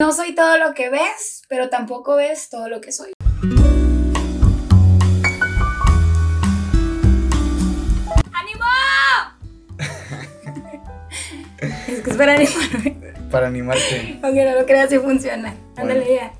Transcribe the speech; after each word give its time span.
No 0.00 0.12
soy 0.12 0.32
todo 0.32 0.58
lo 0.58 0.74
que 0.74 0.90
ves, 0.90 1.42
pero 1.48 1.70
tampoco 1.70 2.14
ves 2.14 2.50
todo 2.50 2.68
lo 2.68 2.80
que 2.80 2.92
soy. 2.92 3.14
¡Ánimo! 8.32 8.64
es 11.88 12.00
que 12.00 12.10
es 12.10 12.16
para 12.16 12.34
animarme. 12.34 12.96
Para 13.28 13.48
animarte. 13.48 14.20
Aunque 14.22 14.44
no 14.44 14.60
lo 14.60 14.66
creas, 14.66 14.88
sí 14.88 15.00
funciona. 15.00 15.56
Ándale 15.74 16.14
ya. 16.14 16.32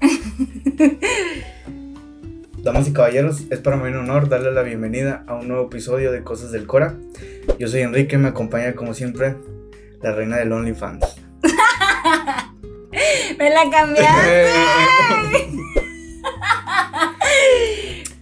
Damas 2.62 2.86
y 2.86 2.93
caballeros, 2.93 3.43
es 3.50 3.59
para 3.59 3.77
mí 3.77 3.88
un 3.88 3.96
honor 3.96 4.29
darle 4.29 4.52
la 4.52 4.62
bienvenida 4.62 5.25
a 5.27 5.34
un 5.34 5.48
nuevo 5.48 5.66
episodio 5.66 6.12
de 6.12 6.22
Cosas 6.22 6.52
del 6.52 6.68
Cora. 6.68 6.95
Yo 7.59 7.66
soy 7.66 7.80
Enrique, 7.80 8.18
me 8.18 8.29
acompaña 8.29 8.77
como 8.77 8.95
siempre 8.95 9.34
la 10.00 10.12
reina 10.12 10.36
del 10.36 10.52
OnlyFans. 10.52 11.27
Me 13.38 13.50
la 13.50 13.70
cambiaste. 13.70 14.50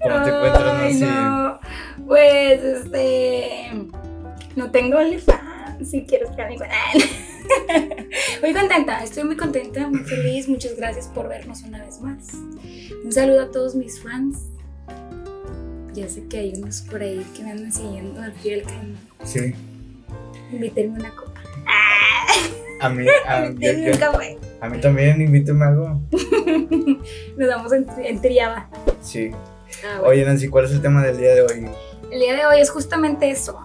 ¿Cómo 0.02 0.22
te 0.22 0.30
encuentras, 0.30 0.74
Ay, 0.80 0.94
no. 0.94 1.60
Pues, 2.06 2.62
este. 2.62 3.70
No 4.54 4.70
tengo 4.70 4.98
OnlyFans. 4.98 5.88
Si 5.90 6.06
quieres 6.06 6.30
que 6.30 6.44
mi 6.46 6.56
Muy 8.42 8.54
contenta, 8.54 9.04
estoy 9.04 9.24
muy 9.24 9.36
contenta, 9.36 9.88
muy 9.88 10.00
feliz. 10.00 10.48
Muchas 10.48 10.76
gracias 10.76 11.08
por 11.08 11.28
vernos 11.28 11.62
una 11.62 11.84
vez 11.84 12.00
más. 12.00 12.32
Un 13.04 13.12
saludo 13.12 13.42
a 13.42 13.50
todos 13.50 13.74
mis 13.74 14.00
fans. 14.02 14.38
Ya 15.92 16.08
sé 16.08 16.26
que 16.28 16.38
hay 16.38 16.54
unos 16.56 16.82
por 16.82 17.02
ahí 17.02 17.24
que 17.36 17.42
me 17.42 17.52
andan 17.52 17.72
siguiendo 17.72 18.20
al 18.20 18.32
pie 18.32 18.56
del 18.56 18.62
cañón. 18.64 18.96
Sí, 19.24 19.54
Invítenme 20.52 20.98
una 20.98 21.10
copa. 21.14 21.35
A 22.80 22.88
mí, 22.88 23.06
a, 23.26 23.48
yo- 23.50 24.12
a 24.60 24.68
mí 24.68 24.80
también, 24.80 25.20
invíteme 25.20 25.64
algo. 25.64 26.00
Nos 27.36 27.48
damos 27.48 27.72
en, 27.72 27.86
en 27.98 28.20
triada. 28.20 28.68
Sí. 29.00 29.30
Ah, 29.84 29.98
bueno. 29.98 30.04
Oye, 30.08 30.24
Nancy, 30.24 30.48
¿cuál 30.48 30.64
es 30.66 30.72
el 30.72 30.80
tema 30.82 31.02
del 31.04 31.18
día 31.18 31.34
de 31.34 31.42
hoy? 31.42 31.68
El 32.10 32.20
día 32.20 32.34
de 32.36 32.46
hoy 32.46 32.60
es 32.60 32.70
justamente 32.70 33.30
eso. 33.30 33.58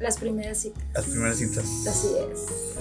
Las 0.00 0.18
primeras 0.18 0.58
citas. 0.58 0.82
Las 0.94 1.06
primeras 1.06 1.36
citas. 1.36 1.64
Así 1.88 2.08
es. 2.32 2.76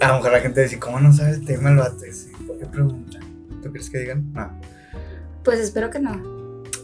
A 0.00 0.08
lo 0.08 0.14
mejor 0.16 0.32
la 0.32 0.40
gente 0.40 0.62
dice, 0.62 0.78
¿cómo 0.78 1.00
no 1.00 1.12
sabe 1.12 1.30
el 1.30 1.44
tema 1.44 1.70
el 1.70 1.76
vato? 1.76 1.98
Sí, 2.12 2.30
¿Por 2.46 2.58
qué 2.58 2.66
pregunta? 2.66 3.18
¿Tú 3.62 3.70
crees 3.72 3.90
que 3.90 3.98
digan? 3.98 4.32
No. 4.32 4.50
Pues 5.42 5.60
espero 5.60 5.90
que 5.90 5.98
no. 5.98 6.14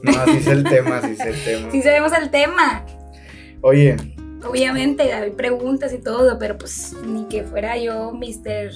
No, 0.03 0.13
así 0.23 0.39
es 0.39 0.47
el 0.47 0.65
tema, 0.65 0.99
así 0.99 1.13
es 1.13 1.21
el 1.21 1.45
tema. 1.45 1.69
Sí 1.73 1.83
sabemos 1.83 2.13
el 2.13 2.31
tema. 2.31 2.85
Oye, 3.61 3.97
Obviamente 4.49 5.13
hay 5.13 5.31
preguntas 5.31 5.93
y 5.93 5.99
todo, 5.99 6.39
pero 6.39 6.57
pues 6.57 6.95
ni 7.05 7.25
que 7.25 7.45
fuera 7.45 7.77
yo 7.77 8.13
Mr. 8.13 8.73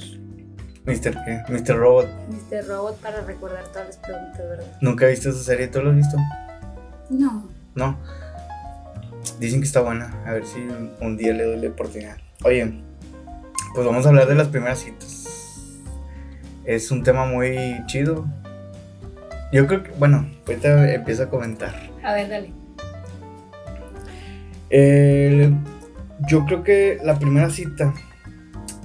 Mr. 0.85 1.25
¿qué? 1.25 1.43
Mr. 1.49 1.77
Robot, 1.77 2.09
Mr. 2.29 2.67
Robot 2.69 2.97
para 3.01 3.23
recordar 3.23 3.65
todas 3.69 3.87
las 3.87 3.97
preguntas, 3.97 4.39
¿verdad? 4.39 4.67
¿nunca 4.81 5.07
viste 5.07 5.31
esa 5.31 5.43
serie? 5.43 5.69
¿Tú 5.69 5.81
lo 5.83 5.91
has 5.91 5.97
visto? 5.97 6.17
No. 7.11 7.49
No. 7.75 7.99
Dicen 9.41 9.61
que 9.61 9.67
está 9.67 9.81
buena. 9.81 10.15
A 10.27 10.33
ver 10.33 10.47
si 10.47 10.61
un, 10.61 10.93
un 11.01 11.17
día 11.17 11.33
le 11.33 11.45
doy 11.45 11.61
la 11.61 11.69
oportunidad. 11.69 12.17
Oye, 12.45 12.73
pues 13.75 13.87
vamos 13.87 14.05
a 14.07 14.11
hablar 14.11 14.29
de 14.29 14.35
las 14.35 14.49
primeras 14.49 14.79
citas. 14.81 15.25
Es 16.65 16.91
un 16.91 17.03
tema 17.03 17.27
muy 17.27 17.83
chido. 17.87 18.27
Yo 19.53 19.67
creo 19.67 19.83
que, 19.83 19.91
bueno, 19.93 20.31
ahorita 20.47 20.93
empiezo 20.93 21.25
a 21.25 21.31
comentar. 21.31 21.75
A 22.03 22.15
ver, 22.15 22.29
dale. 22.29 22.53
Yo 26.29 26.45
creo 26.47 26.65
que 26.65 26.99
la 27.03 27.19
primera 27.19 27.51
cita 27.51 27.95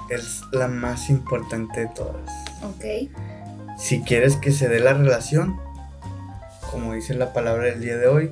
es 0.10 0.42
la 0.52 0.68
más 0.68 1.10
importante 1.10 1.82
de 1.82 1.88
todas. 1.88 2.30
Ok. 2.64 3.10
Si 3.78 4.02
quieres 4.02 4.36
que 4.36 4.52
se 4.52 4.68
dé 4.68 4.80
la 4.80 4.94
relación, 4.94 5.58
como 6.70 6.94
dice 6.94 7.14
la 7.14 7.34
palabra 7.34 7.66
del 7.66 7.82
día 7.82 7.98
de 7.98 8.08
hoy, 8.08 8.32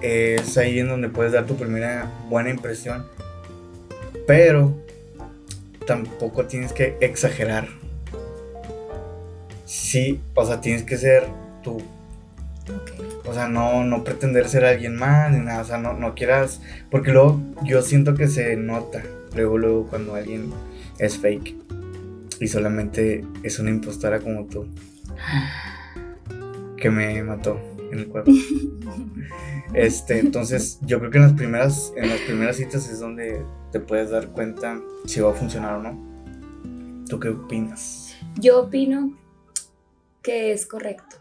es 0.00 0.56
ahí 0.56 0.78
en 0.78 0.88
donde 0.88 1.08
puedes 1.08 1.32
dar 1.32 1.46
tu 1.46 1.56
primera 1.56 2.10
buena 2.28 2.50
impresión. 2.50 3.06
Pero 4.26 4.74
tampoco 5.86 6.46
tienes 6.46 6.72
que 6.72 6.96
exagerar. 7.00 7.68
Sí, 9.66 10.20
o 10.34 10.46
sea, 10.46 10.60
tienes 10.60 10.84
que 10.84 10.96
ser 10.96 11.26
tú. 11.62 11.82
O 13.26 13.32
sea, 13.32 13.48
no, 13.48 13.84
no 13.84 14.04
pretender 14.04 14.48
ser 14.48 14.64
alguien 14.64 14.96
más 14.96 15.32
ni 15.32 15.38
nada. 15.38 15.62
O 15.62 15.64
sea, 15.64 15.78
no, 15.78 15.94
no 15.94 16.14
quieras. 16.14 16.60
Porque 16.90 17.12
luego 17.12 17.40
yo 17.64 17.82
siento 17.82 18.14
que 18.14 18.28
se 18.28 18.56
nota. 18.56 19.02
Luego, 19.34 19.58
luego, 19.58 19.86
cuando 19.88 20.14
alguien 20.14 20.52
es 20.98 21.18
fake. 21.18 21.54
Y 22.40 22.48
solamente 22.48 23.24
es 23.42 23.58
una 23.58 23.70
impostora 23.70 24.20
como 24.20 24.46
tú. 24.46 24.66
Que 26.76 26.90
me 26.90 27.22
mató 27.22 27.58
en 27.90 28.00
el 28.00 28.08
cuerpo. 28.08 28.30
Este, 29.72 30.20
entonces, 30.20 30.78
yo 30.82 31.00
creo 31.00 31.10
que 31.10 31.18
en 31.18 31.24
las 31.24 31.32
primeras, 31.32 31.92
en 31.96 32.08
las 32.08 32.20
primeras 32.20 32.56
citas 32.56 32.88
es 32.88 33.00
donde 33.00 33.42
te 33.72 33.80
puedes 33.80 34.10
dar 34.10 34.28
cuenta 34.28 34.80
si 35.04 35.20
va 35.20 35.30
a 35.30 35.34
funcionar 35.34 35.76
o 35.76 35.82
no. 35.82 37.04
¿Tú 37.08 37.18
qué 37.18 37.30
opinas? 37.30 38.14
Yo 38.36 38.60
opino 38.60 39.16
que 40.22 40.52
es 40.52 40.66
correcto. 40.66 41.16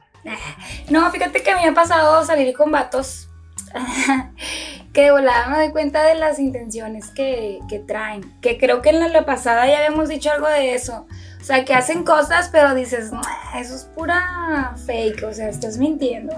No, 0.90 1.10
fíjate 1.12 1.44
que 1.44 1.52
a 1.52 1.56
mí 1.58 1.64
me 1.64 1.70
ha 1.70 1.74
pasado 1.74 2.26
salir 2.26 2.56
con 2.56 2.72
vatos 2.72 3.30
que 4.94 5.02
de 5.02 5.12
volada 5.12 5.48
me 5.48 5.58
doy 5.58 5.72
cuenta 5.72 6.04
de 6.04 6.16
las 6.16 6.40
intenciones 6.40 7.10
que, 7.10 7.60
que 7.68 7.80
traen. 7.80 8.32
Que 8.42 8.58
creo 8.58 8.82
que 8.82 8.90
en 8.92 9.00
la, 9.00 9.08
la 9.08 9.26
pasada 9.26 9.68
ya 9.68 9.78
habíamos 9.78 10.10
dicho 10.10 10.32
algo 10.32 10.48
de 10.48 10.76
eso. 10.76 11.08
O 11.42 11.44
sea, 11.44 11.66
que 11.66 11.74
hacen 11.74 12.04
cosas, 12.04 12.50
pero 12.52 12.74
dices, 12.76 13.12
"Nah, 13.12 13.22
eso 13.60 13.76
es 13.76 13.84
pura 13.96 14.76
fake. 14.86 15.24
O 15.24 15.34
sea, 15.34 15.50
estás 15.50 15.78
mintiendo. 15.78 16.34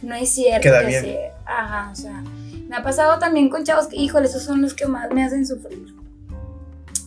No 0.00 0.14
es 0.14 0.30
cierto. 0.32 0.62
Queda 0.62 0.80
que 0.80 0.86
bien. 0.86 1.04
sí". 1.04 1.16
Ajá, 1.44 1.90
o 1.90 1.94
sea. 1.94 2.22
Me 2.68 2.76
ha 2.76 2.82
pasado 2.82 3.18
también 3.18 3.50
con 3.50 3.64
chavos 3.64 3.88
que, 3.88 3.96
híjole, 3.96 4.26
esos 4.26 4.44
son 4.44 4.62
los 4.62 4.72
que 4.72 4.86
más 4.86 5.10
me 5.10 5.24
hacen 5.24 5.46
sufrir. 5.46 5.94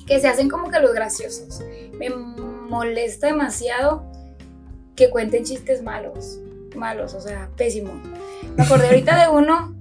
Que 0.06 0.20
se 0.20 0.28
hacen 0.28 0.50
como 0.50 0.70
que 0.70 0.80
los 0.80 0.94
graciosos. 0.94 1.62
Me 1.98 2.10
molesta 2.10 3.28
demasiado 3.28 4.04
que 4.96 5.10
cuenten 5.10 5.44
chistes 5.44 5.82
malos. 5.84 6.40
Malos, 6.76 7.14
o 7.14 7.22
sea, 7.22 7.50
pésimo. 7.56 7.94
Me 8.58 8.64
acordé 8.64 8.88
ahorita 8.88 9.18
de 9.22 9.30
uno 9.30 9.76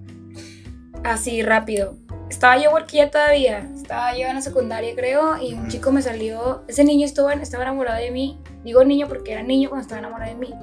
así 1.02 1.42
rápido. 1.42 1.96
Estaba 2.30 2.56
yo 2.56 2.72
huerquilla 2.72 3.10
todavía. 3.10 3.68
Estaba 3.76 4.16
yo 4.16 4.26
en 4.26 4.34
la 4.34 4.40
secundaria, 4.40 4.94
creo, 4.94 5.36
y 5.40 5.54
un 5.54 5.68
chico 5.68 5.92
me 5.92 6.02
salió. 6.02 6.62
Ese 6.68 6.84
niño 6.84 7.04
estuvo, 7.04 7.30
estaba 7.30 7.64
enamorado 7.64 8.00
de 8.00 8.10
mí. 8.10 8.38
Digo 8.64 8.84
niño 8.84 9.08
porque 9.08 9.32
era 9.32 9.42
niño 9.42 9.68
cuando 9.68 9.82
estaba 9.82 10.00
enamorado 10.00 10.32
de 10.32 10.38
mí. 10.38 10.54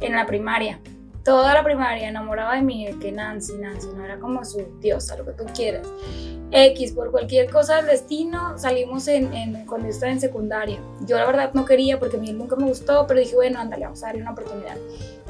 En 0.00 0.12
la 0.14 0.26
primaria. 0.26 0.80
Toda 1.28 1.52
la 1.52 1.62
primaria 1.62 2.08
enamoraba 2.08 2.54
de 2.54 2.62
mí, 2.62 2.86
de 2.86 2.98
que 2.98 3.12
Nancy, 3.12 3.52
Nancy, 3.58 3.88
no 3.94 4.02
era 4.02 4.18
como 4.18 4.42
su 4.46 4.64
diosa, 4.80 5.14
lo 5.16 5.26
que 5.26 5.32
tú 5.32 5.44
quieras. 5.54 5.86
X, 6.50 6.92
por 6.92 7.10
cualquier 7.10 7.50
cosa 7.50 7.76
del 7.76 7.86
destino, 7.86 8.56
salimos 8.56 9.06
en, 9.08 9.34
en- 9.34 9.66
cuando 9.66 9.88
yo 9.88 9.92
estaba 9.92 10.10
en 10.10 10.20
secundaria. 10.20 10.78
Yo 11.06 11.18
la 11.18 11.26
verdad 11.26 11.50
no 11.52 11.66
quería 11.66 11.98
porque 11.98 12.16
a 12.16 12.20
mí 12.20 12.32
nunca 12.32 12.56
me 12.56 12.64
gustó, 12.64 13.06
pero 13.06 13.20
dije, 13.20 13.34
bueno, 13.34 13.60
ándale, 13.60 13.84
vamos 13.84 14.02
a 14.02 14.06
darle 14.06 14.22
una 14.22 14.30
oportunidad. 14.32 14.76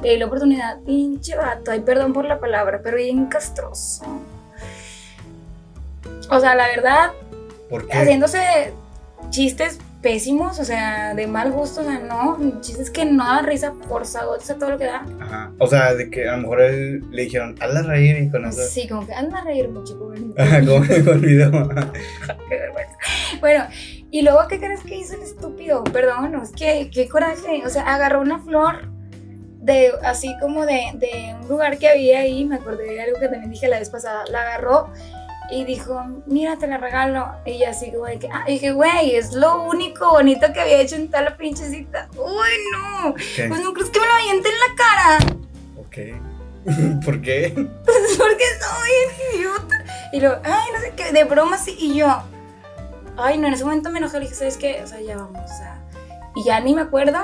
Le 0.01 0.11
di 0.11 0.17
la 0.17 0.27
oportunidad, 0.27 0.79
pinche 0.83 1.35
vato, 1.35 1.71
ay, 1.71 1.81
perdón 1.81 2.13
por 2.13 2.23
la 2.23 2.39
palabra, 2.39 2.79
pero 2.81 2.95
bien 2.95 3.25
castroso. 3.25 4.05
O 6.31 6.39
sea, 6.39 6.55
la 6.55 6.67
verdad, 6.67 7.11
¿Por 7.69 7.85
qué? 7.87 7.97
haciéndose 7.97 8.71
chistes 9.31 9.79
pésimos, 10.01 10.59
o 10.59 10.65
sea, 10.65 11.13
de 11.13 11.27
mal 11.27 11.51
gusto, 11.51 11.81
o 11.81 11.83
sea, 11.83 11.99
no, 11.99 12.61
chistes 12.61 12.89
que 12.89 13.05
no 13.05 13.25
dan 13.25 13.45
risa, 13.45 13.73
forzados, 13.87 14.49
a 14.49 14.55
todo 14.55 14.71
lo 14.71 14.77
que 14.77 14.85
da. 14.85 15.05
Ajá. 15.19 15.51
O 15.57 15.67
sea, 15.67 15.93
de 15.93 16.09
que 16.09 16.27
a 16.27 16.35
lo 16.35 16.43
mejor 16.43 16.61
él, 16.61 17.03
le 17.11 17.23
dijeron, 17.23 17.55
hazla 17.59 17.83
reír 17.83 18.17
y 18.17 18.29
con 18.29 18.45
eso. 18.45 18.61
Sí, 18.63 18.87
como 18.87 19.05
que 19.05 19.13
anda 19.13 19.39
a 19.39 19.43
reír 19.43 19.69
mucho. 19.69 19.99
Ajá, 20.37 20.59
como 20.65 20.81
que 20.87 21.03
me 21.03 21.11
olvidó. 21.11 21.51
Qué 22.49 22.55
vergüenza. 22.55 22.97
Bueno, 23.41 23.65
y 24.11 24.21
luego, 24.21 24.39
¿qué 24.47 24.59
crees 24.59 24.81
que 24.81 24.97
hizo 24.97 25.15
el 25.15 25.21
estúpido? 25.21 25.83
Perdón, 25.83 26.31
no, 26.31 26.43
es 26.43 26.51
que, 26.51 26.89
qué 26.93 27.07
coraje. 27.09 27.63
O 27.65 27.69
sea, 27.69 27.83
agarró 27.93 28.21
una 28.21 28.39
flor 28.39 28.89
de, 29.61 29.91
así 30.03 30.33
como 30.39 30.65
de, 30.65 30.91
de 30.95 31.35
un 31.41 31.49
lugar 31.49 31.77
que 31.77 31.89
había 31.89 32.19
ahí, 32.19 32.45
me 32.45 32.55
acordé 32.55 32.85
de 32.85 33.01
algo 33.01 33.19
que 33.19 33.27
también 33.27 33.51
dije 33.51 33.67
la 33.67 33.79
vez 33.79 33.89
pasada, 33.89 34.23
la 34.31 34.41
agarró 34.41 34.89
y 35.51 35.65
dijo, 35.65 36.03
mira, 36.27 36.57
te 36.57 36.67
la 36.67 36.77
regalo. 36.77 37.27
Y 37.45 37.59
yo 37.59 37.69
así, 37.69 37.91
güey, 37.91 38.19
que, 38.19 38.29
ah, 38.31 38.43
y 38.47 38.53
dije, 38.53 38.71
güey, 38.71 39.15
es 39.15 39.33
lo 39.33 39.63
único 39.63 40.09
bonito 40.11 40.51
que 40.53 40.59
había 40.59 40.81
hecho 40.81 40.95
en 40.95 41.07
toda 41.07 41.23
la 41.23 41.37
pinche 41.37 41.67
cita. 41.69 42.07
Uy, 42.15 42.49
no, 42.71 43.15
¿Qué? 43.15 43.47
pues 43.47 43.61
no 43.61 43.73
crees 43.73 43.89
que 43.89 43.99
me 43.99 44.05
lo 44.05 44.13
aviente 44.13 44.49
en 44.49 44.55
la 44.55 44.75
cara. 44.77 45.17
Ok. 45.77 47.01
¿Por 47.05 47.21
qué? 47.21 47.53
porque 47.55 48.45
soy 48.59 49.37
idiota. 49.37 49.85
Y 50.13 50.19
luego, 50.19 50.41
ay, 50.43 50.67
no 50.73 50.79
sé 50.81 50.93
qué, 50.95 51.11
de 51.11 51.23
broma 51.23 51.57
sí. 51.57 51.75
Y 51.79 51.95
yo, 51.95 52.23
ay, 53.17 53.37
no, 53.37 53.47
en 53.47 53.53
ese 53.53 53.63
momento 53.63 53.89
me 53.89 53.99
enojé. 53.99 54.19
Le 54.19 54.25
dije, 54.25 54.35
¿sabes 54.35 54.57
qué? 54.57 54.81
O 54.83 54.87
sea, 54.87 55.01
ya 55.01 55.17
vamos, 55.17 55.41
o 55.43 55.47
sea. 55.47 55.81
Y 56.35 56.43
ya 56.43 56.59
ni 56.59 56.75
me 56.75 56.81
acuerdo. 56.81 57.17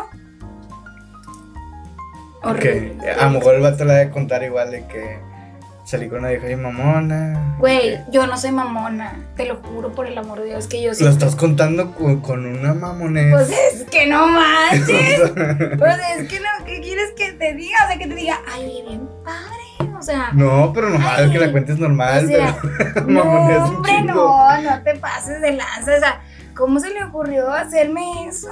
Ok. 2.43 2.65
A 3.19 3.25
lo 3.25 3.31
mejor 3.31 3.55
el 3.55 3.61
vato 3.61 3.85
le 3.85 3.93
va 3.93 3.99
a 4.01 4.11
contar 4.11 4.43
igual 4.43 4.71
de 4.71 4.85
que 4.87 5.19
salí 5.85 6.09
con 6.09 6.19
una 6.19 6.29
vieja 6.29 6.49
y 6.49 6.55
mamona. 6.55 7.55
Güey, 7.59 7.99
yo 8.11 8.25
no 8.27 8.37
soy 8.37 8.51
mamona. 8.51 9.13
Te 9.37 9.45
lo 9.45 9.57
juro 9.57 9.93
por 9.93 10.07
el 10.07 10.17
amor 10.17 10.41
de 10.41 10.47
Dios 10.47 10.67
que 10.67 10.81
yo 10.81 10.93
sí. 10.93 11.03
Lo 11.03 11.11
estás 11.11 11.35
contando 11.35 11.93
con, 11.93 12.21
con 12.21 12.45
una 12.45 12.73
mamonés. 12.73 13.31
Pues 13.31 13.49
es 13.49 13.83
que 13.89 14.07
no 14.07 14.27
manches. 14.27 15.31
pues 15.77 15.95
es 16.17 16.27
que 16.27 16.39
no, 16.39 16.65
¿qué 16.65 16.81
quieres 16.81 17.11
que 17.15 17.33
te 17.33 17.53
diga? 17.53 17.77
O 17.85 17.87
sea, 17.87 17.97
que 17.97 18.07
te 18.07 18.15
diga, 18.15 18.39
ay, 18.51 18.83
bien 18.87 19.07
padre. 19.23 19.95
O 19.97 20.01
sea. 20.01 20.31
No, 20.33 20.73
pero 20.73 20.89
normal, 20.89 21.15
Ay, 21.17 21.31
que 21.31 21.39
la 21.39 21.51
cuentes 21.51 21.77
normal. 21.77 22.25
o 22.25 22.27
sea, 22.27 22.57
pero 22.93 23.05
No, 23.07 23.21
hombre, 23.21 24.01
no, 24.03 24.61
no 24.61 24.83
te 24.83 24.95
pases 24.95 25.39
de 25.41 25.51
lanza. 25.53 25.95
O 25.95 25.99
sea, 25.99 26.21
¿cómo 26.55 26.79
se 26.79 26.89
le 26.89 27.03
ocurrió 27.03 27.49
hacerme 27.51 28.01
eso? 28.27 28.47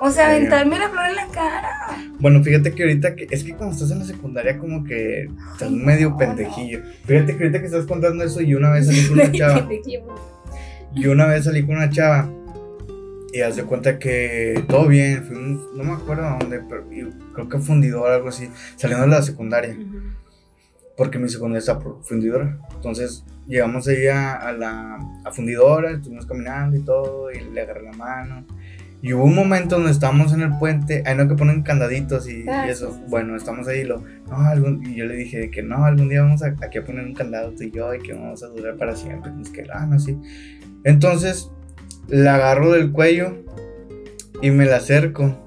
O 0.00 0.10
sea, 0.10 0.30
aventarme 0.30 0.78
la 0.78 0.88
flor 0.88 1.06
en 1.06 1.16
la 1.16 1.26
cara. 1.28 1.70
Bueno, 2.18 2.42
fíjate 2.42 2.72
que 2.72 2.82
ahorita 2.82 3.14
que. 3.14 3.28
Es 3.30 3.44
que 3.44 3.54
cuando 3.54 3.74
estás 3.74 3.90
en 3.90 4.00
la 4.00 4.04
secundaria, 4.04 4.58
como 4.58 4.84
que. 4.84 5.28
Estás 5.52 5.70
medio 5.70 6.10
no, 6.10 6.16
pendejillo. 6.16 6.82
Fíjate 7.04 7.36
que 7.36 7.44
ahorita 7.44 7.60
que 7.60 7.66
estás 7.66 7.86
contando 7.86 8.24
eso, 8.24 8.40
y 8.40 8.54
una 8.54 8.70
vez 8.70 8.86
salí 8.86 9.04
con 9.08 9.20
una 9.20 9.32
chava. 9.32 9.68
Yo 10.94 11.12
una 11.12 11.26
vez 11.26 11.44
salí 11.44 11.64
con 11.64 11.76
una 11.76 11.90
chava 11.90 12.30
y 13.32 13.40
haz 13.42 13.56
de 13.56 13.64
cuenta 13.64 13.98
que 13.98 14.64
todo 14.66 14.86
bien, 14.86 15.22
fuimos, 15.24 15.60
no 15.74 15.84
me 15.84 15.92
acuerdo 15.92 16.24
a 16.24 16.38
dónde, 16.38 16.60
pero 16.66 16.90
y 16.90 17.06
creo 17.34 17.48
que 17.50 17.58
fundidor 17.58 18.10
algo 18.10 18.28
así, 18.28 18.48
saliendo 18.76 19.04
de 19.04 19.12
la 19.12 19.20
secundaria, 19.20 19.76
porque 20.96 21.18
mi 21.18 21.28
secundaria 21.28 21.58
está 21.58 21.78
fundidora. 22.02 22.58
Entonces 22.76 23.24
llegamos 23.48 23.86
ahí 23.88 24.06
a, 24.08 24.34
a 24.34 24.52
la 24.52 24.98
a 25.24 25.30
fundidora, 25.32 25.90
estuvimos 25.92 26.26
caminando 26.26 26.76
y 26.76 26.80
todo, 26.80 27.30
y 27.32 27.40
le 27.52 27.60
agarré 27.60 27.82
la 27.82 27.92
mano. 27.92 28.44
Y 29.02 29.12
hubo 29.12 29.24
un 29.24 29.34
momento 29.34 29.76
donde 29.76 29.92
estábamos 29.92 30.32
en 30.32 30.40
el 30.40 30.58
puente, 30.58 31.02
ahí 31.06 31.14
no 31.14 31.28
que 31.28 31.34
ponen 31.34 31.62
candaditos 31.62 32.28
y, 32.28 32.44
y 32.44 32.48
Ah, 32.48 32.66
eso. 32.68 32.92
sí, 32.92 32.98
sí. 32.98 33.04
Bueno, 33.08 33.36
estamos 33.36 33.68
ahí 33.68 33.80
y 33.80 33.84
lo, 33.84 34.02
no, 34.28 34.36
algún, 34.38 34.84
y 34.84 34.94
yo 34.96 35.04
le 35.04 35.14
dije 35.14 35.38
de 35.38 35.50
que 35.50 35.62
no, 35.62 35.84
algún 35.84 36.08
día 36.08 36.22
vamos 36.22 36.42
a, 36.42 36.54
aquí 36.62 36.78
a 36.78 36.84
poner 36.84 37.04
un 37.04 37.14
candado 37.14 37.50
tú 37.52 37.62
y 37.62 37.70
yo 37.70 37.94
y 37.94 38.00
que 38.00 38.14
vamos 38.14 38.42
a 38.42 38.48
durar 38.48 38.76
para 38.76 38.96
siempre. 38.96 39.30
Que, 39.52 39.64
ah, 39.72 39.86
no, 39.86 39.98
sí. 40.00 40.18
Entonces, 40.82 41.50
la 42.08 42.36
agarro 42.36 42.72
del 42.72 42.90
cuello 42.90 43.36
y 44.42 44.50
me 44.50 44.64
la 44.64 44.76
acerco. 44.76 45.42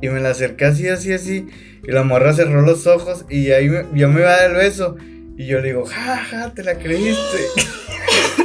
Y 0.00 0.08
me 0.08 0.20
la 0.20 0.30
acerqué 0.30 0.64
así, 0.66 0.88
así, 0.88 1.12
así. 1.12 1.46
Y 1.86 1.90
la 1.92 2.02
morra 2.02 2.32
cerró 2.32 2.62
los 2.62 2.86
ojos 2.86 3.24
y 3.28 3.50
ahí 3.52 3.68
me, 3.68 3.84
yo 3.94 4.08
me 4.08 4.20
iba 4.20 4.30
a 4.30 4.36
dar 4.36 4.50
el 4.50 4.56
beso. 4.56 4.96
Y 5.36 5.46
yo 5.46 5.60
le 5.60 5.68
digo, 5.68 5.84
ja, 5.86 6.16
ja, 6.16 6.50
te 6.54 6.62
la 6.64 6.76
creíste. 6.78 7.38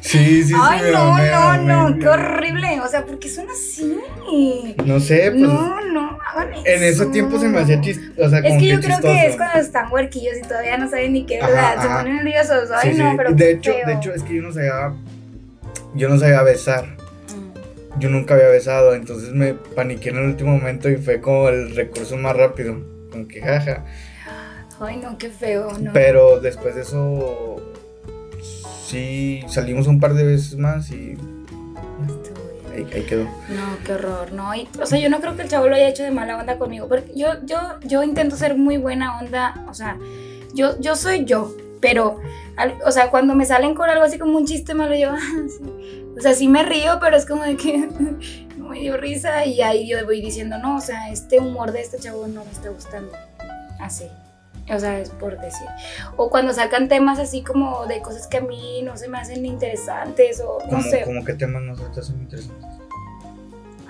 sí, 0.00 0.42
sí, 0.42 0.44
sí. 0.44 0.54
Ay, 0.60 0.92
no, 0.92 1.16
no, 1.16 1.56
no, 1.62 1.82
mamé. 1.84 1.98
qué 2.00 2.08
horrible. 2.08 2.80
O 2.80 2.88
sea, 2.88 3.04
¿por 3.04 3.18
qué 3.18 3.28
son 3.28 3.46
así? 3.50 3.96
No 4.84 5.00
sé, 5.00 5.30
pues. 5.30 5.42
No, 5.42 5.80
no, 5.86 6.18
hagan 6.26 6.52
eso. 6.54 6.62
En 6.66 6.82
ese 6.84 7.06
tiempo 7.06 7.38
se 7.38 7.48
me 7.48 7.60
hacía 7.60 7.80
chistoso. 7.80 8.26
O 8.26 8.28
sea, 8.28 8.38
Es 8.40 8.58
que 8.58 8.66
yo 8.68 8.80
creo 8.80 8.96
chistoso. 8.96 9.12
que 9.14 9.26
es 9.26 9.36
cuando 9.36 9.60
están 9.60 9.92
huerquillos 9.92 10.36
y 10.38 10.42
todavía 10.42 10.76
no 10.78 10.88
saben 10.90 11.12
ni 11.12 11.26
qué 11.26 11.38
Ajá, 11.40 11.48
verdad. 11.50 11.74
Se 11.82 11.88
ajá. 11.88 11.98
ponen 11.98 12.16
nerviosos. 12.16 12.70
Ay, 12.70 12.92
Sí, 12.92 12.98
no, 12.98 13.10
sí. 13.10 13.16
pero. 13.16 13.32
de 13.32 13.50
hecho, 13.52 13.72
feo. 13.72 13.86
de 13.86 13.92
hecho, 13.94 14.14
es 14.14 14.22
que 14.22 14.34
yo 14.36 14.42
no 14.42 14.52
sabía. 14.52 14.92
Yo 15.94 16.08
no 16.10 16.18
sabía 16.18 16.42
besar. 16.42 16.84
Mm. 16.86 17.98
Yo 18.00 18.10
nunca 18.10 18.34
había 18.34 18.48
besado, 18.48 18.94
entonces 18.94 19.32
me 19.32 19.54
paniqué 19.54 20.10
en 20.10 20.18
el 20.18 20.24
último 20.24 20.52
momento 20.56 20.88
y 20.90 20.96
fue 20.96 21.20
como 21.20 21.48
el 21.48 21.74
recurso 21.74 22.16
más 22.18 22.36
rápido. 22.36 22.97
Como 23.18 23.28
que 23.28 23.40
jaja. 23.40 23.84
Ay, 24.80 24.96
no, 24.98 25.18
qué 25.18 25.28
feo, 25.28 25.72
¿no? 25.80 25.92
Pero 25.92 26.40
después 26.40 26.74
de 26.76 26.82
eso. 26.82 27.56
Sí, 28.86 29.42
salimos 29.48 29.86
un 29.86 30.00
par 30.00 30.14
de 30.14 30.24
veces 30.24 30.56
más 30.56 30.90
y 30.90 31.16
ahí, 32.72 32.86
ahí 32.94 33.02
quedó. 33.02 33.24
No, 33.24 33.76
qué 33.84 33.92
horror, 33.94 34.32
no. 34.32 34.54
Y, 34.54 34.68
o 34.80 34.86
sea, 34.86 34.98
yo 34.98 35.10
no 35.10 35.20
creo 35.20 35.36
que 35.36 35.42
el 35.42 35.48
chavo 35.48 35.68
lo 35.68 35.74
haya 35.74 35.88
hecho 35.88 36.04
de 36.04 36.10
mala 36.10 36.38
onda 36.38 36.58
conmigo, 36.58 36.88
porque 36.88 37.12
yo, 37.14 37.28
yo, 37.44 37.58
yo 37.84 38.02
intento 38.02 38.36
ser 38.36 38.56
muy 38.56 38.78
buena 38.78 39.18
onda, 39.18 39.62
o 39.68 39.74
sea, 39.74 39.98
yo, 40.54 40.80
yo 40.80 40.96
soy 40.96 41.24
yo, 41.26 41.54
pero, 41.82 42.20
al- 42.56 42.78
o 42.86 42.90
sea, 42.92 43.10
cuando 43.10 43.34
me 43.34 43.44
salen 43.44 43.74
con 43.74 43.90
algo 43.90 44.04
así 44.04 44.18
como 44.18 44.38
un 44.38 44.46
chiste 44.46 44.72
malo, 44.74 44.94
yo, 44.94 45.10
o 46.16 46.20
sea, 46.20 46.32
sí 46.34 46.48
me 46.48 46.62
río, 46.62 46.98
pero 47.00 47.16
es 47.16 47.26
como 47.26 47.42
de 47.42 47.56
que 47.56 47.88
me 48.68 48.78
dio 48.80 48.96
risa 48.96 49.44
y 49.44 49.60
ahí 49.62 49.88
yo 49.88 50.04
voy 50.04 50.20
diciendo, 50.20 50.58
no, 50.58 50.76
o 50.76 50.80
sea, 50.80 51.10
este 51.10 51.38
humor 51.40 51.72
de 51.72 51.80
este 51.80 51.98
chavo 51.98 52.26
no 52.28 52.44
me 52.44 52.50
está 52.52 52.68
gustando, 52.70 53.12
así. 53.80 54.04
O 54.70 54.78
sea, 54.78 54.98
es 55.00 55.08
por 55.08 55.40
decir. 55.40 55.66
O 56.18 56.28
cuando 56.28 56.52
sacan 56.52 56.88
temas 56.88 57.18
así 57.18 57.42
como 57.42 57.86
de 57.86 58.02
cosas 58.02 58.26
que 58.26 58.36
a 58.36 58.40
mí 58.42 58.82
no 58.82 58.98
se 58.98 59.08
me 59.08 59.16
hacen 59.18 59.46
interesantes 59.46 60.42
o 60.46 60.58
no 60.70 60.82
sé. 60.82 61.04
como 61.04 61.24
que 61.24 61.32
temas 61.32 61.62
no 61.62 61.74
se 61.74 61.84
te 61.84 62.00
hacen 62.00 62.16
interesantes. 62.20 62.66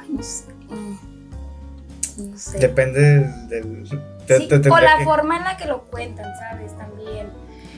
Ay, 0.00 0.08
no 0.10 0.22
sé. 0.22 0.44
mm, 0.69 2.30
No 2.30 2.38
sé. 2.38 2.58
Depende 2.60 3.00
del. 3.48 3.88
te- 4.26 4.38
Sí, 4.38 4.46
te 4.48 4.70
o 4.70 4.78
la 4.78 4.98
que- 4.98 5.04
forma 5.04 5.36
en 5.38 5.44
la 5.44 5.56
que 5.56 5.64
lo 5.66 5.82
cuentan, 5.84 6.32
¿sabes? 6.38 6.76
También. 6.76 7.28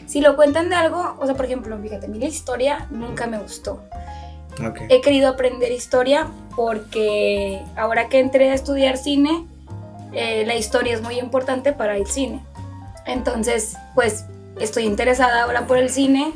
Si 0.06 0.20
lo 0.20 0.36
cuentan 0.36 0.68
de 0.68 0.74
algo, 0.74 1.16
o 1.20 1.24
sea, 1.24 1.34
por 1.36 1.46
ejemplo, 1.46 1.78
fíjate, 1.78 2.04
a 2.06 2.08
mí 2.10 2.18
la 2.18 2.26
historia 2.26 2.86
nunca 2.90 3.26
me 3.26 3.38
gustó. 3.38 3.82
He 4.88 5.00
querido 5.00 5.28
aprender 5.28 5.72
historia 5.72 6.28
porque 6.56 7.62
ahora 7.76 8.08
que 8.08 8.18
entré 8.18 8.50
a 8.50 8.54
estudiar 8.54 8.96
cine, 8.96 9.46
eh, 10.12 10.44
la 10.46 10.54
historia 10.54 10.94
es 10.94 11.02
muy 11.02 11.18
importante 11.18 11.72
para 11.72 11.96
el 11.96 12.06
cine. 12.06 12.40
Entonces, 13.06 13.76
pues 13.94 14.24
estoy 14.58 14.84
interesada 14.84 15.42
ahora 15.42 15.66
por 15.66 15.78
el 15.78 15.88
cine, 15.88 16.32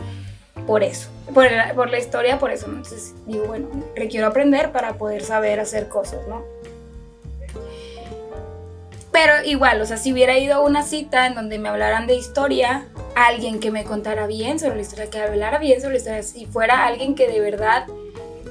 por 0.67 0.83
eso, 0.83 1.09
por 1.33 1.51
la, 1.51 1.75
por 1.75 1.91
la 1.91 1.99
historia, 1.99 2.39
por 2.39 2.51
eso. 2.51 2.67
Entonces 2.67 3.15
digo, 3.27 3.45
bueno, 3.47 3.69
requiero 3.95 4.27
aprender 4.27 4.73
para 4.73 4.95
poder 4.95 5.23
saber 5.23 5.61
hacer 5.61 5.89
cosas, 5.89 6.21
¿no? 6.29 6.43
Pero 9.13 9.45
igual, 9.45 9.81
o 9.81 9.87
sea, 9.87 9.97
si 9.97 10.13
hubiera 10.13 10.37
ido 10.39 10.55
a 10.55 10.61
una 10.61 10.83
cita 10.83 11.27
en 11.27 11.35
donde 11.35 11.59
me 11.59 11.69
hablaran 11.69 12.09
de 12.09 12.17
historia, 12.17 12.89
alguien 13.15 13.61
que 13.61 13.71
me 13.71 13.85
contara 13.85 14.27
bien 14.27 14.59
sobre 14.59 14.77
la 14.77 14.83
historia, 14.83 15.09
que 15.09 15.21
hablara 15.21 15.59
bien 15.59 15.81
sobre 15.81 15.95
la 15.95 15.99
historia, 15.99 16.23
si 16.25 16.47
fuera 16.47 16.85
alguien 16.85 17.15
que 17.15 17.29
de 17.29 17.39
verdad 17.39 17.87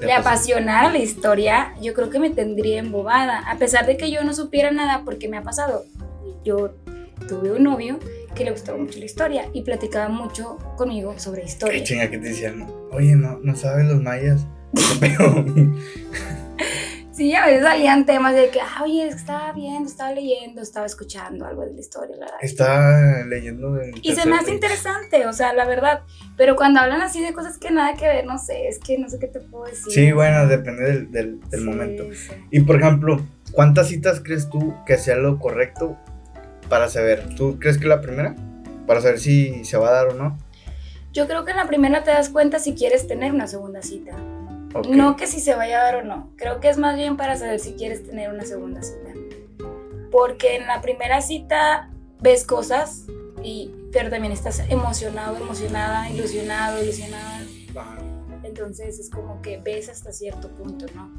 Te 0.03 0.07
le 0.07 0.13
apasionara 0.13 0.91
la 0.91 0.99
historia, 0.99 1.73
yo 1.81 1.93
creo 1.93 2.09
que 2.09 2.19
me 2.19 2.29
tendría 2.29 2.79
embobada. 2.79 3.39
A 3.49 3.57
pesar 3.57 3.85
de 3.85 3.97
que 3.97 4.11
yo 4.11 4.23
no 4.23 4.33
supiera 4.33 4.71
nada, 4.71 5.01
porque 5.05 5.27
me 5.27 5.37
ha 5.37 5.43
pasado. 5.43 5.85
Yo 6.43 6.75
tuve 7.27 7.51
un 7.51 7.63
novio 7.63 7.99
que 8.35 8.43
le 8.43 8.51
gustaba 8.51 8.77
mucho 8.77 8.99
la 8.99 9.05
historia 9.05 9.45
y 9.53 9.61
platicaba 9.61 10.09
mucho 10.09 10.57
conmigo 10.77 11.17
sobre 11.17 11.41
Qué 11.43 11.47
historia. 11.47 11.83
chinga 11.83 12.09
que 12.09 12.17
te 12.17 12.29
decían, 12.29 12.67
oye, 12.91 13.15
no, 13.15 13.39
no 13.41 13.55
sabes 13.55 13.85
los 13.85 14.01
mayas. 14.01 14.45
Sí, 17.15 17.35
a 17.35 17.45
veces 17.45 17.61
salían 17.63 18.07
temas 18.07 18.33
de 18.33 18.49
que, 18.49 18.59
ah, 18.59 18.81
oye, 18.83 19.07
estaba 19.07 19.51
viendo, 19.53 19.87
estaba 19.87 20.11
leyendo, 20.13 20.61
estaba 20.63 20.87
escuchando 20.87 21.45
algo 21.45 21.61
de 21.63 21.73
la 21.73 21.79
historia, 21.79 22.15
la 22.15 22.25
verdad. 22.25 22.39
estaba 22.41 23.23
leyendo 23.27 23.79
Y 24.01 24.15
se 24.15 24.25
me 24.25 24.35
hace 24.35 24.51
interesante, 24.51 25.27
o 25.27 25.33
sea, 25.33 25.53
la 25.53 25.65
verdad. 25.65 26.01
Pero 26.37 26.55
cuando 26.55 26.79
hablan 26.79 27.01
así 27.01 27.21
de 27.23 27.31
cosas 27.31 27.59
que 27.59 27.69
nada 27.69 27.93
que 27.93 28.07
ver, 28.07 28.25
no 28.25 28.39
sé, 28.39 28.67
es 28.67 28.79
que 28.79 28.97
no 28.97 29.09
sé 29.09 29.19
qué 29.19 29.27
te 29.27 29.41
puedo 29.41 29.65
decir. 29.65 29.93
Sí, 29.93 30.11
bueno, 30.11 30.47
depende 30.47 30.83
del, 30.85 31.11
del- 31.11 31.39
del 31.51 31.59
Sí, 31.59 31.65
momento. 31.67 32.03
sí. 32.15 32.33
Y 32.49 32.61
por 32.61 32.77
ejemplo, 32.81 33.21
¿cuántas 33.51 33.89
citas 33.89 34.19
crees 34.23 34.49
tú 34.49 34.73
que 34.87 34.97
sea 34.97 35.15
lo 35.17 35.37
correcto 35.37 35.95
para 36.67 36.89
saber? 36.89 37.35
¿Tú 37.35 37.59
crees 37.59 37.77
que 37.77 37.85
la 37.87 38.01
primera? 38.01 38.35
Para 38.87 39.01
saber 39.01 39.19
si 39.19 39.63
se 39.65 39.77
va 39.77 39.89
a 39.89 39.91
dar 39.91 40.07
o 40.07 40.13
no. 40.15 40.39
Yo 41.11 41.27
creo 41.27 41.45
que 41.45 41.51
en 41.51 41.57
la 41.57 41.67
primera 41.67 42.03
te 42.03 42.09
das 42.09 42.29
cuenta 42.29 42.57
si 42.57 42.73
quieres 42.73 43.05
tener 43.05 43.31
una 43.33 43.45
segunda 43.45 43.83
cita. 43.83 44.13
Ok. 44.73 44.87
No 44.87 45.15
que 45.15 45.27
si 45.27 45.39
se 45.39 45.55
vaya 45.55 45.79
a 45.79 45.83
dar 45.83 45.95
o 45.97 46.03
no. 46.03 46.31
Creo 46.35 46.59
que 46.59 46.69
es 46.69 46.77
más 46.77 46.95
bien 46.95 47.17
para 47.17 47.35
saber 47.37 47.59
si 47.59 47.73
quieres 47.73 48.05
tener 48.05 48.31
una 48.31 48.43
segunda 48.43 48.81
cita. 48.81 49.13
Porque 50.11 50.55
en 50.55 50.67
la 50.67 50.81
primera 50.81 51.21
cita 51.21 51.89
ves 52.21 52.45
cosas, 52.45 53.05
y, 53.43 53.71
pero 53.91 54.09
también 54.09 54.31
estás 54.31 54.59
emocionado, 54.69 55.37
emocionada, 55.37 56.09
ilusionado, 56.09 56.81
ilusionada. 56.81 57.41
Entonces 58.43 58.99
es 58.99 59.09
como 59.09 59.41
que 59.41 59.57
ves 59.57 59.89
hasta 59.89 60.11
cierto 60.11 60.49
punto, 60.49 60.85
¿no? 60.95 61.11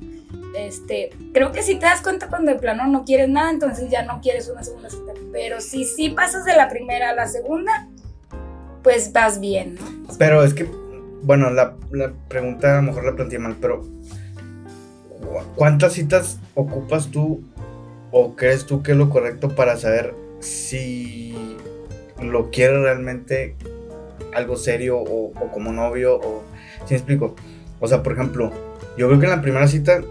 Este, 0.56 1.10
creo 1.32 1.52
que 1.52 1.62
si 1.62 1.74
te 1.76 1.86
das 1.86 2.00
cuenta 2.00 2.28
cuando 2.28 2.52
de 2.52 2.58
plano 2.58 2.86
no 2.86 3.04
quieres 3.04 3.28
nada, 3.28 3.50
entonces 3.50 3.90
ya 3.90 4.02
no 4.04 4.20
quieres 4.20 4.48
una 4.48 4.62
segunda 4.62 4.88
cita. 4.88 5.12
Pero 5.32 5.60
si 5.60 5.84
sí 5.84 6.10
pasas 6.10 6.44
de 6.44 6.54
la 6.54 6.68
primera 6.68 7.10
a 7.10 7.14
la 7.14 7.26
segunda, 7.26 7.88
pues 8.82 9.12
vas 9.12 9.40
bien, 9.40 9.74
¿no? 9.74 10.14
Pero 10.18 10.44
es 10.44 10.54
que, 10.54 10.68
bueno, 11.24 11.50
la, 11.50 11.74
la 11.90 12.12
pregunta 12.28 12.74
a 12.78 12.82
lo 12.82 12.88
mejor 12.88 13.04
la 13.04 13.16
planteé 13.16 13.38
mal, 13.38 13.56
pero 13.60 13.80
¿cu- 13.80 15.42
¿cuántas 15.56 15.92
citas 15.94 16.38
ocupas 16.54 17.08
tú 17.08 17.42
o 18.10 18.36
crees 18.36 18.66
tú 18.66 18.82
que 18.82 18.92
es 18.92 18.96
lo 18.98 19.10
correcto 19.10 19.48
para 19.48 19.76
saber 19.76 20.14
si 20.40 21.34
lo 22.22 22.50
quieres 22.50 22.80
realmente 22.80 23.56
algo 24.34 24.56
serio 24.56 24.98
o, 24.98 25.26
o 25.30 25.52
como 25.52 25.72
novio 25.72 26.16
o 26.16 26.42
si 26.86 26.94
me 26.94 26.96
explico? 26.98 27.34
O 27.80 27.88
sea, 27.88 28.02
por 28.02 28.12
ejemplo, 28.12 28.52
yo 28.96 29.08
creo 29.08 29.18
que 29.18 29.26
en 29.26 29.32
la 29.32 29.42
primera 29.42 29.66
cita 29.66 30.02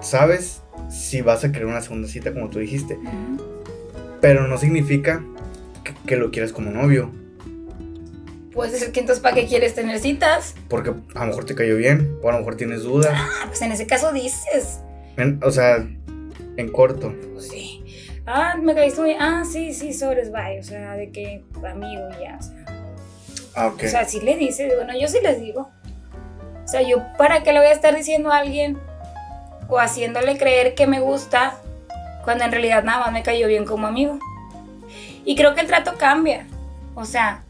sabes 0.00 0.62
si 0.90 1.20
vas 1.22 1.44
a 1.44 1.52
querer 1.52 1.66
una 1.66 1.80
segunda 1.80 2.08
cita 2.08 2.32
como 2.32 2.48
tú 2.50 2.58
dijiste, 2.58 2.98
pero 4.20 4.46
no 4.46 4.58
significa 4.58 5.22
que, 5.84 5.94
que 6.06 6.16
lo 6.16 6.30
quieras 6.30 6.52
como 6.52 6.70
novio. 6.70 7.10
Pues 8.52 8.72
es 8.74 8.88
que 8.88 9.00
entonces, 9.00 9.22
¿para 9.22 9.34
qué 9.36 9.46
quieres 9.46 9.74
tener 9.74 9.98
citas? 10.00 10.54
Porque 10.68 10.90
a 11.14 11.20
lo 11.20 11.26
mejor 11.26 11.44
te 11.44 11.54
cayó 11.54 11.76
bien, 11.76 12.18
o 12.22 12.28
a 12.28 12.32
lo 12.32 12.38
mejor 12.38 12.56
tienes 12.56 12.82
dudas. 12.82 13.12
Ah, 13.14 13.44
pues 13.46 13.62
en 13.62 13.70
ese 13.72 13.86
caso 13.86 14.12
dices. 14.12 14.80
En- 15.16 15.40
o 15.44 15.50
sea, 15.52 15.76
en 16.56 16.72
corto. 16.72 17.14
Pues 17.32 17.48
sí. 17.48 17.84
ah, 18.26 18.56
me 18.60 18.74
caíste 18.74 19.00
muy, 19.00 19.14
ah, 19.18 19.44
sí, 19.50 19.72
sí, 19.72 19.92
sobres, 19.92 20.32
bye, 20.32 20.58
o 20.58 20.62
sea, 20.64 20.94
de 20.94 21.10
que 21.12 21.44
amigo 21.68 22.08
ya, 22.20 22.38
o 22.38 22.42
sea. 22.42 22.64
Ah, 23.54 23.66
ok. 23.68 23.82
O 23.84 23.88
sea, 23.88 24.04
sí 24.04 24.20
le 24.20 24.36
dices, 24.36 24.72
bueno, 24.76 24.92
yo 24.98 25.06
sí 25.08 25.18
les 25.22 25.40
digo. 25.40 25.70
O 26.64 26.68
sea, 26.68 26.82
yo, 26.82 27.02
¿para 27.18 27.42
qué 27.42 27.52
le 27.52 27.58
voy 27.60 27.68
a 27.68 27.72
estar 27.72 27.94
diciendo 27.96 28.30
a 28.32 28.38
alguien 28.38 28.78
o 29.68 29.78
haciéndole 29.78 30.36
creer 30.38 30.74
que 30.74 30.86
me 30.86 31.00
gusta 31.00 31.56
cuando 32.24 32.44
en 32.44 32.52
realidad 32.52 32.84
nada 32.84 33.00
más 33.04 33.12
me 33.12 33.22
cayó 33.22 33.46
bien 33.48 33.64
como 33.64 33.86
amigo? 33.86 34.18
Y 35.24 35.34
creo 35.36 35.54
que 35.54 35.60
el 35.62 35.66
trato 35.66 35.94
cambia. 35.98 36.46
O 36.94 37.04
sea, 37.04 37.42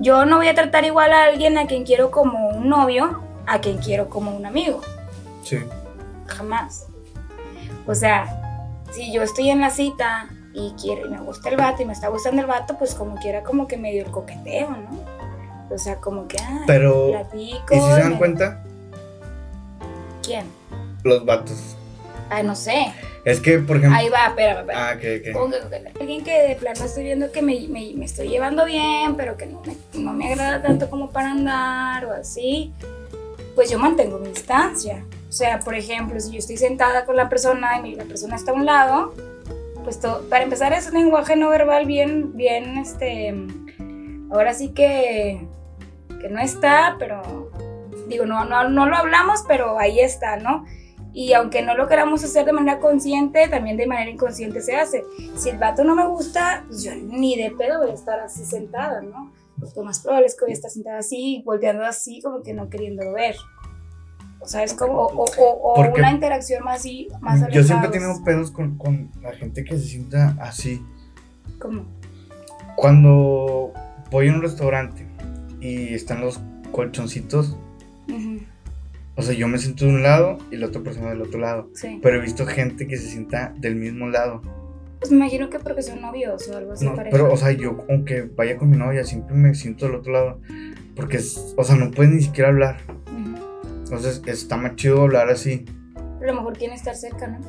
yo 0.00 0.24
no 0.24 0.36
voy 0.36 0.48
a 0.48 0.54
tratar 0.54 0.84
igual 0.84 1.12
a 1.12 1.24
alguien 1.24 1.58
a 1.58 1.66
quien 1.66 1.84
quiero 1.84 2.10
como 2.10 2.48
un 2.50 2.68
novio 2.68 3.22
a 3.46 3.60
quien 3.60 3.78
quiero 3.78 4.08
como 4.08 4.36
un 4.36 4.46
amigo. 4.46 4.80
sí. 5.42 5.58
Jamás. 6.26 6.84
O 7.86 7.94
sea, 7.94 8.82
si 8.92 9.10
yo 9.12 9.22
estoy 9.22 9.48
en 9.48 9.62
la 9.62 9.70
cita 9.70 10.28
y 10.52 10.74
quiero 10.80 11.06
y 11.06 11.10
me 11.10 11.18
gusta 11.20 11.48
el 11.48 11.56
vato 11.56 11.80
y 11.82 11.86
me 11.86 11.94
está 11.94 12.08
gustando 12.08 12.42
el 12.42 12.46
vato, 12.46 12.76
pues 12.76 12.94
como 12.94 13.16
quiera 13.16 13.42
como 13.42 13.66
que 13.66 13.78
medio 13.78 14.04
el 14.04 14.10
coqueteo, 14.10 14.68
¿no? 14.70 15.74
O 15.74 15.78
sea, 15.78 15.96
como 15.96 16.28
que 16.28 16.36
ah, 16.42 16.60
Pero, 16.66 17.08
platico. 17.12 17.74
¿Y 17.74 17.80
si 17.80 17.86
se 17.86 18.00
dan 18.00 18.10
me- 18.12 18.18
cuenta? 18.18 18.62
¿Quién? 20.22 20.44
Los 21.04 21.24
vatos. 21.24 21.76
Ah, 22.30 22.42
no 22.42 22.54
sé. 22.54 22.92
Es 23.30 23.40
que, 23.40 23.58
por 23.58 23.76
ejemplo. 23.76 23.98
Ahí 23.98 24.08
va, 24.08 24.26
espérame, 24.28 24.60
espérame. 24.60 24.82
Ah, 24.82 24.94
ok, 24.96 25.04
ok. 25.20 25.32
Como 25.32 25.50
que- 25.70 26.00
Alguien 26.00 26.24
que 26.24 26.42
de 26.48 26.56
plano 26.56 26.84
estoy 26.84 27.04
viendo 27.04 27.30
que 27.32 27.42
me, 27.42 27.60
me- 27.68 27.92
me 27.94 28.04
estoy 28.04 28.28
llevando 28.28 28.64
bien, 28.64 29.16
pero 29.16 29.36
que 29.36 29.46
no 29.46 29.62
me, 29.64 29.76
no 30.00 30.12
me 30.12 30.32
agrada 30.32 30.62
tanto 30.62 30.88
como 30.90 31.10
para 31.10 31.30
andar 31.32 32.04
o 32.06 32.12
así, 32.12 32.72
pues 33.54 33.70
yo 33.70 33.78
mantengo 33.78 34.18
mi 34.18 34.28
distancia. 34.28 35.04
O 35.28 35.32
sea, 35.32 35.60
por 35.60 35.74
ejemplo, 35.74 36.18
si 36.20 36.30
yo 36.32 36.38
estoy 36.38 36.56
sentada 36.56 37.04
con 37.04 37.16
la 37.16 37.28
persona 37.28 37.86
y 37.86 37.94
la 37.94 38.04
persona 38.04 38.36
está 38.36 38.52
a 38.52 38.54
un 38.54 38.64
lado, 38.66 39.14
pues 39.84 40.00
todo, 40.00 40.22
para 40.28 40.44
empezar 40.44 40.72
es 40.72 40.86
un 40.88 40.94
lenguaje 40.94 41.36
no 41.36 41.50
verbal 41.50 41.84
bien, 41.86 42.34
bien, 42.36 42.78
este, 42.78 43.34
ahora 44.30 44.54
sí 44.54 44.70
que, 44.70 45.46
que 46.20 46.28
no 46.28 46.40
está, 46.40 46.96
pero 46.98 47.50
digo, 48.08 48.24
no, 48.26 48.44
no, 48.46 48.68
no 48.70 48.86
lo 48.86 48.96
hablamos, 48.96 49.44
pero 49.46 49.78
ahí 49.78 50.00
está, 50.00 50.36
¿no? 50.36 50.64
Y 51.20 51.32
aunque 51.32 51.62
no 51.62 51.74
lo 51.74 51.88
queramos 51.88 52.22
hacer 52.22 52.44
de 52.46 52.52
manera 52.52 52.78
consciente, 52.78 53.48
también 53.48 53.76
de 53.76 53.88
manera 53.88 54.08
inconsciente 54.08 54.60
se 54.60 54.76
hace. 54.76 55.02
Si 55.36 55.48
el 55.48 55.58
vato 55.58 55.82
no 55.82 55.96
me 55.96 56.06
gusta, 56.06 56.62
pues 56.68 56.84
yo 56.84 56.92
ni 56.94 57.36
de 57.36 57.50
pedo 57.50 57.80
voy 57.80 57.90
a 57.90 57.94
estar 57.94 58.20
así 58.20 58.44
sentada, 58.44 59.02
¿no? 59.02 59.32
Pues 59.58 59.74
lo 59.76 59.82
más 59.82 59.98
probable 59.98 60.26
es 60.28 60.36
que 60.36 60.44
voy 60.44 60.52
a 60.52 60.54
estar 60.54 60.70
sentada 60.70 60.98
así, 60.98 61.42
volteando 61.44 61.84
así, 61.84 62.20
como 62.22 62.42
que 62.44 62.54
no 62.54 62.70
queriendo 62.70 63.12
ver. 63.12 63.34
O 64.38 64.46
sea, 64.46 64.62
es 64.62 64.74
como, 64.74 64.94
o, 65.06 65.24
o- 65.24 65.72
o 65.74 65.92
una 65.92 66.12
interacción 66.12 66.62
más 66.62 66.78
así, 66.80 67.08
más 67.20 67.40
Yo 67.50 67.64
siempre 67.64 67.88
he 67.88 67.90
tenido 67.90 68.22
pedos 68.22 68.52
con, 68.52 68.78
con 68.78 69.10
la 69.20 69.32
gente 69.32 69.64
que 69.64 69.76
se 69.76 69.86
sienta 69.86 70.36
así. 70.40 70.80
¿Cómo? 71.58 71.82
Cuando 72.76 73.72
voy 74.12 74.28
a 74.28 74.32
un 74.32 74.40
restaurante 74.42 75.04
y 75.60 75.94
están 75.94 76.20
los 76.20 76.40
colchoncitos, 76.70 77.56
Ujú, 78.08 78.40
o 79.18 79.22
sea, 79.22 79.34
yo 79.34 79.48
me 79.48 79.58
siento 79.58 79.84
de 79.84 79.90
un 79.90 80.02
lado 80.04 80.38
y 80.52 80.56
la 80.56 80.66
otra 80.68 80.80
persona 80.80 81.10
del 81.10 81.20
otro 81.22 81.40
lado. 81.40 81.68
Sí. 81.74 81.98
Pero 82.00 82.16
he 82.18 82.20
visto 82.20 82.46
gente 82.46 82.86
que 82.86 82.96
se 82.96 83.08
sienta 83.08 83.52
del 83.58 83.74
mismo 83.74 84.06
lado. 84.08 84.40
Pues 85.00 85.10
me 85.10 85.16
imagino 85.18 85.50
que 85.50 85.58
porque 85.58 85.82
son 85.82 86.00
novios 86.00 86.48
o 86.48 86.56
algo 86.56 86.72
así 86.72 86.84
No, 86.84 86.94
pareja. 86.94 87.16
pero, 87.16 87.32
o 87.32 87.36
sea, 87.36 87.50
yo, 87.50 87.84
aunque 87.90 88.22
vaya 88.22 88.56
con 88.56 88.70
mi 88.70 88.76
novia, 88.76 89.02
siempre 89.04 89.34
me 89.34 89.54
siento 89.56 89.86
del 89.86 89.96
otro 89.96 90.12
lado. 90.12 90.40
Porque, 90.94 91.18
o 91.56 91.64
sea, 91.64 91.74
no 91.76 91.90
puedes 91.90 92.12
ni 92.12 92.22
siquiera 92.22 92.50
hablar. 92.50 92.78
Ujú. 93.12 93.36
Entonces, 93.84 94.22
está 94.26 94.56
más 94.56 94.76
chido 94.76 95.02
hablar 95.02 95.28
así. 95.30 95.64
Pero 96.20 96.30
a 96.32 96.34
lo 96.34 96.40
mejor 96.40 96.56
quieren 96.56 96.76
estar 96.76 96.94
cerca, 96.94 97.26
¿no? 97.26 97.40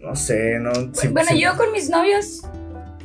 No 0.00 0.14
sé, 0.16 0.58
no. 0.60 0.70
bueno, 1.12 1.30
yo 1.36 1.56
con 1.56 1.70
mis 1.72 1.88
novios 1.90 2.42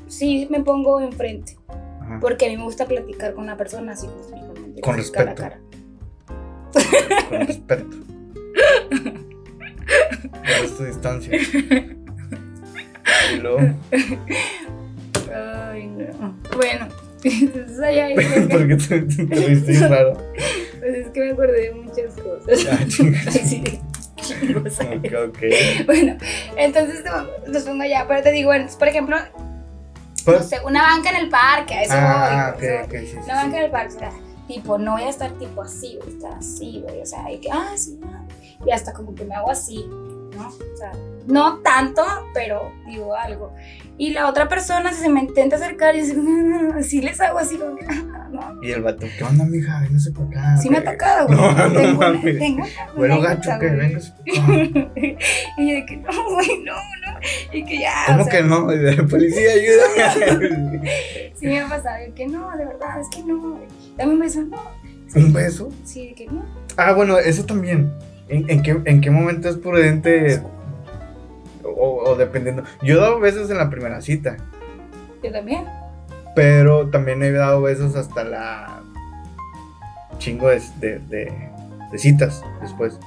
sí 0.07 0.47
me 0.51 0.61
pongo 0.63 0.99
enfrente. 1.01 1.57
Ajá. 2.01 2.19
Porque 2.21 2.45
a 2.45 2.49
mí 2.49 2.57
me 2.57 2.63
gusta 2.63 2.85
platicar 2.85 3.33
con 3.33 3.43
una 3.43 3.57
persona 3.57 3.91
así 3.93 4.07
con, 4.07 4.73
Con 4.73 4.81
cara 4.81 4.91
a 4.93 4.95
respeto. 4.97 5.35
cara. 5.35 5.59
Con 7.29 7.47
respeto. 7.47 7.97
Guarda 10.31 10.77
tu 10.77 10.83
distancia. 10.83 11.37
Y 13.33 13.37
luego, 13.39 13.59
Ay, 15.33 15.87
no. 15.87 16.35
Bueno, 16.55 16.87
entonces 17.23 17.79
allá 17.79 18.07
creo 18.15 18.47
que- 18.47 18.55
¿por 18.57 18.67
qué 18.67 18.75
te, 18.75 19.01
te, 19.01 19.25
te 19.25 19.47
viste 19.49 19.87
raro? 19.87 20.13
pues 20.79 20.95
es 20.95 21.07
que 21.09 21.19
me 21.21 21.31
acordé 21.31 21.61
de 21.61 21.71
muchas 21.73 22.13
cosas. 22.15 22.65
Ah, 22.71 22.79
sí, 22.89 23.63
chingos, 24.15 24.79
ay. 24.79 24.97
Ok, 24.97 25.13
ok. 25.29 25.85
Bueno, 25.85 26.17
entonces 26.57 27.03
los 27.47 27.63
pongo 27.63 27.83
allá, 27.83 28.05
pero 28.07 28.21
te 28.23 28.31
digo, 28.31 28.49
bueno, 28.49 28.67
por 28.77 28.87
ejemplo, 28.87 29.17
no 29.17 29.23
Pues, 30.25 30.49
sé, 30.49 30.57
una 30.65 30.81
banca 30.83 31.09
en 31.11 31.15
el 31.17 31.29
parque, 31.29 31.73
a 31.75 31.81
eso 31.83 31.93
ah, 31.95 32.53
voy. 32.57 32.65
ok, 32.67 32.71
o 32.71 32.75
sea, 32.75 32.83
ok, 32.85 32.91
sí, 32.91 33.07
sí, 33.07 33.15
Una 33.15 33.23
sí. 33.25 33.31
banca 33.31 33.57
en 33.57 33.63
el 33.65 33.71
parque, 33.71 33.95
o 33.95 33.99
sea, 33.99 34.11
tipo, 34.47 34.77
no 34.77 34.93
voy 34.93 35.03
a 35.03 35.09
estar 35.09 35.31
tipo 35.33 35.61
así, 35.61 35.97
voy 36.01 36.07
a 36.07 36.15
estar 36.15 36.33
así, 36.35 36.81
güey, 36.83 37.01
o 37.01 37.05
sea, 37.05 37.25
hay 37.25 37.39
que, 37.39 37.49
ah, 37.51 37.71
sí, 37.75 37.99
ah, 38.05 38.23
y 38.65 38.71
hasta 38.71 38.93
como 38.93 39.13
que 39.13 39.25
me 39.25 39.35
hago 39.35 39.51
así, 39.51 39.85
¿no? 39.87 40.47
O 40.47 40.77
sea, 40.77 40.91
no 41.27 41.57
tanto, 41.59 42.03
pero 42.33 42.71
digo 42.85 43.13
algo. 43.15 43.53
Y 43.97 44.11
la 44.11 44.29
otra 44.29 44.47
persona, 44.47 44.93
si 44.93 45.01
se 45.01 45.09
me 45.09 45.21
intenta 45.21 45.55
acercar, 45.57 45.95
y 45.95 45.99
así 46.79 47.01
les 47.01 47.19
hago 47.19 47.39
así, 47.39 47.57
como 47.57 47.75
que, 47.75 47.85
ah, 47.89 48.27
¿no? 48.31 48.61
Y 48.63 48.71
el 48.71 48.81
vato, 48.83 49.05
¿qué 49.17 49.23
onda, 49.23 49.43
mija? 49.45 49.81
Véngase 49.81 50.11
por 50.11 50.27
acá. 50.27 50.57
Sí 50.57 50.69
me 50.69 50.77
ha 50.77 50.81
güey". 50.81 50.93
tocado, 50.93 51.27
güey. 51.27 51.37
No, 51.37 51.51
no 51.51 51.73
tengo 51.73 51.97
una, 51.97 52.07
mames. 52.13 52.37
tengo 52.39 52.57
una 52.63 52.93
Bueno, 52.95 53.21
gacho, 53.21 53.49
que 53.59 53.65
véngase 53.67 54.11
por 54.11 54.29
acá. 54.39 54.91
y 55.57 55.69
yo 55.69 55.75
de 55.75 55.85
que 55.87 55.97
no, 55.97 56.29
güey, 56.29 56.63
no, 56.63 56.73
no. 56.73 57.06
Y 57.53 57.63
que 57.65 57.79
ya. 57.79 57.93
¿Cómo 58.07 58.21
o 58.21 58.23
sea, 58.25 58.31
que 58.33 58.43
no? 58.43 58.71
Y 58.73 58.77
de 58.77 59.03
policía, 59.03 59.49
ayuda. 59.53 60.13
Sí 61.35 61.45
me 61.47 61.59
ha 61.61 61.67
pasado. 61.69 61.97
Y 62.07 62.11
que 62.11 62.27
no, 62.27 62.49
de 62.57 62.65
verdad, 62.65 62.99
es 62.99 63.07
que 63.15 63.23
no. 63.23 63.59
Dame 63.97 64.13
un 64.13 64.19
beso, 64.19 64.41
no. 64.41 64.57
¿Un 65.15 65.33
beso? 65.33 65.69
Sí, 65.85 66.09
de 66.09 66.13
que 66.15 66.25
no. 66.27 66.43
Ah, 66.75 66.93
bueno, 66.93 67.17
eso 67.17 67.45
también. 67.45 67.91
¿En, 68.29 68.49
en 68.49 68.61
qué, 68.61 68.77
en 68.85 69.01
qué 69.01 69.09
momento 69.09 69.47
es 69.49 69.55
prudente? 69.57 70.41
O, 71.63 72.03
o 72.05 72.15
dependiendo. 72.15 72.63
Yo 72.81 72.97
he 72.97 72.99
dado 73.01 73.19
besos 73.19 73.49
en 73.49 73.57
la 73.57 73.69
primera 73.69 74.01
cita, 74.01 74.37
Yo 75.23 75.31
también. 75.31 75.65
pero 76.35 76.89
también 76.89 77.21
he 77.23 77.31
dado 77.31 77.61
besos 77.61 77.95
hasta 77.95 78.23
la 78.23 78.81
chingo 80.17 80.49
de, 80.49 80.61
de, 80.79 80.99
de- 80.99 81.49
de 81.91 81.97
citas 81.99 82.43
después. 82.61 82.99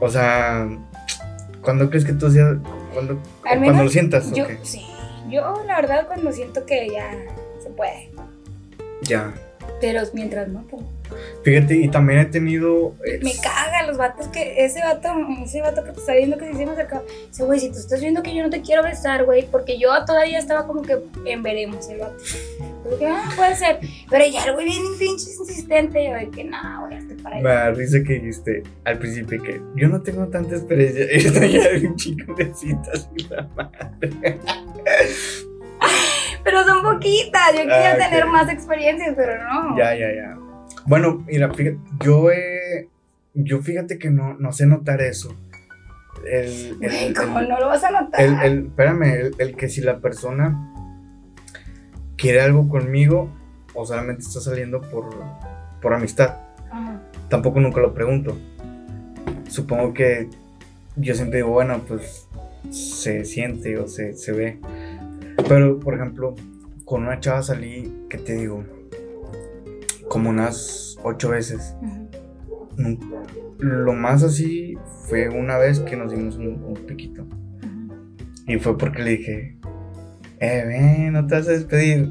O 0.00 0.08
sea, 0.10 0.66
¿cuándo 1.68 1.90
crees 1.90 2.06
que 2.06 2.14
tú 2.14 2.30
seas? 2.30 2.56
¿Cuándo, 2.94 3.12
Al 3.12 3.20
cuando 3.42 3.60
menos 3.60 3.84
lo 3.84 3.90
sientas? 3.90 4.32
Yo, 4.32 4.44
¿o 4.44 4.46
qué? 4.46 4.58
sí. 4.62 4.86
Yo, 5.28 5.62
la 5.66 5.76
verdad, 5.76 6.06
cuando 6.06 6.32
siento 6.32 6.64
que 6.64 6.88
ya 6.88 7.10
se 7.62 7.68
puede. 7.68 8.10
Ya. 9.02 9.34
Pero 9.78 10.00
mientras 10.14 10.48
no, 10.48 10.62
pues. 10.62 10.82
Fíjate, 11.42 11.76
y 11.76 11.88
también 11.88 12.20
he 12.20 12.24
tenido. 12.24 12.94
Me 13.22 13.34
cagan 13.36 13.86
los 13.86 13.98
vatos 13.98 14.28
que. 14.28 14.64
Ese 14.64 14.80
vato, 14.80 15.10
ese 15.44 15.60
vato 15.60 15.84
que 15.84 15.92
te 15.92 16.00
está 16.00 16.14
viendo 16.14 16.38
que 16.38 16.46
se 16.54 16.64
me 16.64 16.72
acercado. 16.72 17.04
Dice, 17.28 17.44
güey, 17.44 17.60
si 17.60 17.68
tú 17.70 17.76
estás 17.76 18.00
viendo 18.00 18.22
que 18.22 18.34
yo 18.34 18.42
no 18.42 18.48
te 18.48 18.62
quiero 18.62 18.82
besar, 18.82 19.26
güey, 19.26 19.46
porque 19.46 19.78
yo 19.78 19.90
todavía 20.06 20.38
estaba 20.38 20.66
como 20.66 20.80
que 20.80 20.96
en 21.26 21.42
veremos 21.42 21.86
el 21.90 21.98
vato. 21.98 22.16
Dije, 22.90 23.06
ah, 23.08 23.30
puede 23.36 23.54
ser. 23.56 23.78
Pero 24.10 24.24
ya 24.26 24.44
el 24.44 24.54
güey 24.54 24.66
bien 24.66 24.82
pinche 24.98 25.30
insistente. 25.38 26.04
Yo 26.04 26.14
de 26.14 26.30
que, 26.30 26.44
no, 26.44 26.56
güey, 26.80 26.96
hazte 26.96 27.14
para 27.16 27.40
Me 27.40 27.50
allá. 27.50 27.58
da 27.64 27.70
risa 27.72 27.98
que 28.06 28.14
dijiste 28.14 28.62
al 28.84 28.98
principio 28.98 29.42
que 29.42 29.60
yo 29.76 29.88
no 29.88 30.00
tengo 30.02 30.26
tanta 30.28 30.54
experiencia. 30.56 31.06
Y 31.12 31.16
esto 31.16 31.44
ya 31.44 31.68
de 31.68 31.86
un 31.88 31.96
chico 31.96 32.34
de 32.34 32.54
citas 32.54 33.08
y 33.16 33.22
la 33.28 33.42
madre. 33.56 34.38
Pero 36.44 36.64
son 36.64 36.82
poquitas. 36.82 37.52
Yo 37.52 37.58
quería 37.60 37.92
Ah, 37.94 37.96
tener 37.98 38.26
más 38.26 38.50
experiencias, 38.50 39.14
pero 39.16 39.42
no. 39.42 39.76
Ya, 39.76 39.94
ya, 39.94 40.06
ya. 40.14 40.38
Bueno, 40.86 41.24
mira, 41.26 41.52
fíjate, 41.52 41.78
yo 42.04 42.30
he. 42.30 42.88
Yo 43.34 43.60
fíjate 43.62 43.98
que 43.98 44.10
no, 44.10 44.34
no 44.34 44.52
sé 44.52 44.66
notar 44.66 45.00
eso. 45.02 45.34
El, 46.26 46.44
el, 46.44 46.76
Güey, 46.78 47.04
el- 47.06 47.14
¿cómo 47.14 47.40
no 47.40 47.60
lo 47.60 47.68
vas 47.68 47.84
a 47.84 47.90
notar? 47.90 48.20
el- 48.20 48.66
espérame, 48.66 49.30
el 49.38 49.56
que 49.56 49.68
si 49.68 49.80
la 49.82 50.00
persona 50.00 50.74
quiere 52.18 52.42
algo 52.42 52.68
conmigo 52.68 53.30
o 53.74 53.86
solamente 53.86 54.22
está 54.22 54.40
saliendo 54.40 54.82
por, 54.82 55.08
por 55.80 55.94
amistad. 55.94 56.36
Ajá. 56.70 57.00
tampoco 57.30 57.60
nunca 57.60 57.80
lo 57.80 57.94
pregunto. 57.94 58.36
Supongo 59.48 59.94
que 59.94 60.28
yo 60.96 61.14
siempre 61.14 61.38
digo, 61.38 61.50
bueno, 61.50 61.80
pues 61.88 62.28
se 62.70 63.24
siente 63.24 63.78
o 63.78 63.88
se, 63.88 64.12
se 64.14 64.32
ve. 64.32 64.58
Pero, 65.48 65.78
por 65.80 65.94
ejemplo, 65.94 66.34
con 66.84 67.04
una 67.04 67.20
chava 67.20 67.42
salí, 67.42 67.94
¿qué 68.10 68.18
te 68.18 68.34
digo? 68.34 68.64
Como 70.08 70.28
unas 70.28 70.98
ocho 71.02 71.30
veces. 71.30 71.74
Lo 73.58 73.92
más 73.94 74.22
así 74.22 74.76
fue 75.08 75.28
una 75.28 75.56
vez 75.56 75.80
que 75.80 75.96
nos 75.96 76.10
dimos 76.12 76.36
un, 76.36 76.64
un 76.64 76.74
piquito. 76.86 77.26
Y 78.46 78.58
fue 78.58 78.76
porque 78.76 79.02
le 79.02 79.10
dije, 79.10 79.58
eh, 80.40 80.64
ven, 80.66 81.12
no 81.12 81.26
te 81.26 81.34
vas 81.36 81.48
a 81.48 81.52
despedir. 81.52 82.10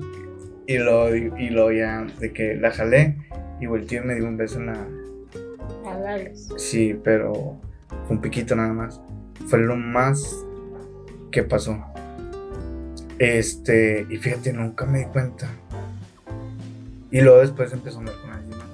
Y 0.68 0.78
lo, 0.80 1.16
y 1.16 1.50
lo 1.50 1.72
ya, 1.72 2.06
de 2.20 2.34
que 2.34 2.56
la 2.56 2.72
jalé 2.72 3.16
y 3.62 3.68
volteó 3.68 4.04
y 4.04 4.06
me 4.06 4.16
dio 4.16 4.28
un 4.28 4.36
beso 4.38 4.60
en 4.60 4.66
la. 4.68 4.86
Sí, 6.58 7.00
pero 7.04 7.58
fue 8.06 8.16
un 8.18 8.22
piquito 8.22 8.56
nada 8.56 8.74
más. 8.74 9.00
Fue 9.48 9.60
lo 9.60 9.76
más 9.78 10.44
¿qué 11.32 11.44
pasó? 11.44 11.78
Este, 13.20 14.06
y 14.10 14.18
fíjate, 14.18 14.54
nunca 14.54 14.86
me 14.86 15.00
di 15.00 15.06
cuenta. 15.06 15.48
Y 17.12 17.22
luego 17.22 17.40
después 17.40 17.72
empezó 17.74 17.98
a 17.98 18.00
andar 18.02 18.16
con 18.22 18.32
alguien 18.32 18.58
más. 18.58 18.68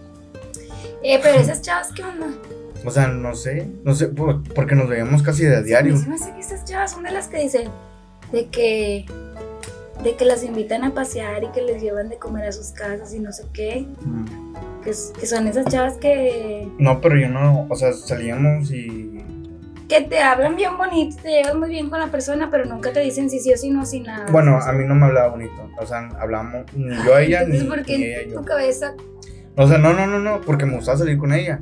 Eh, 1.03 1.19
pero 1.22 1.39
esas 1.39 1.62
chavas, 1.62 1.91
¿qué 1.93 2.03
onda? 2.03 2.27
O 2.86 2.91
sea, 2.91 3.07
no 3.07 3.36
sé, 3.36 3.67
no 3.86 3.93
sé, 3.93 4.07
por- 4.07 4.43
porque 4.53 4.75
nos 4.75 4.89
veíamos 4.89 5.22
casi 5.24 5.45
de 5.45 5.55
a 5.57 5.62
diario. 5.62 5.95
Se 5.98 6.07
me 6.10 6.15
hace 6.15 6.33
que 6.33 6.39
esas 6.39 6.65
chavas 6.65 6.91
son 6.91 7.03
de 7.03 7.12
las 7.12 7.27
que 7.27 7.38
dicen 7.38 7.69
de 8.31 8.48
que 8.48 9.05
de 10.03 10.15
que 10.15 10.25
las 10.25 10.43
invitan 10.43 10.83
a 10.83 10.93
pasear 10.93 11.43
y 11.43 11.48
que 11.48 11.62
les 11.62 11.81
llevan 11.81 12.10
de 12.10 12.17
comer 12.17 12.45
a 12.45 12.51
sus 12.51 12.72
casas 12.72 13.13
y 13.13 13.19
no 13.19 13.31
sé 13.31 13.45
qué. 13.53 13.88
Mm. 14.01 14.25
Que, 14.83 14.93
son 14.93 15.48
esas 15.48 15.65
chavas 15.67 15.98
que, 15.98 16.67
No, 16.77 17.00
pero 17.00 17.17
yo 17.17 17.29
no, 17.29 17.65
o 17.69 17.75
sea, 17.75 17.93
salíamos 17.93 18.69
y... 18.72 19.24
que 19.88 20.01
te 20.01 20.19
hablan 20.19 20.57
bien 20.57 20.77
bonito, 20.77 21.15
te 21.22 21.29
llevas 21.29 21.55
muy 21.55 21.69
bien 21.69 21.89
con 21.89 22.00
la 22.00 22.07
persona, 22.07 22.50
pero 22.51 22.65
nunca 22.65 22.91
te 22.91 23.00
dicen 23.00 23.29
si 23.29 23.39
sí 23.39 23.53
o 23.53 23.57
si 23.57 23.69
no, 23.69 23.86
si 23.86 24.01
nada. 24.01 24.25
Bueno, 24.31 24.60
a 24.62 24.72
mí 24.74 24.83
no 24.86 24.93
me 24.93 25.05
hablaba 25.05 25.29
bonito, 25.29 25.69
o 25.79 25.86
sea, 25.86 26.10
hablamos 26.19 26.65
ni 26.74 26.95
yo 27.05 27.15
a 27.15 27.22
ella 27.22 27.45
ni, 27.45 27.63
¿por 27.63 27.88
ni 27.88 28.03
ella 28.03 28.24
yo. 28.27 28.41
tu 28.41 28.45
cabeza 28.45 28.93
O 29.55 29.67
sea, 29.67 29.77
no, 29.77 29.93
no, 29.93 30.05
no, 30.05 30.19
no, 30.19 30.41
porque 30.41 30.65
me 30.65 30.75
gustaba 30.75 30.98
salir 30.98 31.17
con 31.17 31.33
ella. 31.33 31.62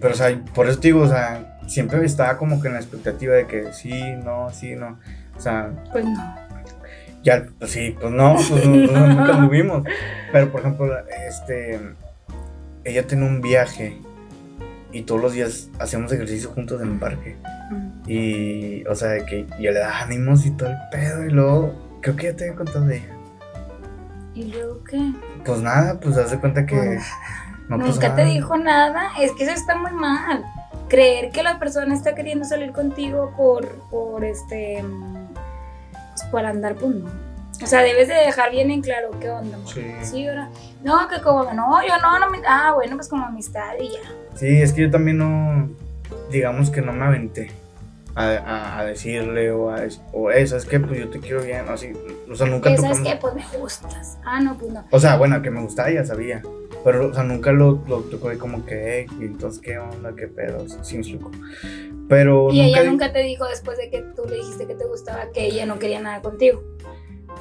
Pero, 0.00 0.12
o 0.12 0.16
sea, 0.16 0.44
por 0.54 0.66
eso 0.66 0.78
te 0.78 0.88
digo, 0.88 1.02
o 1.02 1.08
sea, 1.08 1.58
siempre 1.66 2.04
estaba 2.04 2.38
como 2.38 2.60
que 2.60 2.68
en 2.68 2.74
la 2.74 2.80
expectativa 2.80 3.34
de 3.34 3.46
que 3.46 3.72
sí, 3.72 4.02
no, 4.24 4.50
sí, 4.50 4.76
no. 4.76 4.98
O 5.36 5.40
sea, 5.40 5.70
pues 5.92 6.04
no? 6.04 6.45
Ya, 7.26 7.44
pues 7.58 7.72
sí, 7.72 7.96
pues 8.00 8.12
no, 8.12 8.36
pues 8.36 8.66
no, 8.66 9.06
nunca 9.08 9.34
anduvimos. 9.36 9.82
Pero, 10.30 10.52
por 10.52 10.60
ejemplo, 10.60 10.86
este, 11.28 11.80
ella 12.84 13.04
tiene 13.04 13.26
un 13.26 13.40
viaje 13.40 13.98
y 14.92 15.02
todos 15.02 15.20
los 15.20 15.32
días 15.32 15.68
hacemos 15.80 16.12
ejercicio 16.12 16.50
juntos 16.50 16.80
en 16.80 16.92
el 16.92 16.98
parque. 17.00 17.36
Y, 18.06 18.86
o 18.86 18.94
sea, 18.94 19.08
de 19.08 19.26
que 19.26 19.44
yo 19.58 19.72
le 19.72 19.80
daba 19.80 20.02
ánimos 20.02 20.46
y 20.46 20.52
todo 20.52 20.70
el 20.70 20.76
pedo. 20.92 21.24
Y 21.24 21.30
luego, 21.30 21.98
creo 22.00 22.14
que 22.14 22.26
ya 22.26 22.36
te 22.36 22.44
había 22.44 22.56
contado 22.56 22.86
de 22.86 22.98
ella. 22.98 23.16
¿Y 24.32 24.44
luego 24.44 24.84
qué? 24.84 25.12
Pues 25.44 25.60
nada, 25.60 25.98
pues 25.98 26.16
haz 26.18 26.30
de 26.30 26.38
cuenta 26.38 26.64
que 26.64 26.76
Pues, 26.76 27.04
no 27.68 27.78
Nunca 27.78 28.14
te 28.14 28.24
dijo 28.24 28.56
nada, 28.56 29.10
es 29.20 29.32
que 29.32 29.42
eso 29.42 29.52
está 29.52 29.74
muy 29.74 29.92
mal. 29.92 30.44
Creer 30.88 31.32
que 31.32 31.42
la 31.42 31.58
persona 31.58 31.92
está 31.92 32.14
queriendo 32.14 32.44
salir 32.44 32.70
contigo 32.70 33.34
por, 33.36 33.66
por 33.90 34.24
este, 34.24 34.84
por 36.30 36.44
andar, 36.44 36.74
pues 36.74 36.94
no. 36.94 37.10
O 37.62 37.66
sea, 37.66 37.80
debes 37.80 38.08
de 38.08 38.14
dejar 38.14 38.50
bien 38.50 38.70
en 38.70 38.82
claro 38.82 39.10
qué 39.18 39.30
onda. 39.30 39.56
Sí. 39.72 39.82
Sí, 40.02 40.28
ahora. 40.28 40.50
No, 40.84 41.08
que 41.08 41.20
como, 41.22 41.44
no, 41.54 41.80
yo 41.86 41.94
no, 42.02 42.18
no 42.18 42.28
me. 42.30 42.38
Ah, 42.46 42.72
bueno, 42.74 42.96
pues 42.96 43.08
como 43.08 43.24
amistad 43.24 43.72
y 43.80 43.88
ya. 43.88 44.00
Sí, 44.38 44.60
es 44.60 44.72
que 44.74 44.82
yo 44.82 44.90
también 44.90 45.16
no, 45.18 45.70
digamos 46.30 46.68
que 46.70 46.82
no 46.82 46.92
me 46.92 47.06
aventé 47.06 47.50
a, 48.14 48.24
a- 48.28 48.78
a 48.80 48.84
decirle 48.84 49.50
o 49.52 49.70
a 49.70 49.80
o 50.12 50.30
eh, 50.30 50.46
¿sabes 50.46 50.66
qué? 50.66 50.78
Pues 50.80 51.00
yo 51.00 51.08
te 51.08 51.18
quiero 51.20 51.42
bien, 51.42 51.64
así, 51.70 51.92
o 52.30 52.34
sea, 52.34 52.46
nunca 52.46 52.68
Que 52.68 52.76
sabes 52.76 52.98
tocamos, 52.98 53.08
que, 53.14 53.16
pues 53.20 53.34
me 53.34 53.58
gustas. 53.58 54.18
Ah, 54.24 54.40
no, 54.40 54.58
pues 54.58 54.70
no. 54.72 54.84
o 54.90 55.00
sea, 55.00 55.16
bueno, 55.16 55.40
que 55.40 55.50
me 55.50 55.62
gustaba 55.62 55.90
ya 55.90 56.04
sabía, 56.04 56.42
pero, 56.84 57.08
o 57.10 57.14
sea, 57.14 57.22
nunca 57.24 57.52
lo, 57.52 57.82
lo 57.88 58.00
tocó 58.02 58.28
de 58.28 58.38
como 58.38 58.64
que, 58.64 59.00
"Ey, 59.00 59.06
¿y 59.20 59.24
entonces 59.24 59.60
qué 59.60 59.78
onda, 59.78 60.14
qué 60.16 60.28
pedo, 60.28 60.58
me 60.64 60.98
explico, 60.98 61.30
pero 62.08 62.52
Y 62.52 62.60
ella 62.60 62.82
di- 62.82 62.88
nunca 62.88 63.12
te 63.12 63.22
dijo 63.22 63.44
después 63.46 63.76
de 63.78 63.90
que 63.90 64.02
tú 64.14 64.22
le 64.28 64.36
dijiste 64.36 64.66
que 64.66 64.74
te 64.74 64.84
gustaba 64.84 65.30
que 65.32 65.46
ella 65.46 65.66
no 65.66 65.78
quería 65.78 66.00
nada 66.00 66.22
contigo. 66.22 66.62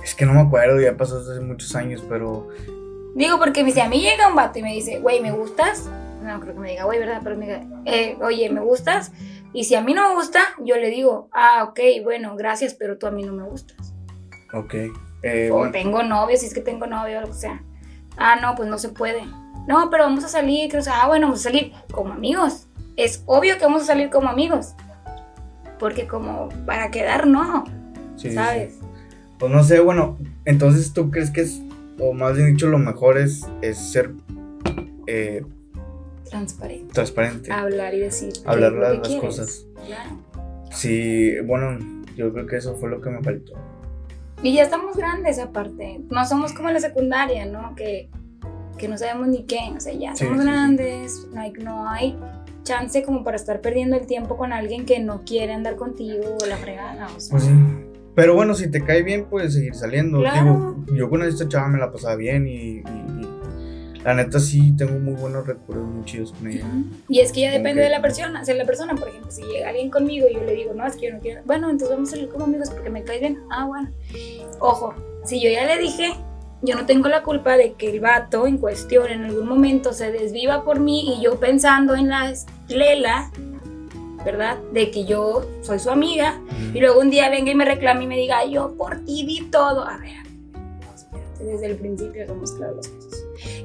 es 0.03 0.13
que 0.15 0.25
no 0.25 0.33
me 0.33 0.41
acuerdo, 0.41 0.79
ya 0.79 0.95
pasó 0.97 1.17
hace 1.19 1.39
muchos 1.41 1.75
años, 1.75 2.03
pero, 2.09 2.47
Digo, 3.15 3.39
porque 3.39 3.61
me 3.61 3.67
dice, 3.67 3.81
a 3.81 3.87
mí 3.87 4.01
llega 4.01 4.27
un 4.27 4.35
vato 4.35 4.59
y 4.59 4.61
me 4.61 4.73
dice, 4.73 4.99
güey, 4.99 5.21
¿me 5.21 5.31
gustas? 5.31 5.89
No 6.21 6.39
creo 6.41 6.53
que 6.53 6.59
me 6.59 6.71
diga, 6.71 6.83
güey, 6.83 6.99
¿verdad? 6.99 7.21
Pero 7.23 7.37
me 7.37 7.45
diga, 7.45 7.63
eh, 7.85 8.17
oye, 8.21 8.49
¿me 8.49 8.59
gustas? 8.59 9.13
Y 9.53 9.63
si 9.63 9.75
a 9.75 9.81
mí 9.81 9.93
no 9.93 10.09
me 10.09 10.15
gusta, 10.15 10.39
yo 10.65 10.75
le 10.75 10.89
digo, 10.89 11.29
ah, 11.31 11.63
ok, 11.69 11.79
bueno, 12.03 12.35
gracias, 12.35 12.73
pero 12.73 12.97
tú 12.97 13.07
a 13.07 13.11
mí 13.11 13.23
no 13.23 13.31
me 13.31 13.43
gustas. 13.43 13.93
ok, 14.53 14.73
eh, 15.23 15.49
O 15.49 15.57
bueno, 15.59 15.71
tengo 15.71 16.03
novio, 16.03 16.35
si 16.35 16.47
es 16.47 16.53
que 16.53 16.59
tengo 16.59 16.87
novio 16.87 17.19
o 17.19 17.21
lo 17.21 17.27
que 17.27 17.33
sea. 17.35 17.63
Ah, 18.17 18.37
no, 18.41 18.55
pues 18.55 18.69
no 18.69 18.77
se 18.77 18.89
puede. 18.89 19.23
No, 19.67 19.89
pero 19.89 20.03
vamos 20.03 20.23
a 20.23 20.27
salir, 20.27 20.69
que, 20.69 20.77
o 20.77 20.81
sea, 20.81 21.03
ah, 21.03 21.07
bueno, 21.07 21.27
vamos 21.27 21.39
a 21.41 21.43
salir 21.49 21.71
como 21.91 22.13
amigos. 22.13 22.67
Es 22.97 23.23
obvio 23.25 23.57
que 23.57 23.65
vamos 23.65 23.83
a 23.83 23.85
salir 23.85 24.09
como 24.09 24.29
amigos. 24.29 24.73
Porque 25.79 26.07
como 26.07 26.49
para 26.65 26.91
quedar, 26.91 27.27
no, 27.27 27.65
sí, 28.15 28.23
sí, 28.23 28.29
sí. 28.29 28.35
¿sabes? 28.35 28.75
pues 29.37 29.51
no 29.51 29.61
sé, 29.65 29.81
bueno, 29.81 30.17
entonces 30.45 30.93
tú 30.93 31.11
crees 31.11 31.29
que 31.29 31.41
es, 31.41 31.59
o 31.99 32.13
más 32.13 32.35
bien 32.37 32.53
dicho, 32.53 32.67
lo 32.67 32.77
mejor 32.77 33.17
es, 33.17 33.45
es 33.61 33.77
ser 33.77 34.11
eh, 35.07 35.43
Transparente. 36.29 36.93
transparente. 36.93 37.51
Hablar 37.51 37.93
y 37.93 37.99
decir. 37.99 38.31
Hablar 38.45 38.71
las- 38.73 39.15
cosas. 39.19 39.65
Claro. 39.85 40.17
Sí, 40.71 41.33
bueno, 41.41 41.77
yo 42.15 42.31
creo 42.31 42.47
que 42.47 42.55
eso 42.57 42.75
fue 42.77 42.89
lo 42.89 43.01
que 43.01 43.09
me 43.09 43.21
faltó. 43.21 43.53
Y 44.45 44.53
ya 44.53 44.63
estamos 44.63 44.95
grandes 44.95 45.39
aparte. 45.39 46.01
No 46.09 46.25
somos 46.25 46.53
como 46.53 46.67
en 46.69 46.75
la 46.75 46.79
secundaria, 46.79 47.45
¿no? 47.45 47.73
Que, 47.75 48.09
que 48.77 48.87
no 48.87 48.97
sabemos 48.97 49.27
ni 49.27 49.43
qué. 49.45 49.59
O 49.75 49.79
sea, 49.79 49.93
ya 49.93 50.15
somos 50.15 50.33
sí, 50.37 50.39
sí. 50.43 50.45
grandes. 50.45 51.27
No, 51.33 51.41
hay, 51.41 51.51
no 51.53 51.89
hay 51.89 52.17
chance 52.63 53.03
como 53.03 53.23
para 53.23 53.37
estar 53.37 53.61
perdiendo 53.61 53.95
el 53.95 54.05
tiempo 54.07 54.37
con 54.37 54.53
alguien 54.53 54.85
que 54.85 54.99
no 54.99 55.23
quiere 55.25 55.53
andar 55.53 55.75
contigo 55.75 56.37
o 56.41 56.45
la 56.45 56.57
fregada. 56.57 57.07
O 57.15 57.19
sea, 57.19 57.31
Pues 57.31 57.43
sí. 57.43 57.51
Pero 58.15 58.33
bueno, 58.33 58.53
si 58.53 58.71
te 58.71 58.81
cae 58.83 59.03
bien, 59.03 59.25
puedes 59.25 59.53
seguir 59.55 59.75
saliendo. 59.75 60.19
Claro. 60.19 60.75
Digo, 60.85 60.97
yo 60.97 61.09
con 61.09 61.21
esta 61.23 61.47
chava 61.49 61.67
me 61.67 61.77
la 61.79 61.91
pasaba 61.91 62.15
bien 62.15 62.47
y, 62.47 62.51
y- 62.53 62.81
y 62.81 63.34
la 64.05 64.13
neta 64.13 64.39
sí 64.39 64.71
tengo 64.77 64.99
muy 64.99 65.15
buenos 65.15 65.47
recuerdos, 65.47 65.87
muy 65.87 66.05
chidos 66.05 66.31
con 66.31 66.47
ella. 66.47 66.63
Y 67.09 67.21
es 67.21 67.31
que 67.31 67.41
ya 67.41 67.51
depende 67.51 67.81
de 67.81 67.89
la 67.89 68.03
persona. 68.03 68.39
O 68.39 68.45
sea, 68.45 68.53
la 68.53 68.65
persona, 68.65 68.93
por 68.93 69.07
ejemplo, 69.07 69.31
si 69.31 69.41
llega 69.41 69.69
alguien 69.69 69.89
conmigo 69.89 70.27
y 70.29 70.35
yo 70.35 70.43
le 70.43 70.53
digo, 70.53 70.75
no, 70.75 70.85
es 70.85 70.95
que 70.95 71.07
yo 71.07 71.13
no 71.15 71.19
quiero. 71.19 71.41
Bueno, 71.45 71.71
entonces 71.71 71.89
vamos 71.89 72.09
a 72.09 72.11
salir 72.11 72.29
como 72.29 72.45
amigos 72.45 72.69
porque 72.69 72.91
me 72.91 73.03
caes 73.03 73.21
bien. 73.21 73.39
Ah, 73.49 73.65
bueno. 73.65 73.89
Ojo, 74.59 74.93
si 75.25 75.41
yo 75.41 75.49
ya 75.49 75.65
le 75.65 75.79
dije, 75.79 76.13
yo 76.61 76.75
no 76.75 76.85
tengo 76.85 77.07
la 77.07 77.23
culpa 77.23 77.57
de 77.57 77.73
que 77.73 77.89
el 77.89 77.99
vato 77.99 78.45
en 78.45 78.59
cuestión 78.59 79.07
en 79.07 79.23
algún 79.23 79.47
momento 79.47 79.91
se 79.91 80.11
desviva 80.11 80.63
por 80.63 80.79
mí 80.79 81.15
y 81.17 81.23
yo 81.23 81.39
pensando 81.39 81.95
en 81.95 82.09
la 82.09 82.31
lela, 82.67 83.31
¿verdad? 84.23 84.59
De 84.71 84.91
que 84.91 85.05
yo 85.05 85.49
soy 85.63 85.79
su 85.79 85.89
amiga 85.89 86.39
y 86.75 86.79
luego 86.79 86.99
un 86.99 87.09
día 87.09 87.31
venga 87.31 87.49
y 87.49 87.55
me 87.55 87.65
reclame 87.65 88.03
y 88.03 88.07
me 88.07 88.17
diga, 88.17 88.45
yo 88.45 88.75
por 88.77 89.03
ti 89.03 89.25
di 89.25 89.49
todo. 89.49 89.83
A 89.83 89.97
ver, 89.97 90.13
espérate, 90.93 91.43
desde 91.43 91.65
el 91.65 91.75
principio 91.77 92.27
somos 92.27 92.51
claros. 92.51 93.04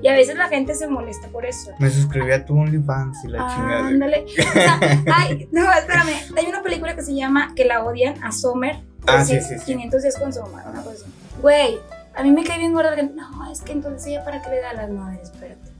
Y 0.03 0.09
a 0.09 0.13
veces 0.13 0.37
la 0.37 0.49
gente 0.49 0.75
se 0.75 0.87
molesta 0.89 1.29
por 1.29 1.47
eso. 1.47 1.73
Me 1.79 1.91
suscribí 1.91 2.33
a 2.33 2.45
tu 2.45 2.59
OnlyFans 2.59 3.25
y 3.25 3.29
la 3.29 3.39
chingada. 3.55 3.87
Ándale. 3.89 4.25
O 4.51 4.53
sea, 4.53 4.81
ay, 5.15 5.49
no, 5.53 5.71
espérame. 5.73 6.15
Hay 6.37 6.47
una 6.47 6.63
película 6.63 6.95
que 6.95 7.03
se 7.03 7.15
llama 7.15 7.53
Que 7.55 7.65
la 7.65 7.85
odian 7.85 8.23
a 8.23 8.33
Sommer. 8.33 8.77
Ah, 9.07 9.19
Decir, 9.19 9.43
sí, 9.43 9.55
sí, 9.55 9.59
sí. 9.61 9.65
500 9.67 10.03
días 10.03 10.19
con 10.19 10.33
Sommer, 10.33 10.67
una 10.67 10.83
cosa. 10.83 11.07
Güey, 11.41 11.79
a 12.15 12.23
mí 12.23 12.31
me 12.33 12.45
cae 12.45 12.59
bien 12.59 12.73
gorda 12.73 12.91
la 12.91 12.97
gente. 12.97 13.15
No, 13.15 13.51
es 13.51 13.61
que 13.61 13.73
entonces 13.73 14.07
ella 14.07 14.25
para 14.25 14.43
qué 14.43 14.51
le 14.51 14.61
da 14.61 14.73
las 14.73 14.91
madres, 14.91 15.23
espérate. 15.23 15.71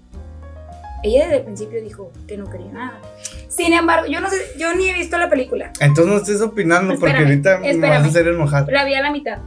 Ella 1.03 1.25
desde 1.25 1.37
el 1.39 1.43
principio 1.45 1.83
dijo 1.83 2.13
que 2.29 2.37
no 2.37 2.51
quería 2.51 2.73
nada. 2.73 3.01
Sin 3.49 3.73
embargo, 3.73 4.07
yo 4.07 4.21
no 4.21 4.29
sé, 4.29 4.37
yo 4.59 4.75
ni 4.75 4.89
he 4.89 4.95
visto 4.95 5.17
la 5.19 5.31
película. 5.31 5.73
Entonces 5.81 6.07
no 6.07 6.19
estés 6.19 6.41
opinando 6.43 6.95
porque 6.99 7.17
Espérame, 7.17 7.27
ahorita 7.27 7.59
me 7.59 7.89
vas 7.89 8.05
a 8.05 8.07
hacer 8.07 8.29
enojar. 8.29 8.67
La 8.71 8.85
vi 8.85 8.95
a 8.95 9.03
la 9.03 9.11
mitad. 9.11 9.39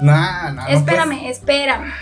Nah, 0.00 0.50
nah, 0.50 0.52
no 0.52 0.62
pues. 0.66 0.78
espérame, 0.78 1.30
espérame. 1.30 1.92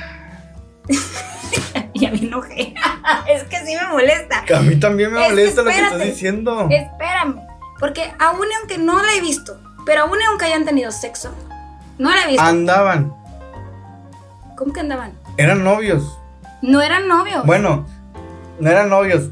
ya 2.04 2.10
me 2.12 2.18
enojé. 2.18 2.74
es 3.28 3.42
que 3.44 3.56
sí 3.66 3.74
me 3.76 3.86
molesta. 3.88 4.44
puedes- 4.46 4.60
A 4.60 4.62
mí 4.62 4.76
también 4.76 5.12
me 5.12 5.20
Es 5.20 5.26
que 5.26 5.30
molesta 5.32 5.62
lo 5.62 5.70
que 5.70 5.78
estás 5.80 6.00
diciendo. 6.00 6.68
Espérame, 6.70 7.40
porque 7.80 8.12
aún 8.18 8.46
y 8.50 8.54
aunque 8.60 8.78
no 8.78 9.02
la 9.02 9.12
he 9.14 9.20
visto, 9.20 9.58
pero 9.86 10.02
aún 10.02 10.18
y 10.20 10.24
aunque 10.24 10.44
hayan 10.46 10.64
tenido 10.64 10.90
sexo, 10.92 11.34
no 11.98 12.10
la 12.10 12.24
he 12.24 12.28
visto. 12.28 12.42
Andaban, 12.42 13.12
¿Cómo 14.56 14.72
que 14.72 14.80
andaban? 14.80 15.12
eran 15.36 15.64
novios. 15.64 16.18
No 16.62 16.80
eran 16.80 17.08
novios. 17.08 17.44
Bueno, 17.44 17.86
no 18.60 18.70
eran 18.70 18.88
novios. 18.88 19.30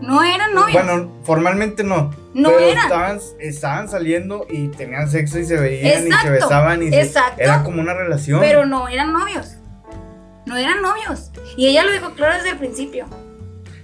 no 0.00 0.22
eran 0.22 0.52
novios. 0.54 0.72
Bueno, 0.84 1.10
formalmente 1.24 1.82
no. 1.84 2.10
no 2.34 2.48
pero 2.50 2.58
eran. 2.60 2.84
Estaban, 2.84 3.20
estaban 3.38 3.88
saliendo 3.88 4.46
y 4.50 4.68
tenían 4.68 5.08
sexo 5.08 5.38
y 5.38 5.46
se 5.46 5.56
veían 5.56 6.06
y 6.06 6.12
se 6.12 6.30
besaban 6.30 6.82
y 6.82 6.90
se- 6.90 7.00
exacto. 7.00 7.40
era 7.40 7.62
como 7.62 7.80
una 7.80 7.94
relación. 7.94 8.40
Pero 8.40 8.66
no 8.66 8.88
eran 8.88 9.12
novios. 9.12 9.54
No 10.54 10.60
eran 10.60 10.82
novios. 10.82 11.32
Y 11.56 11.66
ella 11.66 11.82
lo 11.84 11.90
dijo 11.90 12.10
claro 12.14 12.34
desde 12.36 12.50
el 12.50 12.58
principio. 12.58 13.06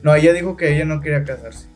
No, 0.02 0.14
ella 0.14 0.32
dijo 0.32 0.56
que 0.56 0.72
ella 0.72 0.84
no 0.84 1.00
quería 1.00 1.24
casarse. 1.24 1.66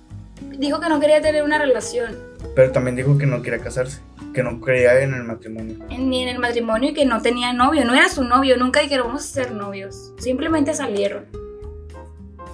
Dijo 0.56 0.78
que 0.80 0.88
no 0.88 1.00
quería 1.00 1.20
tener 1.20 1.42
una 1.42 1.58
relación 1.58 2.16
Pero 2.54 2.70
también 2.70 2.94
dijo 2.94 3.18
que 3.18 3.26
no 3.26 3.42
quería 3.42 3.58
casarse. 3.58 3.98
Que 4.32 4.44
no 4.44 4.60
creía 4.60 5.00
en 5.00 5.12
el 5.14 5.24
matrimonio. 5.24 5.78
en- 5.90 6.08
ni 6.10 6.22
en 6.22 6.28
el 6.28 6.38
matrimonio 6.38 6.90
y 6.90 6.94
que 6.94 7.06
no 7.06 7.20
tenía 7.22 7.52
novio. 7.52 7.84
No 7.84 7.92
era 7.94 8.08
su 8.08 8.22
novio. 8.22 8.56
Nunca 8.56 8.80
dijeron 8.80 9.08
vamos 9.08 9.24
a 9.24 9.26
ser 9.26 9.50
novios. 9.52 10.12
Simplemente 10.18 10.72
salieron. 10.74 11.24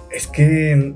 Es 0.09 0.25
que 0.27 0.95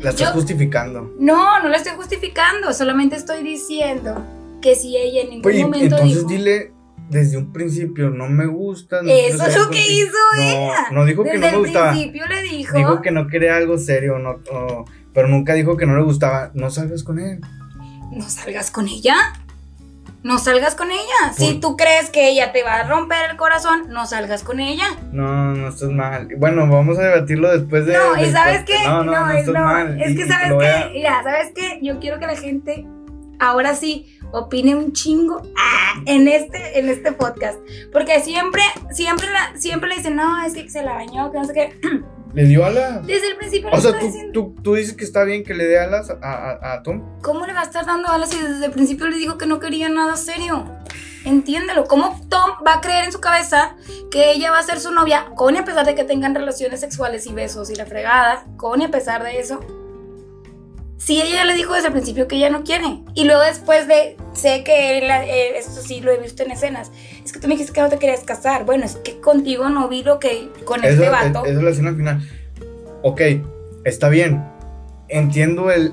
la 0.00 0.10
estás 0.10 0.28
Yo- 0.28 0.32
justificando. 0.34 1.12
No, 1.18 1.60
no 1.60 1.68
la 1.68 1.76
estoy 1.76 1.94
justificando. 1.96 2.72
Solamente 2.72 3.16
estoy 3.16 3.42
diciendo 3.42 4.24
que 4.60 4.76
si 4.76 4.96
ella 4.96 5.22
en 5.22 5.30
ningún 5.30 5.50
Oye, 5.50 5.62
momento 5.64 5.96
entonces 5.96 6.16
dijo. 6.18 6.28
dile 6.28 6.72
desde 7.10 7.36
un 7.36 7.52
principio, 7.52 8.10
no 8.10 8.28
me 8.28 8.46
gusta. 8.46 9.02
no 9.02 9.10
Eso 9.10 9.46
es 9.46 9.56
lo 9.56 9.70
que 9.70 9.78
contigo". 9.78 9.86
hizo 9.88 10.16
No, 10.36 10.42
ella. 10.42 10.86
no 10.92 11.04
dijo 11.04 11.22
que 11.24 11.30
Desde 11.32 11.40
no 11.40 11.46
me 11.46 11.52
el 11.56 11.58
gustaba. 11.64 11.90
principio 11.90 12.26
le 12.26 12.42
dijo. 12.42 12.76
Dijo 12.76 13.02
que 13.02 13.10
no 13.10 13.26
quería 13.26 13.56
algo 13.56 13.78
serio, 13.78 14.18
no, 14.18 14.36
pero 15.12 15.28
nunca 15.28 15.54
dijo 15.54 15.76
que 15.76 15.86
no 15.86 15.96
le 15.96 16.02
gustaba. 16.02 16.50
No 16.54 16.70
salgas 16.70 17.02
con 17.04 17.18
él. 17.18 17.40
No 18.12 18.28
salgas 18.28 18.70
con 18.70 18.88
ella. 18.88 19.14
no 20.24 20.38
salgas 20.38 20.76
con 20.76 20.88
ella. 20.92 21.32
Si 21.36 21.58
tú 21.58 21.76
crees 21.76 22.08
que 22.08 22.28
ella 22.28 22.52
te 22.52 22.62
va 22.62 22.76
a 22.76 22.88
romper 22.88 23.30
el 23.32 23.36
corazón, 23.36 23.88
no 23.88 24.06
salgas 24.06 24.44
con 24.44 24.60
ella. 24.60 24.84
No, 25.10 25.52
no 25.52 25.66
estás 25.68 25.88
mal. 25.90 26.28
Bueno, 26.38 26.68
vamos 26.68 26.96
a 26.98 27.02
debatirlo 27.02 27.50
después 27.50 27.86
de. 27.86 27.94
No, 27.94 28.16
y 28.24 28.30
sabes 28.30 28.62
qué, 28.64 28.76
No, 28.86 29.02
no, 29.02 29.10
no, 29.26 29.30
es, 29.32 29.48
estás 29.48 29.64
mal. 29.64 30.00
es 30.00 30.16
que 30.16 30.26
sabes 30.28 30.52
qué, 30.60 30.68
a- 30.68 30.90
mira, 30.92 31.22
sabes 31.24 31.50
qué, 31.56 31.80
yo 31.82 31.98
quiero 31.98 32.20
que 32.20 32.26
la 32.26 32.36
gente 32.36 32.86
ahora 33.40 33.74
sí 33.74 34.16
opine 34.32 34.74
un 34.74 34.92
chingo 34.92 35.42
ah, 35.56 36.02
en 36.06 36.26
este, 36.28 36.78
en 36.78 36.88
este 36.88 37.12
podcast, 37.12 37.58
porque 37.92 38.20
siempre, 38.20 38.62
siempre, 38.92 39.28
la- 39.30 39.58
siempre 39.60 39.88
le 39.90 39.96
dicen, 39.96 40.16
no, 40.16 40.42
es 40.44 40.54
que 40.54 40.68
se 40.68 40.82
la 40.82 40.94
bañó, 40.94 41.30
que 41.30 41.38
no 41.38 41.44
sé 41.44 41.52
qué. 41.52 41.80
Le 42.34 42.44
dio 42.44 42.64
alas. 42.64 43.06
Desde 43.06 43.28
el 43.28 43.36
principio 43.36 43.68
le 43.68 43.76
O 43.76 43.80
sea, 43.82 43.92
tú, 43.98 44.06
diciendo, 44.06 44.32
tú, 44.32 44.54
tú 44.62 44.74
dices 44.74 44.96
que 44.96 45.04
está 45.04 45.22
bien 45.24 45.44
que 45.44 45.52
le 45.52 45.64
dé 45.66 45.78
alas 45.78 46.08
a, 46.08 46.14
a, 46.22 46.72
a 46.72 46.82
Tom. 46.82 47.20
¿cómo 47.20 47.44
le 47.44 47.52
va 47.52 47.60
a 47.60 47.64
estar 47.64 47.84
dando 47.84 48.08
alas 48.08 48.30
si 48.30 48.38
desde 48.38 48.64
el 48.64 48.72
principio 48.72 49.06
le 49.06 49.18
dijo 49.18 49.36
que 49.36 49.44
no 49.44 49.60
quería 49.60 49.90
nada 49.90 50.16
serio? 50.16 50.64
Entiéndelo, 51.26 51.84
¿cómo 51.84 52.18
Tom 52.30 52.52
va 52.66 52.76
a 52.76 52.80
creer 52.80 53.04
en 53.04 53.12
su 53.12 53.20
cabeza 53.20 53.76
que 54.10 54.32
ella 54.32 54.50
va 54.50 54.60
a 54.60 54.62
ser 54.62 54.80
su 54.80 54.92
novia, 54.92 55.26
con 55.36 55.56
y 55.56 55.58
a 55.58 55.64
pesar 55.66 55.84
de 55.84 55.94
que 55.94 56.04
tengan 56.04 56.34
relaciones 56.34 56.80
sexuales 56.80 57.26
y 57.26 57.34
besos 57.34 57.68
y 57.68 57.74
la 57.74 57.84
fregada, 57.84 58.46
con 58.56 58.80
y 58.80 58.86
a 58.86 58.90
pesar 58.90 59.22
de 59.22 59.38
eso? 59.38 59.60
Si 61.04 61.20
ella 61.20 61.36
ya 61.36 61.44
le 61.44 61.54
dijo 61.54 61.74
desde 61.74 61.88
el 61.88 61.92
principio 61.92 62.28
que 62.28 62.36
ella 62.36 62.48
no 62.50 62.62
quiere. 62.62 62.98
Y 63.14 63.24
luego 63.24 63.42
después 63.42 63.88
de, 63.88 64.16
sé 64.34 64.62
que 64.62 64.98
él, 64.98 65.04
eh, 65.10 65.58
esto 65.58 65.80
sí 65.80 66.00
lo 66.00 66.12
he 66.12 66.18
visto 66.18 66.44
en 66.44 66.52
escenas, 66.52 66.92
es 67.24 67.32
que 67.32 67.40
tú 67.40 67.48
me 67.48 67.54
dijiste 67.54 67.72
que 67.72 67.80
no 67.80 67.88
te 67.88 67.98
querías 67.98 68.20
casar. 68.20 68.64
Bueno, 68.64 68.84
es 68.84 68.96
que 68.96 69.18
contigo 69.20 69.68
no 69.68 69.88
vi 69.88 70.04
lo 70.04 70.20
que 70.20 70.48
con 70.64 70.80
Eso, 70.84 70.90
este 70.92 71.04
es, 71.06 71.10
vato. 71.10 71.44
eso 71.44 71.58
es 71.58 71.64
la 71.64 71.70
escena 71.70 71.92
final. 71.94 72.20
Ok, 73.02 73.20
está 73.84 74.08
bien. 74.08 74.44
Entiendo 75.08 75.70
el. 75.72 75.92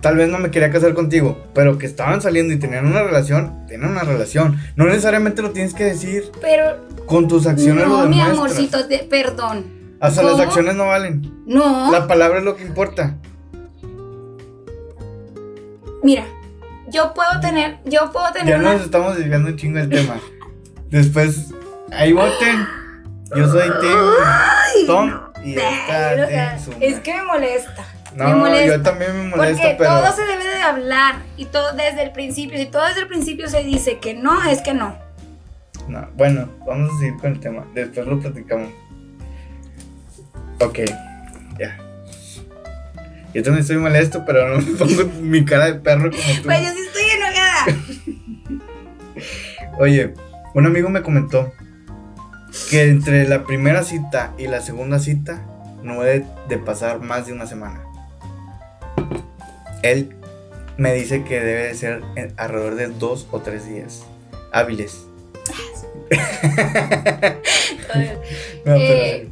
Tal 0.00 0.16
vez 0.16 0.28
no 0.28 0.38
me 0.38 0.50
quería 0.50 0.70
casar 0.70 0.94
contigo, 0.94 1.38
pero 1.54 1.76
que 1.78 1.84
estaban 1.86 2.20
saliendo 2.22 2.52
y 2.54 2.58
tenían 2.58 2.86
una 2.86 3.02
relación, 3.02 3.66
tienen 3.68 3.90
una 3.90 4.02
relación. 4.02 4.58
No 4.74 4.86
necesariamente 4.86 5.40
lo 5.42 5.50
tienes 5.50 5.74
que 5.74 5.84
decir. 5.84 6.24
Pero 6.40 6.78
Con 7.06 7.28
tus 7.28 7.46
acciones 7.46 7.86
lo 7.86 7.98
no, 7.98 8.06
mi 8.08 8.16
demuestras. 8.18 8.30
amorcito, 8.38 8.86
te- 8.88 9.04
perdón. 9.04 9.66
Hasta 10.00 10.22
las 10.22 10.32
¿Cómo? 10.32 10.42
acciones 10.44 10.74
no 10.74 10.86
valen. 10.86 11.30
No, 11.46 11.92
La 11.92 12.06
palabra 12.08 12.38
es 12.38 12.44
lo 12.44 12.56
que 12.56 12.64
importa. 12.64 13.16
Mira, 16.02 16.24
yo 16.88 17.14
puedo 17.14 17.40
tener, 17.40 17.78
yo 17.84 18.10
puedo 18.12 18.32
tener 18.32 18.48
Ya 18.48 18.58
una... 18.58 18.72
nos 18.74 18.82
estamos 18.82 19.16
desviando 19.16 19.48
un 19.50 19.56
chingo 19.56 19.78
del 19.78 19.88
tema. 19.90 20.16
Después, 20.90 21.50
ahí 21.92 22.12
voten. 22.12 22.66
Yo 23.36 23.48
soy 23.48 23.70
Tim, 23.80 24.86
Tom 24.88 25.20
y 25.44 25.52
esta 25.54 26.12
o 26.12 26.26
sea, 26.26 26.58
es 26.80 26.98
que 26.98 27.14
me 27.14 27.22
molesta. 27.22 27.84
me 28.16 28.24
No, 28.24 28.36
molesta. 28.38 28.76
yo 28.76 28.82
también 28.82 29.16
me 29.16 29.36
molesto, 29.36 29.62
Porque 29.62 29.76
pero. 29.78 29.90
todo 30.00 30.12
se 30.16 30.22
debe 30.26 30.44
de 30.44 30.60
hablar 30.62 31.14
y 31.36 31.44
todo 31.44 31.72
desde 31.74 32.02
el 32.02 32.10
principio. 32.10 32.58
Si 32.58 32.66
todo 32.66 32.84
desde 32.86 33.02
el 33.02 33.06
principio 33.06 33.48
se 33.48 33.62
dice 33.62 33.98
que 34.00 34.14
no, 34.14 34.42
es 34.42 34.60
que 34.62 34.74
no. 34.74 34.98
No, 35.86 36.08
bueno, 36.16 36.48
vamos 36.66 36.90
a 36.92 36.98
seguir 36.98 37.16
con 37.20 37.32
el 37.32 37.40
tema. 37.40 37.64
Después 37.72 38.04
lo 38.06 38.18
platicamos. 38.18 38.68
Ok. 40.60 40.80
Yo 43.34 43.42
también 43.42 43.60
estoy 43.62 43.76
molesto, 43.78 44.24
pero 44.26 44.48
no 44.48 44.60
me 44.60 44.72
pongo 44.76 45.04
mi 45.20 45.44
cara 45.44 45.66
de 45.66 45.74
perro 45.74 46.10
como 46.10 46.22
tú. 46.36 46.42
Pues 46.44 46.60
yo 46.62 46.70
sí 46.72 46.80
estoy 46.86 47.02
enojada. 47.16 47.66
Oye, 49.78 50.14
un 50.54 50.66
amigo 50.66 50.88
me 50.88 51.02
comentó 51.02 51.52
que 52.68 52.88
entre 52.88 53.28
la 53.28 53.44
primera 53.44 53.84
cita 53.84 54.32
y 54.36 54.46
la 54.48 54.60
segunda 54.60 54.98
cita 54.98 55.46
no 55.82 56.02
debe 56.02 56.26
de 56.48 56.58
pasar 56.58 57.00
más 57.00 57.26
de 57.26 57.32
una 57.32 57.46
semana. 57.46 57.82
Él 59.82 60.14
me 60.76 60.92
dice 60.94 61.22
que 61.24 61.40
debe 61.40 61.64
de 61.68 61.74
ser 61.74 62.02
en- 62.16 62.34
alrededor 62.36 62.74
de 62.74 62.88
dos 62.88 63.28
o 63.30 63.40
tres 63.40 63.66
días 63.68 64.02
hábiles. 64.52 65.06
No, 68.64 68.74
Eh, 68.76 69.28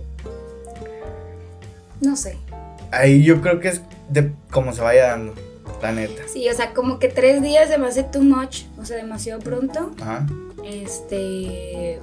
no 2.00 2.16
sé. 2.16 2.36
Ahí 2.90 3.22
yo 3.22 3.40
creo 3.40 3.60
que 3.60 3.68
es 3.68 3.82
de 4.08 4.32
cómo 4.50 4.72
se 4.72 4.80
vaya 4.80 5.08
dando, 5.08 5.34
la 5.82 5.92
neta. 5.92 6.22
Sí, 6.32 6.48
o 6.48 6.54
sea, 6.54 6.72
como 6.74 6.98
que 6.98 7.08
tres 7.08 7.42
días 7.42 7.68
se 7.68 7.78
me 7.78 7.86
hace 7.86 8.02
too 8.04 8.22
much. 8.22 8.62
O 8.78 8.84
sea, 8.84 8.96
demasiado 8.96 9.40
pronto. 9.40 9.92
Ajá. 10.00 10.26
Este. 10.64 12.00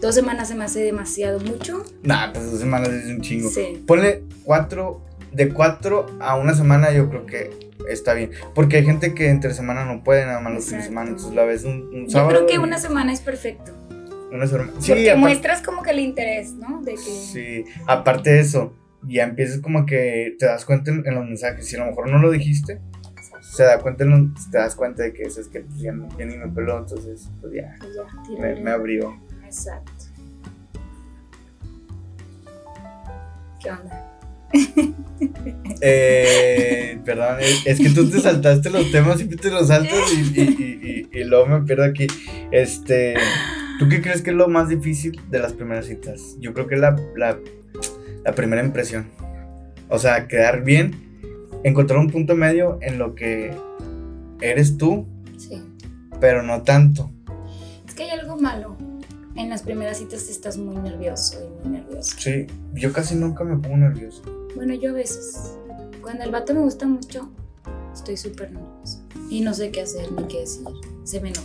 Dos 0.00 0.14
semanas 0.14 0.48
se 0.48 0.54
me 0.54 0.64
hace 0.64 0.80
demasiado 0.82 1.40
mucho. 1.40 1.84
Nah, 2.02 2.32
pues 2.32 2.50
dos 2.50 2.60
semanas 2.60 2.88
es 2.88 3.04
un 3.06 3.20
chingo. 3.20 3.50
Sí. 3.50 3.84
Ponle 3.86 4.22
cuatro, 4.44 5.04
de 5.32 5.50
cuatro 5.50 6.06
a 6.20 6.36
una 6.36 6.54
semana 6.54 6.90
yo 6.90 7.10
creo 7.10 7.26
que 7.26 7.50
está 7.86 8.14
bien. 8.14 8.30
Porque 8.54 8.78
hay 8.78 8.84
gente 8.86 9.14
que 9.14 9.28
entre 9.28 9.52
semana 9.52 9.84
no 9.84 10.02
puede, 10.02 10.24
nada 10.24 10.40
más 10.40 10.54
los 10.54 10.64
fines 10.64 10.84
de 10.84 10.88
semana. 10.88 11.10
Entonces 11.10 11.34
la 11.34 11.44
ves 11.44 11.64
un, 11.64 11.90
un 11.92 12.04
Yo 12.06 12.12
sábado. 12.12 12.30
creo 12.30 12.46
que 12.46 12.58
una 12.58 12.78
semana 12.78 13.12
es 13.12 13.20
perfecto. 13.20 13.72
una 14.32 14.46
semana. 14.46 14.72
Sí, 14.78 14.92
porque 14.92 15.14
muestras 15.16 15.60
como 15.60 15.82
que 15.82 15.90
el 15.90 15.98
interés, 15.98 16.52
¿no? 16.54 16.80
De 16.80 16.92
que. 16.94 16.98
sí, 17.00 17.64
aparte 17.86 18.30
de 18.30 18.40
eso, 18.40 18.72
ya 19.08 19.24
empiezas 19.24 19.60
como 19.60 19.86
que 19.86 20.36
te 20.38 20.46
das 20.46 20.64
cuenta 20.64 20.90
en, 20.90 21.06
en 21.06 21.14
los 21.14 21.24
mensajes. 21.24 21.66
Si 21.66 21.76
a 21.76 21.80
lo 21.80 21.86
mejor 21.86 22.10
no 22.10 22.18
lo 22.18 22.30
dijiste, 22.30 22.80
se 23.40 23.64
da 23.64 23.78
cuenta 23.78 24.04
en 24.04 24.10
los- 24.10 24.50
te 24.50 24.58
das 24.58 24.74
cuenta 24.74 25.02
de 25.02 25.12
que 25.12 25.22
eso 25.22 25.40
es 25.40 25.48
que 25.48 25.60
pues, 25.60 25.80
ya, 25.80 25.92
ya 26.18 26.24
ni 26.24 26.36
me 26.36 26.48
peló, 26.48 26.78
entonces 26.78 27.28
pues 27.40 27.52
ya, 27.54 27.74
pues 27.78 27.94
ya, 27.94 28.54
me, 28.62 28.70
abrió. 28.70 29.18
Exacto. 29.44 29.92
¿Qué 33.62 33.70
onda? 33.70 34.06
Eh, 35.82 36.98
perdón, 37.04 37.36
es, 37.40 37.66
es 37.66 37.78
que 37.78 37.90
tú 37.90 38.08
te 38.10 38.20
saltaste 38.20 38.68
los 38.70 38.90
temas, 38.90 39.16
siempre 39.16 39.36
te 39.38 39.50
los 39.50 39.68
saltas 39.68 39.98
y, 40.12 40.40
y, 40.40 41.08
y, 41.12 41.18
y- 41.20 41.24
luego 41.24 41.46
me 41.46 41.60
pierdo 41.62 41.84
aquí. 41.84 42.06
Este, 42.50 43.14
¿tú 43.78 43.88
qué 43.88 44.00
crees 44.02 44.20
que 44.22 44.30
es 44.30 44.36
lo 44.36 44.48
más 44.48 44.68
difícil 44.68 45.18
de 45.30 45.38
las 45.38 45.52
primeras 45.52 45.86
citas? 45.86 46.36
Yo 46.40 46.52
creo 46.52 46.66
que 46.66 46.74
es 46.74 46.80
la, 46.80 46.96
la, 47.16 47.38
la 48.24 48.34
primera 48.34 48.64
impresión. 48.64 49.08
O 49.88 49.98
sea, 49.98 50.28
quedar 50.28 50.62
bien, 50.62 50.94
encontrar 51.64 51.98
un 51.98 52.10
punto 52.10 52.34
medio 52.36 52.78
en 52.82 52.98
lo 52.98 53.14
que 53.14 53.54
eres 54.40 54.76
tú, 54.78 55.06
Sí. 55.36 55.62
pero 56.20 56.42
no 56.42 56.62
tanto. 56.62 57.10
Es 57.86 57.94
que 57.94 58.04
hay 58.04 58.10
algo 58.18 58.36
malo. 58.36 58.76
En 59.36 59.48
las 59.48 59.62
primeras 59.62 59.98
citas 59.98 60.28
estás 60.28 60.56
muy 60.58 60.76
nervioso 60.76 61.38
y 61.64 61.68
muy 61.68 61.78
nervioso. 61.78 62.16
Sí, 62.18 62.46
yo 62.74 62.92
casi 62.92 63.14
nunca 63.14 63.44
me 63.44 63.56
pongo 63.56 63.76
nervioso. 63.76 64.22
Bueno, 64.54 64.74
yo 64.74 64.90
a 64.90 64.94
veces. 64.94 65.54
Cuando 66.02 66.24
el 66.24 66.30
vato 66.30 66.52
me 66.54 66.60
gusta 66.60 66.86
mucho, 66.86 67.30
estoy 67.94 68.16
súper 68.16 68.50
nerviosa. 68.52 68.98
Y 69.30 69.40
no 69.42 69.54
sé 69.54 69.70
qué 69.70 69.82
hacer 69.82 70.10
ni 70.12 70.24
qué 70.24 70.40
decir. 70.40 70.66
Se 71.04 71.20
me 71.20 71.28
nota. 71.30 71.42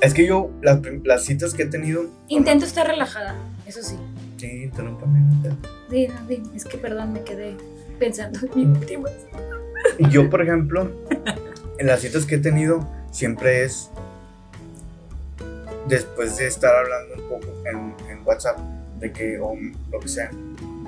Es 0.00 0.14
que 0.14 0.26
yo, 0.26 0.50
las, 0.62 0.80
las 1.04 1.24
citas 1.24 1.52
que 1.54 1.64
he 1.64 1.66
tenido. 1.66 2.06
Intento 2.28 2.64
estar 2.64 2.86
relajada, 2.86 3.36
eso 3.66 3.82
sí. 3.82 3.94
Sí, 4.42 4.64
interrúmpame, 4.64 5.20
no 5.20 5.56
Sí, 5.88 6.08
no, 6.08 6.52
es 6.56 6.64
que 6.64 6.76
perdón, 6.76 7.12
me 7.12 7.22
quedé 7.22 7.56
pensando 8.00 8.40
en 8.42 8.72
mi 8.72 8.76
última. 8.76 9.08
Y 9.98 10.08
Yo, 10.08 10.28
por 10.28 10.42
ejemplo, 10.42 10.90
en 11.78 11.86
las 11.86 12.00
citas 12.00 12.26
que 12.26 12.34
he 12.34 12.38
tenido, 12.38 12.84
siempre 13.12 13.62
es 13.62 13.88
después 15.88 16.38
de 16.38 16.48
estar 16.48 16.74
hablando 16.74 17.22
un 17.22 17.28
poco 17.28 17.54
en, 17.66 17.94
en 18.10 18.26
WhatsApp, 18.26 18.58
de 18.98 19.12
que, 19.12 19.38
o 19.38 19.54
lo 19.92 20.00
que 20.00 20.08
sea, 20.08 20.32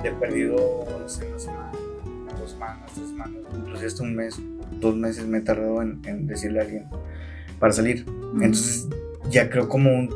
de 0.02 0.10
perdido, 0.10 0.84
no 0.90 1.08
sé, 1.08 1.24
una 1.28 1.38
semana, 1.38 1.72
dos 2.40 2.50
semanas, 2.50 2.90
tres 2.92 3.06
semanas, 3.06 3.40
incluso 3.56 3.86
hasta 3.86 4.02
un 4.02 4.16
mes, 4.16 4.34
dos 4.80 4.96
meses 4.96 5.28
me 5.28 5.38
he 5.38 5.42
tardado 5.42 5.80
en, 5.80 6.02
en 6.06 6.26
decirle 6.26 6.58
a 6.58 6.62
alguien 6.62 6.86
para 7.60 7.72
salir. 7.72 8.04
Entonces, 8.34 8.88
ya 9.30 9.48
creo 9.48 9.68
como 9.68 9.92
un, 9.92 10.12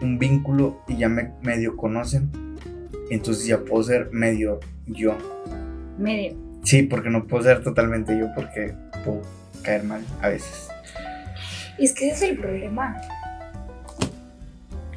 un 0.00 0.18
vínculo 0.18 0.80
y 0.88 0.96
ya 0.96 1.10
me 1.10 1.34
medio 1.42 1.76
conocen, 1.76 2.47
entonces 3.14 3.46
ya 3.46 3.58
puedo 3.58 3.82
ser 3.82 4.10
medio 4.12 4.60
yo. 4.86 5.16
Medio. 5.98 6.36
Sí, 6.64 6.82
porque 6.82 7.10
no 7.10 7.26
puedo 7.26 7.44
ser 7.44 7.62
totalmente 7.62 8.18
yo 8.18 8.26
porque 8.34 8.74
puedo 9.04 9.22
caer 9.62 9.84
mal 9.84 10.04
a 10.20 10.28
veces. 10.28 10.68
Y 11.78 11.84
es 11.84 11.92
que 11.92 12.10
ese 12.10 12.26
es 12.26 12.30
el 12.32 12.38
problema. 12.38 13.00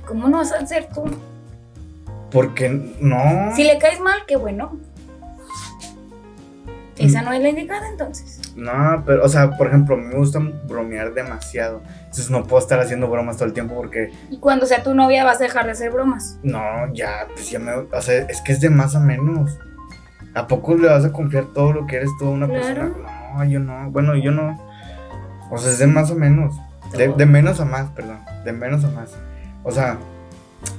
¿Cómo 0.05 0.27
no 0.27 0.37
vas 0.37 0.51
a 0.51 0.65
ser 0.65 0.87
tú? 0.93 1.03
Porque 2.31 2.69
no. 2.99 3.55
Si 3.55 3.63
le 3.63 3.77
caes 3.77 3.99
mal, 3.99 4.19
qué 4.27 4.35
bueno. 4.35 4.79
Esa 6.97 7.21
no 7.21 7.31
es 7.31 7.41
la 7.41 7.49
indicada 7.49 7.87
entonces. 7.89 8.40
No, 8.55 9.03
pero, 9.05 9.23
o 9.23 9.29
sea, 9.29 9.51
por 9.51 9.67
ejemplo, 9.67 9.95
a 9.95 9.97
mí 9.97 10.05
me 10.05 10.15
gusta 10.15 10.39
bromear 10.67 11.13
demasiado. 11.13 11.81
Entonces 11.99 12.29
no 12.29 12.43
puedo 12.45 12.61
estar 12.61 12.79
haciendo 12.79 13.07
bromas 13.07 13.37
todo 13.37 13.45
el 13.47 13.53
tiempo 13.53 13.75
porque, 13.75 14.11
Y 14.29 14.39
cuando 14.39 14.65
sea 14.65 14.83
tu 14.83 14.93
novia 14.93 15.23
vas 15.23 15.39
a 15.39 15.43
dejar 15.43 15.65
de 15.65 15.71
hacer 15.71 15.91
bromas. 15.91 16.37
no, 16.43 16.59
ya, 16.93 17.27
pues 17.33 17.49
ya 17.49 17.59
me. 17.59 17.71
O 17.73 18.01
sea, 18.01 18.17
es 18.27 18.41
que 18.41 18.51
es 18.51 18.59
de 18.61 18.69
más 18.69 18.95
a 18.95 18.99
menos. 18.99 19.57
¿A 20.33 20.47
poco 20.47 20.75
le 20.75 20.87
vas 20.87 21.03
a 21.05 21.11
confiar 21.11 21.45
todo 21.53 21.73
lo 21.73 21.85
que 21.87 21.97
eres 21.97 22.09
tú 22.19 22.25
a 22.27 22.29
una 22.31 22.47
Claro. 22.47 22.63
persona? 22.93 23.33
No, 23.35 23.43
yo 23.45 23.59
no. 23.59 23.91
Bueno, 23.91 24.15
yo 24.15 24.31
no. 24.31 24.57
O 25.49 25.57
sea, 25.57 25.71
es 25.71 25.79
de 25.79 25.87
más 25.87 26.09
a 26.11 26.15
menos. 26.15 26.55
De, 26.97 27.07
de 27.09 27.25
menos 27.25 27.59
a 27.59 27.65
más, 27.65 27.89
perdón. 27.91 28.19
De 28.45 28.51
menos 28.53 28.83
a 28.85 28.89
más. 28.91 29.11
O 29.63 29.71
sea, 29.71 29.97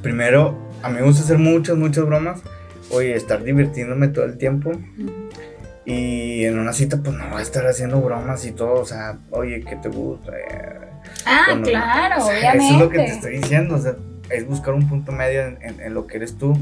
primero, 0.02 0.56
a 0.82 0.88
mí 0.88 0.96
me 0.96 1.02
gusta 1.02 1.22
hacer 1.22 1.38
muchas, 1.38 1.76
muchas 1.76 2.04
bromas. 2.06 2.40
Oye, 2.90 3.14
estar 3.14 3.42
divirtiéndome 3.42 4.08
todo 4.08 4.24
el 4.24 4.37
tiempo. 4.38 4.72
Y 5.85 6.45
en 6.45 6.59
una 6.59 6.73
cita, 6.73 6.99
pues 7.03 7.16
no 7.16 7.25
va 7.33 7.38
a 7.38 7.42
estar 7.42 7.66
haciendo 7.66 8.01
bromas 8.01 8.45
y 8.45 8.53
todo. 8.53 8.81
O 8.81 8.85
sea, 8.85 9.18
oye, 9.31 9.64
¿qué 9.64 9.77
te 9.77 9.88
gusta? 9.88 10.33
Ah, 11.27 11.59
claro, 11.62 12.23
O 12.23 12.27
sea, 12.27 12.38
obviamente. 12.38 12.64
Eso 12.64 12.75
es 12.75 12.81
lo 12.81 12.88
que 12.90 12.99
te 12.99 13.07
estoy 13.07 13.37
diciendo, 13.38 13.75
o 13.75 13.79
sea, 13.79 13.97
es 14.31 14.47
buscar 14.47 14.75
un 14.75 14.88
punto 14.88 15.11
medio 15.12 15.42
en, 15.42 15.59
en- 15.62 15.81
en 15.81 15.95
lo 15.95 16.07
que 16.07 16.16
eres 16.18 16.38
tú 16.38 16.57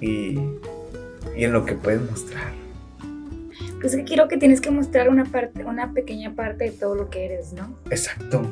y, 0.00 0.38
y 1.36 1.44
en 1.44 1.52
lo 1.52 1.64
que 1.64 1.74
puedes 1.74 2.00
mostrar. 2.08 2.52
Pues 3.80 3.92
es 3.92 3.98
que 3.98 4.04
quiero 4.04 4.28
que 4.28 4.36
tienes 4.38 4.60
que 4.60 4.70
mostrar 4.70 5.08
una 5.08 5.24
parte, 5.24 5.64
una 5.64 5.92
pequeña 5.92 6.34
parte 6.34 6.64
de 6.64 6.70
todo 6.70 6.94
lo 6.94 7.10
que 7.10 7.26
eres, 7.26 7.52
¿no? 7.52 7.76
Exacto. 7.90 8.42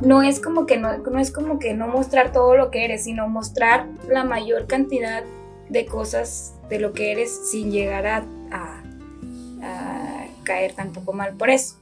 No 0.00 0.22
es 0.22 0.40
como 0.40 0.66
que 0.66 0.76
no, 0.76 0.98
no 0.98 1.18
es 1.18 1.30
como 1.30 1.58
que 1.58 1.72
no 1.72 1.86
mostrar 1.88 2.32
todo 2.32 2.56
lo 2.56 2.70
que 2.70 2.84
eres, 2.84 3.04
sino 3.04 3.28
mostrar 3.28 3.86
la 4.08 4.24
mayor 4.24 4.66
cantidad 4.66 5.22
de 5.70 5.86
cosas 5.86 6.54
de 6.68 6.78
lo 6.80 6.92
que 6.92 7.12
eres 7.12 7.48
sin 7.50 7.70
llegar 7.70 8.06
a 8.06 8.24
caer 10.44 10.74
tampoco 10.74 11.12
mal 11.12 11.34
por 11.36 11.50
eso. 11.50 11.76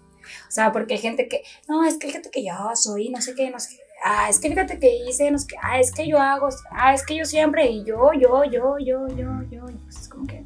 O 0.49 0.51
sea, 0.51 0.73
porque 0.73 0.95
hay 0.95 1.01
gente 1.01 1.29
que, 1.29 1.43
no, 1.69 1.85
es 1.85 1.99
que 1.99 2.07
fíjate 2.07 2.31
que 2.31 2.45
yo 2.45 2.55
soy, 2.75 3.09
no 3.11 3.21
sé 3.21 3.35
qué, 3.35 3.51
no 3.51 3.59
sé 3.61 3.77
qué. 3.77 3.83
Ah, 4.05 4.29
es 4.29 4.39
que 4.41 4.49
fíjate 4.49 4.79
que 4.79 5.05
hice, 5.09 5.31
no 5.31 5.39
sé 5.39 5.47
qué. 5.49 5.57
Ah, 5.63 5.79
es 5.79 5.93
que 5.93 6.09
yo 6.09 6.19
hago, 6.19 6.49
ah, 6.71 6.95
es 6.95 7.05
que 7.05 7.17
yo 7.17 7.25
siempre, 7.25 7.67
y 7.71 7.85
yo, 7.85 8.13
yo, 8.15 8.45
yo, 8.45 8.79
yo, 8.79 9.07
yo, 9.09 9.43
yo. 9.51 9.65
Pues 9.85 9.97
es 10.01 10.09
como 10.09 10.27
que, 10.27 10.45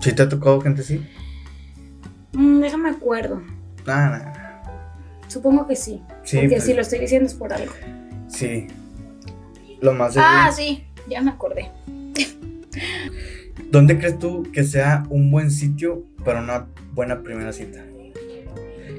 ¿Sí 0.00 0.12
te 0.12 0.22
ha 0.22 0.28
tocado 0.28 0.60
gente 0.60 0.82
así? 0.82 1.04
mm, 2.32 2.60
déjame 2.60 2.90
acuerdo. 2.90 3.40
Nada, 3.86 4.18
nada. 4.18 4.62
Supongo 5.28 5.66
que 5.66 5.76
sí. 5.76 6.02
Sí, 6.24 6.36
porque 6.38 6.56
pues, 6.56 6.64
si 6.64 6.74
lo 6.74 6.82
estoy 6.82 6.98
diciendo 6.98 7.26
es 7.26 7.34
por 7.34 7.52
algo. 7.52 7.72
sí. 8.28 8.66
Lo 9.80 9.92
más 9.92 10.14
Ah, 10.16 10.50
sí, 10.54 10.86
ya 11.08 11.20
me 11.22 11.32
acordé. 11.32 11.68
¿Dónde 13.72 13.96
crees 13.98 14.18
tú 14.18 14.42
que 14.52 14.64
sea 14.64 15.04
un 15.08 15.30
buen 15.30 15.50
sitio 15.50 16.04
para 16.26 16.42
una 16.42 16.66
buena 16.92 17.22
primera 17.22 17.54
cita? 17.54 17.82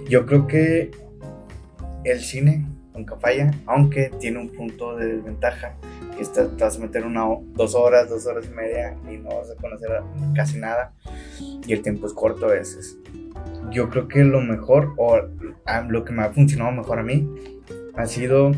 Yo 0.09 0.25
creo 0.25 0.47
que 0.47 0.89
el 2.03 2.19
cine 2.21 2.65
nunca 2.95 3.15
falla, 3.17 3.51
aunque 3.67 4.09
tiene 4.19 4.39
un 4.39 4.49
punto 4.49 4.95
de 4.95 5.17
desventaja, 5.17 5.75
que 6.15 6.23
está- 6.23 6.49
te 6.49 6.63
vas 6.63 6.77
a 6.77 6.79
meter 6.79 7.05
una, 7.05 7.23
dos 7.53 7.75
horas, 7.75 8.09
dos 8.09 8.25
horas 8.25 8.47
y 8.47 8.55
media 8.55 8.97
y 9.11 9.17
no 9.17 9.29
vas 9.29 9.51
a 9.51 9.61
conocer 9.61 9.91
casi 10.33 10.57
nada 10.57 10.93
y 11.67 11.71
el 11.71 11.83
tiempo 11.83 12.07
es 12.07 12.13
corto 12.13 12.47
a 12.47 12.53
veces. 12.53 12.97
Yo 13.69 13.91
creo 13.91 14.07
que 14.07 14.23
lo 14.23 14.41
mejor, 14.41 14.95
o 14.97 15.21
lo 15.87 16.03
que 16.03 16.13
me 16.13 16.23
ha 16.23 16.31
funcionado 16.31 16.71
mejor 16.71 16.97
a 16.97 17.03
mí, 17.03 17.29
ha 17.95 18.07
sido 18.07 18.51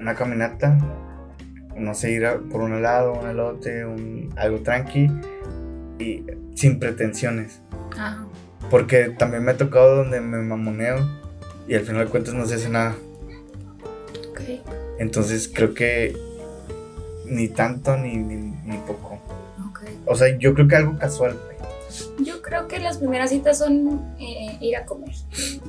una 0.00 0.14
caminata, 0.14 0.78
no 1.78 1.94
sé, 1.94 2.10
ir 2.12 2.26
a- 2.26 2.38
por 2.38 2.60
un 2.60 2.72
helado, 2.74 3.12
un 3.14 3.28
elote, 3.28 3.84
un, 3.84 4.32
algo 4.36 4.60
tranqui 4.60 5.08
y 5.98 6.24
sin 6.54 6.78
pretensiones. 6.78 7.60
Ajá. 7.92 8.24
Porque 8.70 9.10
también 9.10 9.44
me 9.44 9.52
ha 9.52 9.56
tocado 9.56 9.96
donde 9.96 10.20
me 10.20 10.38
mamoneo 10.38 10.98
y 11.66 11.74
al 11.74 11.82
final 11.82 12.04
de 12.06 12.10
cuentas 12.10 12.34
no 12.34 12.46
se 12.46 12.56
hace 12.56 12.68
nada. 12.68 12.94
Ok. 14.30 14.40
Entonces 14.98 15.50
creo 15.52 15.74
que 15.74 16.16
ni 17.26 17.48
tanto 17.48 17.96
ni, 17.96 18.16
ni, 18.16 18.36
ni 18.36 18.76
poco. 18.86 19.18
Ok. 19.70 19.80
O 20.06 20.14
sea, 20.16 20.36
yo 20.38 20.54
creo 20.54 20.68
que 20.68 20.76
algo 20.76 20.98
casual. 20.98 21.36
Yo 22.22 22.42
creo 22.42 22.68
que 22.68 22.78
las 22.80 22.98
primeras 22.98 23.30
citas 23.30 23.58
son 23.58 24.14
eh, 24.18 24.58
ir 24.60 24.76
a 24.76 24.84
comer. 24.84 25.14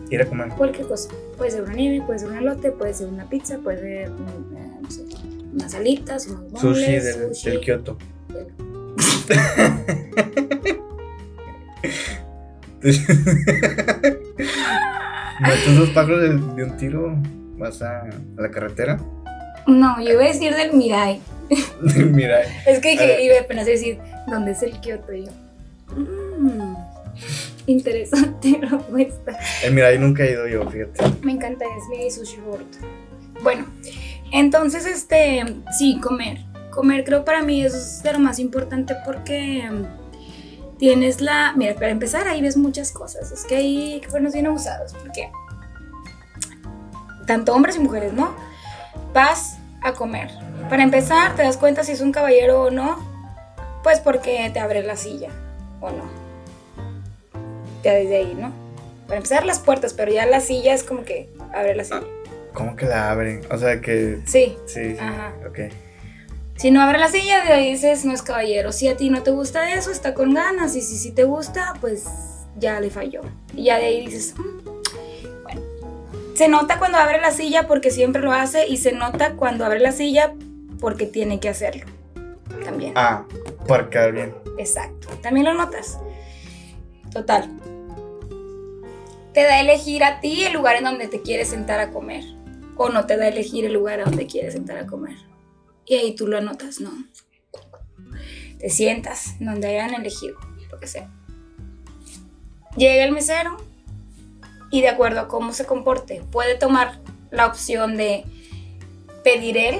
Ir 0.09 0.21
a 0.21 0.25
comer. 0.25 0.49
Cualquier 0.49 0.87
cosa. 0.87 1.09
Puede 1.37 1.51
ser 1.51 1.63
una 1.63 1.73
nieve, 1.73 2.03
puede 2.05 2.19
ser 2.19 2.29
un 2.29 2.37
elote, 2.37 2.71
puede 2.71 2.93
ser 2.93 3.07
una 3.07 3.29
pizza, 3.29 3.57
puede 3.59 3.79
ser 3.79 4.09
mm, 4.11 4.55
eh, 4.57 4.71
no 4.81 4.91
sé, 4.91 5.03
unas 5.53 5.73
alitas, 5.75 6.27
unos 6.27 6.59
Sushi 6.61 6.81
boneless, 6.81 7.17
del, 7.19 7.35
sushi. 7.35 7.49
del 7.49 7.59
Kioto. 7.61 7.97
Metes 15.41 15.77
dos 15.77 15.89
pájaros 15.89 16.21
de, 16.21 16.29
de 16.55 16.63
un 16.63 16.77
tiro, 16.77 17.15
vas 17.57 17.81
a, 17.81 18.01
a 18.01 18.09
la 18.41 18.51
carretera. 18.51 18.99
No, 19.67 20.01
yo 20.01 20.11
iba 20.13 20.23
a 20.23 20.27
decir 20.27 20.53
del 20.55 20.73
Mirai. 20.73 21.21
Mira, 22.11 22.41
Es 22.67 22.79
que 22.79 22.91
dije, 22.91 23.23
iba 23.23 23.35
apenas 23.39 23.65
a 23.67 23.71
decir, 23.71 23.99
¿dónde 24.27 24.51
es 24.51 24.61
el 24.63 24.79
Kioto? 24.81 25.13
Y 25.13 25.25
yo, 25.25 25.31
"Mm, 25.95 26.75
interesante 27.67 28.59
propuesta. 28.69 29.37
el 29.63 29.73
Mirai 29.73 29.97
nunca 29.97 30.23
he 30.23 30.31
ido 30.31 30.47
yo, 30.47 30.69
fíjate. 30.69 31.01
Me 31.23 31.31
encanta, 31.33 31.65
es 31.65 31.83
mi 31.97 32.09
sushi 32.11 32.37
favorito. 32.37 32.77
Bueno, 33.41 33.65
entonces, 34.31 34.85
este, 34.85 35.43
sí, 35.77 35.99
comer. 35.99 36.39
Comer 36.71 37.03
creo 37.03 37.25
para 37.25 37.41
mí 37.41 37.63
es 37.63 38.03
de 38.03 38.13
lo 38.13 38.19
más 38.19 38.39
importante 38.39 38.95
porque 39.05 39.69
tienes 40.77 41.21
la... 41.21 41.53
Mira, 41.55 41.75
para 41.75 41.89
empezar 41.89 42.27
ahí 42.27 42.41
ves 42.41 42.57
muchas 42.57 42.91
cosas. 42.91 43.31
Es 43.31 43.43
que 43.45 43.55
ahí 43.55 44.01
fueron 44.09 44.31
bien 44.31 44.47
abusados 44.47 44.93
porque 44.93 45.31
tanto 47.25 47.53
hombres 47.53 47.75
y 47.75 47.79
mujeres, 47.79 48.13
¿no? 48.13 48.33
Vas 49.13 49.57
a 49.81 49.93
comer. 49.93 50.31
Para 50.69 50.83
empezar, 50.83 51.35
te 51.35 51.43
das 51.43 51.57
cuenta 51.57 51.83
si 51.83 51.91
es 51.91 52.01
un 52.01 52.11
caballero 52.11 52.63
o 52.63 52.71
no, 52.71 52.97
pues 53.83 53.99
porque 53.99 54.49
te 54.53 54.59
abre 54.59 54.83
la 54.83 54.95
silla 54.95 55.29
o 55.81 55.89
no. 55.89 56.03
Ya 57.83 57.93
desde 57.93 58.17
ahí, 58.17 58.35
¿no? 58.35 58.51
Para 59.05 59.17
empezar 59.17 59.45
las 59.45 59.59
puertas, 59.59 59.93
pero 59.93 60.11
ya 60.11 60.25
la 60.25 60.39
silla 60.39 60.73
es 60.73 60.83
como 60.83 61.03
que 61.03 61.29
abre 61.53 61.75
la 61.75 61.83
silla. 61.83 62.18
¿Cómo 62.53 62.75
que 62.75 62.85
la 62.85 63.11
abren? 63.11 63.41
O 63.51 63.57
sea 63.57 63.79
que. 63.81 64.19
Sí. 64.25 64.57
Sí, 64.65 64.95
sí. 64.95 64.97
Ajá. 64.99 65.33
Ok. 65.47 65.59
Si 66.57 66.71
no 66.71 66.81
abre 66.81 66.97
la 66.99 67.07
silla, 67.07 67.43
de 67.45 67.53
ahí 67.53 67.71
dices 67.71 68.03
no 68.03 68.13
es 68.13 68.21
caballero. 68.21 68.71
Si 68.71 68.87
a 68.89 68.97
ti 68.97 69.09
no 69.09 69.23
te 69.23 69.31
gusta 69.31 69.73
eso, 69.73 69.91
está 69.91 70.13
con 70.13 70.33
ganas. 70.33 70.75
Y 70.75 70.81
si 70.81 70.97
sí 70.97 71.11
te 71.11 71.23
gusta, 71.23 71.73
pues 71.79 72.05
ya 72.57 72.79
le 72.81 72.89
falló. 72.89 73.21
Y 73.53 73.65
ya 73.65 73.77
de 73.77 73.85
ahí 73.85 74.05
dices, 74.05 74.35
"Mm". 74.37 75.43
bueno. 75.43 75.61
Se 76.35 76.47
nota 76.49 76.77
cuando 76.79 76.97
abre 76.97 77.21
la 77.21 77.31
silla 77.31 77.67
porque 77.67 77.91
siempre 77.91 78.21
lo 78.21 78.33
hace. 78.33 78.67
Y 78.67 78.77
se 78.77 78.91
nota 78.91 79.33
cuando 79.33 79.63
abre 79.65 79.79
la 79.79 79.91
silla 79.93 80.33
porque 80.81 81.05
tiene 81.05 81.39
que 81.39 81.47
hacerlo. 81.49 81.85
También. 82.65 82.93
Ah, 82.95 83.23
para 83.67 83.89
quedar 83.89 84.11
bien. 84.11 84.33
Exacto. 84.57 85.07
También 85.21 85.45
lo 85.45 85.53
notas. 85.53 85.97
Total. 87.13 87.49
Te 89.33 89.43
da 89.43 89.53
a 89.55 89.61
elegir 89.61 90.03
a 90.03 90.19
ti 90.19 90.43
el 90.43 90.53
lugar 90.53 90.75
en 90.75 90.83
donde 90.83 91.07
te 91.07 91.21
quieres 91.21 91.49
sentar 91.49 91.79
a 91.79 91.91
comer. 91.91 92.23
O 92.81 92.87
no 92.87 93.05
te 93.05 93.17
da 93.17 93.25
a 93.25 93.27
elegir 93.27 93.65
el 93.65 93.73
lugar 93.73 93.99
a 93.99 94.05
donde 94.05 94.25
quieres 94.25 94.53
sentar 94.53 94.77
a 94.77 94.87
comer. 94.87 95.17
Y 95.85 95.95
ahí 95.95 96.15
tú 96.15 96.27
lo 96.27 96.37
anotas, 96.37 96.79
¿no? 96.79 96.91
Te 98.57 98.69
sientas 98.69 99.35
en 99.41 99.47
donde 99.47 99.67
hayan 99.67 99.93
elegido, 99.93 100.37
lo 100.71 100.79
que 100.79 100.87
sea. 100.87 101.11
Llega 102.77 103.03
el 103.03 103.11
mesero 103.11 103.57
y 104.71 104.79
de 104.79 104.87
acuerdo 104.87 105.19
a 105.19 105.27
cómo 105.27 105.51
se 105.51 105.65
comporte, 105.65 106.21
puede 106.31 106.55
tomar 106.55 106.99
la 107.31 107.47
opción 107.47 107.97
de 107.97 108.23
pedir 109.25 109.57
él 109.57 109.79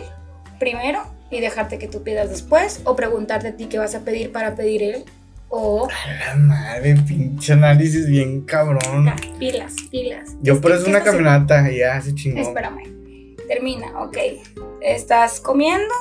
primero 0.60 1.04
y 1.32 1.40
dejarte 1.40 1.80
que 1.80 1.88
tú 1.88 2.04
pidas 2.04 2.30
después, 2.30 2.82
o 2.84 2.98
preguntarte 2.98 3.48
a 3.48 3.56
ti 3.56 3.68
qué 3.68 3.78
vas 3.78 3.96
a 3.96 4.02
pedir 4.02 4.34
para 4.34 4.56
pedir 4.56 4.84
él, 4.84 5.06
o 5.50 5.88
A 5.88 6.30
la 6.30 6.36
madre, 6.36 6.96
pinche 7.08 7.54
análisis 7.54 8.08
bien 8.08 8.42
cabrón. 8.42 9.12
Pilas, 9.40 9.76
pilas. 9.90 10.30
Yo 10.42 10.62
por 10.62 10.72
¿Qué- 10.72 10.78
eso 10.78 10.88
una 10.90 11.02
caminata 11.04 11.72
y 11.72 11.80
ya 11.80 12.00
se 12.02 12.14
chingó. 12.16 12.40
Espérame. 12.42 12.84
Termina, 13.48 14.00
ok. 14.02 14.18
Estás 14.82 15.40
comiendo, 15.40 15.94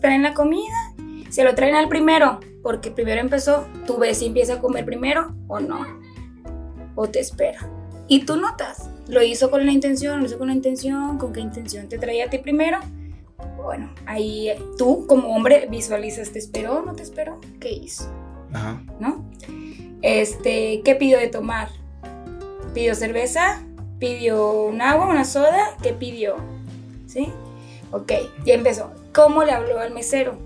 traen 0.00 0.22
la 0.22 0.34
comida, 0.34 0.74
se 1.30 1.44
lo 1.44 1.54
traen 1.54 1.74
al 1.74 1.88
primero, 1.88 2.40
porque 2.62 2.90
primero 2.90 3.20
empezó, 3.20 3.66
tú 3.86 3.96
ves 3.98 4.18
si 4.18 4.26
empieza 4.26 4.54
a 4.54 4.58
comer 4.60 4.84
primero 4.84 5.34
o 5.48 5.60
no, 5.60 5.86
o 6.94 7.08
te 7.08 7.20
espera. 7.20 7.66
Y 8.06 8.24
tú 8.26 8.36
notas, 8.36 8.90
lo 9.08 9.22
hizo 9.22 9.50
con 9.50 9.64
la 9.64 9.72
intención, 9.72 10.20
lo 10.20 10.26
hizo 10.26 10.36
con 10.38 10.48
la 10.48 10.54
intención, 10.54 11.16
con 11.16 11.32
qué 11.32 11.40
intención 11.40 11.88
te 11.88 11.96
traía 11.98 12.26
a 12.26 12.28
ti 12.30 12.38
primero. 12.38 12.78
Bueno, 13.56 13.90
ahí 14.06 14.50
tú 14.76 15.06
como 15.06 15.28
hombre 15.34 15.66
visualizas, 15.70 16.30
¿te 16.30 16.38
esperó 16.38 16.80
o 16.80 16.82
no 16.82 16.94
te 16.94 17.02
esperó? 17.02 17.40
¿Qué 17.60 17.70
hizo? 17.72 18.10
Ajá. 18.52 18.80
¿no? 18.98 19.24
Este, 20.02 20.82
¿qué 20.84 20.94
pidió 20.94 21.18
de 21.18 21.28
tomar? 21.28 21.68
¿Pidió 22.74 22.94
cerveza? 22.94 23.62
¿Pidió 23.98 24.62
un 24.62 24.80
agua, 24.80 25.06
una 25.08 25.24
soda? 25.24 25.76
¿Qué 25.82 25.92
pidió? 25.92 26.36
¿Sí? 27.06 27.28
Ok, 27.90 28.12
ya 28.44 28.54
empezó. 28.54 28.92
¿Cómo 29.12 29.44
le 29.44 29.52
habló 29.52 29.78
al 29.80 29.92
mesero? 29.92 30.38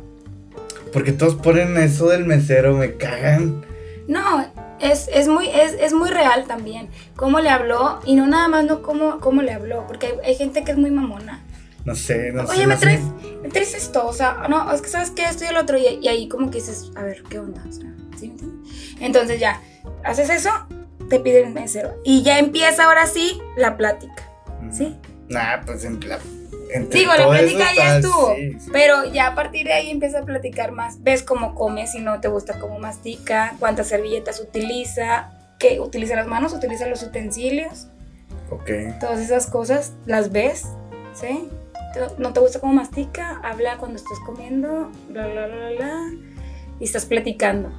Porque 0.92 1.12
todos 1.12 1.34
ponen 1.34 1.76
eso 1.76 2.08
del 2.08 2.24
mesero, 2.24 2.74
me 2.74 2.96
cagan. 2.96 3.64
No, 4.08 4.44
es, 4.80 5.08
es 5.12 5.28
muy, 5.28 5.48
es, 5.48 5.74
es 5.74 5.92
muy 5.92 6.10
real 6.10 6.44
también. 6.46 6.88
¿Cómo 7.16 7.40
le 7.40 7.48
habló? 7.50 8.00
Y 8.04 8.16
no 8.16 8.26
nada 8.26 8.48
más 8.48 8.64
no 8.64 8.82
cómo, 8.82 9.20
cómo 9.20 9.42
le 9.42 9.52
habló, 9.52 9.86
porque 9.86 10.06
hay, 10.06 10.12
hay 10.24 10.34
gente 10.34 10.64
que 10.64 10.72
es 10.72 10.78
muy 10.78 10.90
mamona. 10.90 11.43
No 11.84 11.94
sé, 11.94 12.32
no 12.32 12.46
sé. 12.46 12.52
Oye, 12.52 12.66
¿me 12.66 12.76
traes, 12.76 13.02
¿me 13.42 13.48
traes 13.50 13.74
esto? 13.74 14.06
O 14.06 14.12
sea, 14.12 14.46
no, 14.48 14.72
es 14.72 14.80
que 14.80 14.88
sabes 14.88 15.10
que 15.10 15.24
esto 15.24 15.44
y 15.44 15.48
el 15.48 15.56
otro. 15.56 15.76
Y, 15.76 15.98
y 16.00 16.08
ahí 16.08 16.28
como 16.28 16.50
que 16.50 16.58
dices, 16.58 16.90
a 16.96 17.02
ver, 17.02 17.22
¿qué 17.28 17.38
onda? 17.38 17.62
O 17.68 17.72
sea, 17.72 17.92
¿sí 18.18 18.32
me? 18.40 19.04
Entonces 19.04 19.38
ya, 19.38 19.60
haces 20.02 20.30
eso, 20.30 20.50
te 21.10 21.20
pide 21.20 21.42
el 21.42 21.52
mesero. 21.52 21.94
Y 22.04 22.22
ya 22.22 22.38
empieza 22.38 22.84
ahora 22.84 23.06
sí 23.06 23.40
la 23.56 23.76
plática, 23.76 24.30
¿sí? 24.70 24.96
Nah, 25.28 25.60
pues 25.64 25.84
en 25.84 26.00
la. 26.08 26.18
entre 26.72 27.00
Digo, 27.00 27.12
la 27.14 27.28
plática 27.28 27.66
ya 27.76 27.98
estuvo. 27.98 28.34
sí, 28.34 28.58
sí. 28.58 28.70
Pero 28.72 29.04
ya 29.12 29.28
a 29.28 29.34
partir 29.34 29.66
de 29.66 29.74
ahí 29.74 29.90
empieza 29.90 30.20
a 30.20 30.24
platicar 30.24 30.72
más. 30.72 31.02
Ves 31.02 31.22
cómo 31.22 31.54
come, 31.54 31.86
si 31.86 32.00
no 32.00 32.20
te 32.20 32.28
gusta 32.28 32.58
cómo 32.58 32.78
mastica, 32.78 33.56
cuántas 33.58 33.88
servilletas 33.88 34.40
utiliza, 34.40 35.32
que 35.58 35.80
utiliza 35.80 36.16
las 36.16 36.26
manos, 36.26 36.52
utiliza 36.52 36.86
los 36.86 37.02
utensilios. 37.02 37.88
Ok. 38.50 38.70
Todas 39.00 39.20
esas 39.20 39.46
cosas 39.46 39.92
las 40.06 40.32
ves, 40.32 40.64
¿sí? 41.14 41.48
Te- 41.94 42.00
No 42.18 42.32
te 42.32 42.40
gusta 42.40 42.60
cómo 42.60 42.72
mastica, 42.74 43.40
habla 43.42 43.78
cuando 43.78 43.96
estás 43.96 44.18
comiendo, 44.26 44.90
bla, 45.08 45.26
bla, 45.28 45.46
bla, 45.46 45.56
bla, 45.56 45.70
bla, 45.76 46.00
y 46.80 46.84
estás 46.84 47.06
platicando. 47.06 47.70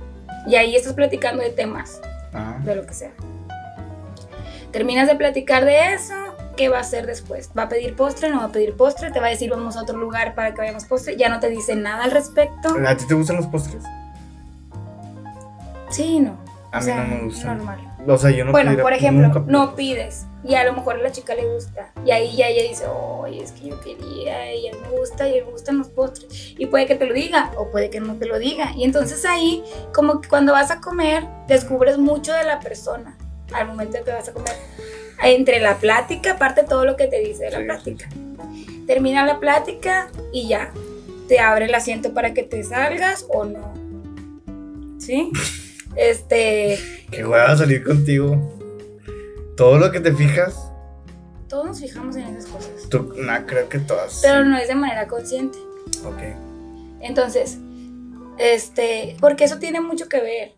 Y 0.48 0.56
ahí 0.56 0.76
estás 0.76 0.94
platicando 0.94 1.44
de 1.44 1.50
temas, 1.52 2.02
Ajá. 2.34 2.60
de 2.64 2.76
lo 2.76 2.86
que 2.88 2.94
sea. 2.94 3.12
Terminas 4.72 5.08
de 5.08 5.16
platicar 5.16 5.66
de 5.66 5.94
eso, 5.94 6.14
¿qué 6.58 6.70
va 6.70 6.78
a 6.78 6.82
hacer 6.82 7.06
después? 7.06 7.50
¿Va 7.58 7.64
a 7.64 7.70
pedir 7.70 7.96
postre? 7.96 8.30
¿No 8.30 8.40
va 8.40 8.46
a 8.46 8.52
pedir 8.52 8.76
postre? 8.76 9.12
¿Te 9.12 9.20
va 9.20 9.28
a 9.28 9.30
decir 9.30 9.50
vamos 9.50 9.78
a 9.78 9.82
otro 9.84 9.98
lugar 9.98 10.36
para 10.36 10.54
que 10.54 10.58
vayamos 10.62 10.86
postre? 10.86 11.16
Ya 11.18 11.30
no 11.30 11.40
te 11.40 11.50
dice 11.50 11.76
nada 11.76 12.04
al 12.04 12.12
respecto. 12.12 12.76
¿A 12.88 12.98
ti 12.98 13.06
te 13.08 13.14
gustan 13.14 13.38
los 13.38 13.48
postres? 13.48 13.84
Sí, 15.90 16.20
no. 16.20 16.38
A 16.76 16.80
O 16.80 16.82
mí 16.82 16.86
sea, 16.88 17.04
no 17.06 17.16
me 17.16 17.22
gustan. 17.24 17.58
Normal. 17.58 17.80
O 18.08 18.18
sea, 18.18 18.32
yo 18.32 18.46
no 18.46 18.52
bueno, 18.52 18.78
por 18.82 18.92
ejemplo, 18.94 19.28
nunca- 19.30 19.44
no 19.52 19.76
pides 19.76 20.26
y 20.44 20.56
a 20.56 20.64
lo 20.66 20.74
mejor 20.74 20.96
a 20.98 21.00
la 21.00 21.12
chica 21.12 21.34
le 21.34 21.52
gusta 21.54 21.92
y 22.06 22.12
ahí 22.12 22.36
ya 22.36 22.48
ella 22.50 22.64
dice, 22.70 22.86
oye, 22.88 23.42
es 23.42 23.52
que 23.54 23.70
yo 23.70 23.80
quería 23.82 24.54
y 24.54 24.68
él 24.68 24.76
me 24.82 24.90
gusta 25.00 25.28
y 25.30 25.38
él 25.40 25.46
me 25.46 25.52
gustan 25.52 25.78
los 25.80 25.88
postres 25.88 26.54
y 26.58 26.66
puede 26.68 26.86
que 26.86 26.96
te 26.96 27.06
lo 27.08 27.14
diga 27.14 27.52
o 27.58 27.72
puede 27.72 27.90
que 27.90 28.00
no 28.02 28.16
te 28.16 28.26
lo 28.28 28.38
diga 28.38 28.72
y 28.76 28.84
entonces 28.84 29.26
ahí 29.26 29.64
como 29.94 30.22
que 30.22 30.30
cuando 30.30 30.52
vas 30.52 30.70
a 30.70 30.82
comer 30.82 31.26
descubres 31.48 31.98
mucho 31.98 32.32
de 32.34 32.44
la 32.44 32.60
persona 32.60 33.18
al 33.54 33.66
momento 33.68 33.98
que 34.04 34.12
vas 34.12 34.28
a 34.30 34.34
comer 34.34 34.54
entre 35.24 35.60
la 35.62 35.78
plática 35.78 36.34
aparte 36.34 36.64
todo 36.64 36.86
lo 36.86 36.96
que 36.98 37.08
te 37.08 37.20
dice 37.20 37.46
de 37.46 37.52
la 37.52 37.58
Sí, 37.58 37.64
sí, 37.64 37.66
plática 37.96 38.10
termina 38.86 39.26
la 39.26 39.40
plática 39.40 40.10
y 40.32 40.48
ya 40.50 40.72
te 41.28 41.40
abre 41.40 41.66
el 41.66 41.74
asiento 41.74 42.14
para 42.14 42.36
que 42.36 42.44
te 42.44 42.64
salgas 42.64 43.26
o 43.30 43.46
no 43.46 43.74
¿sí? 45.00 45.32
este 45.96 46.78
Que 47.12 47.26
hueva 47.26 47.56
salir 47.58 47.84
contigo. 47.84 48.52
Todo 49.56 49.78
lo 49.78 49.92
que 49.92 50.02
te 50.02 50.14
fijas, 50.14 50.54
todos 51.48 51.66
nos 51.66 51.80
fijamos 51.80 52.16
en 52.18 52.24
esas 52.24 52.48
cosas 52.48 52.90
tú, 52.90 53.14
no, 53.18 53.46
creo 53.46 53.70
que 53.70 53.80
todas. 53.80 54.20
pero 54.22 54.44
sí. 54.44 54.50
no 54.50 54.58
es 54.58 54.68
de 54.68 54.76
manera 54.76 55.08
consciente. 55.08 55.58
Ok. 56.06 56.22
Entonces, 57.02 57.58
este, 58.38 59.16
porque 59.20 59.46
eso 59.46 59.60
tiene 59.60 59.82
mucho 59.82 60.10
que 60.10 60.22
ver. 60.22 60.54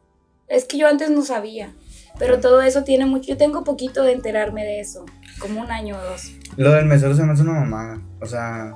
Es 0.48 0.66
que 0.66 0.78
yo 0.78 0.88
antes 0.88 1.10
no 1.10 1.24
sabía, 1.24 1.74
pero 2.18 2.40
todo 2.40 2.62
eso 2.62 2.84
tiene 2.84 3.06
mucho. 3.06 3.28
Yo 3.28 3.38
tengo 3.38 3.64
poquito 3.64 4.04
de 4.04 4.14
enterarme 4.14 4.64
de 4.64 4.80
eso, 4.80 5.06
como 5.40 5.62
un 5.62 5.72
año 5.72 5.98
o 5.98 6.02
dos. 6.02 6.32
Lo 6.56 6.72
del 6.72 6.86
mesero 6.86 7.14
se 7.16 7.24
me 7.24 7.34
hace 7.34 7.44
una 7.44 7.54
mamada. 7.54 8.02
O 8.22 8.26
sea. 8.26 8.74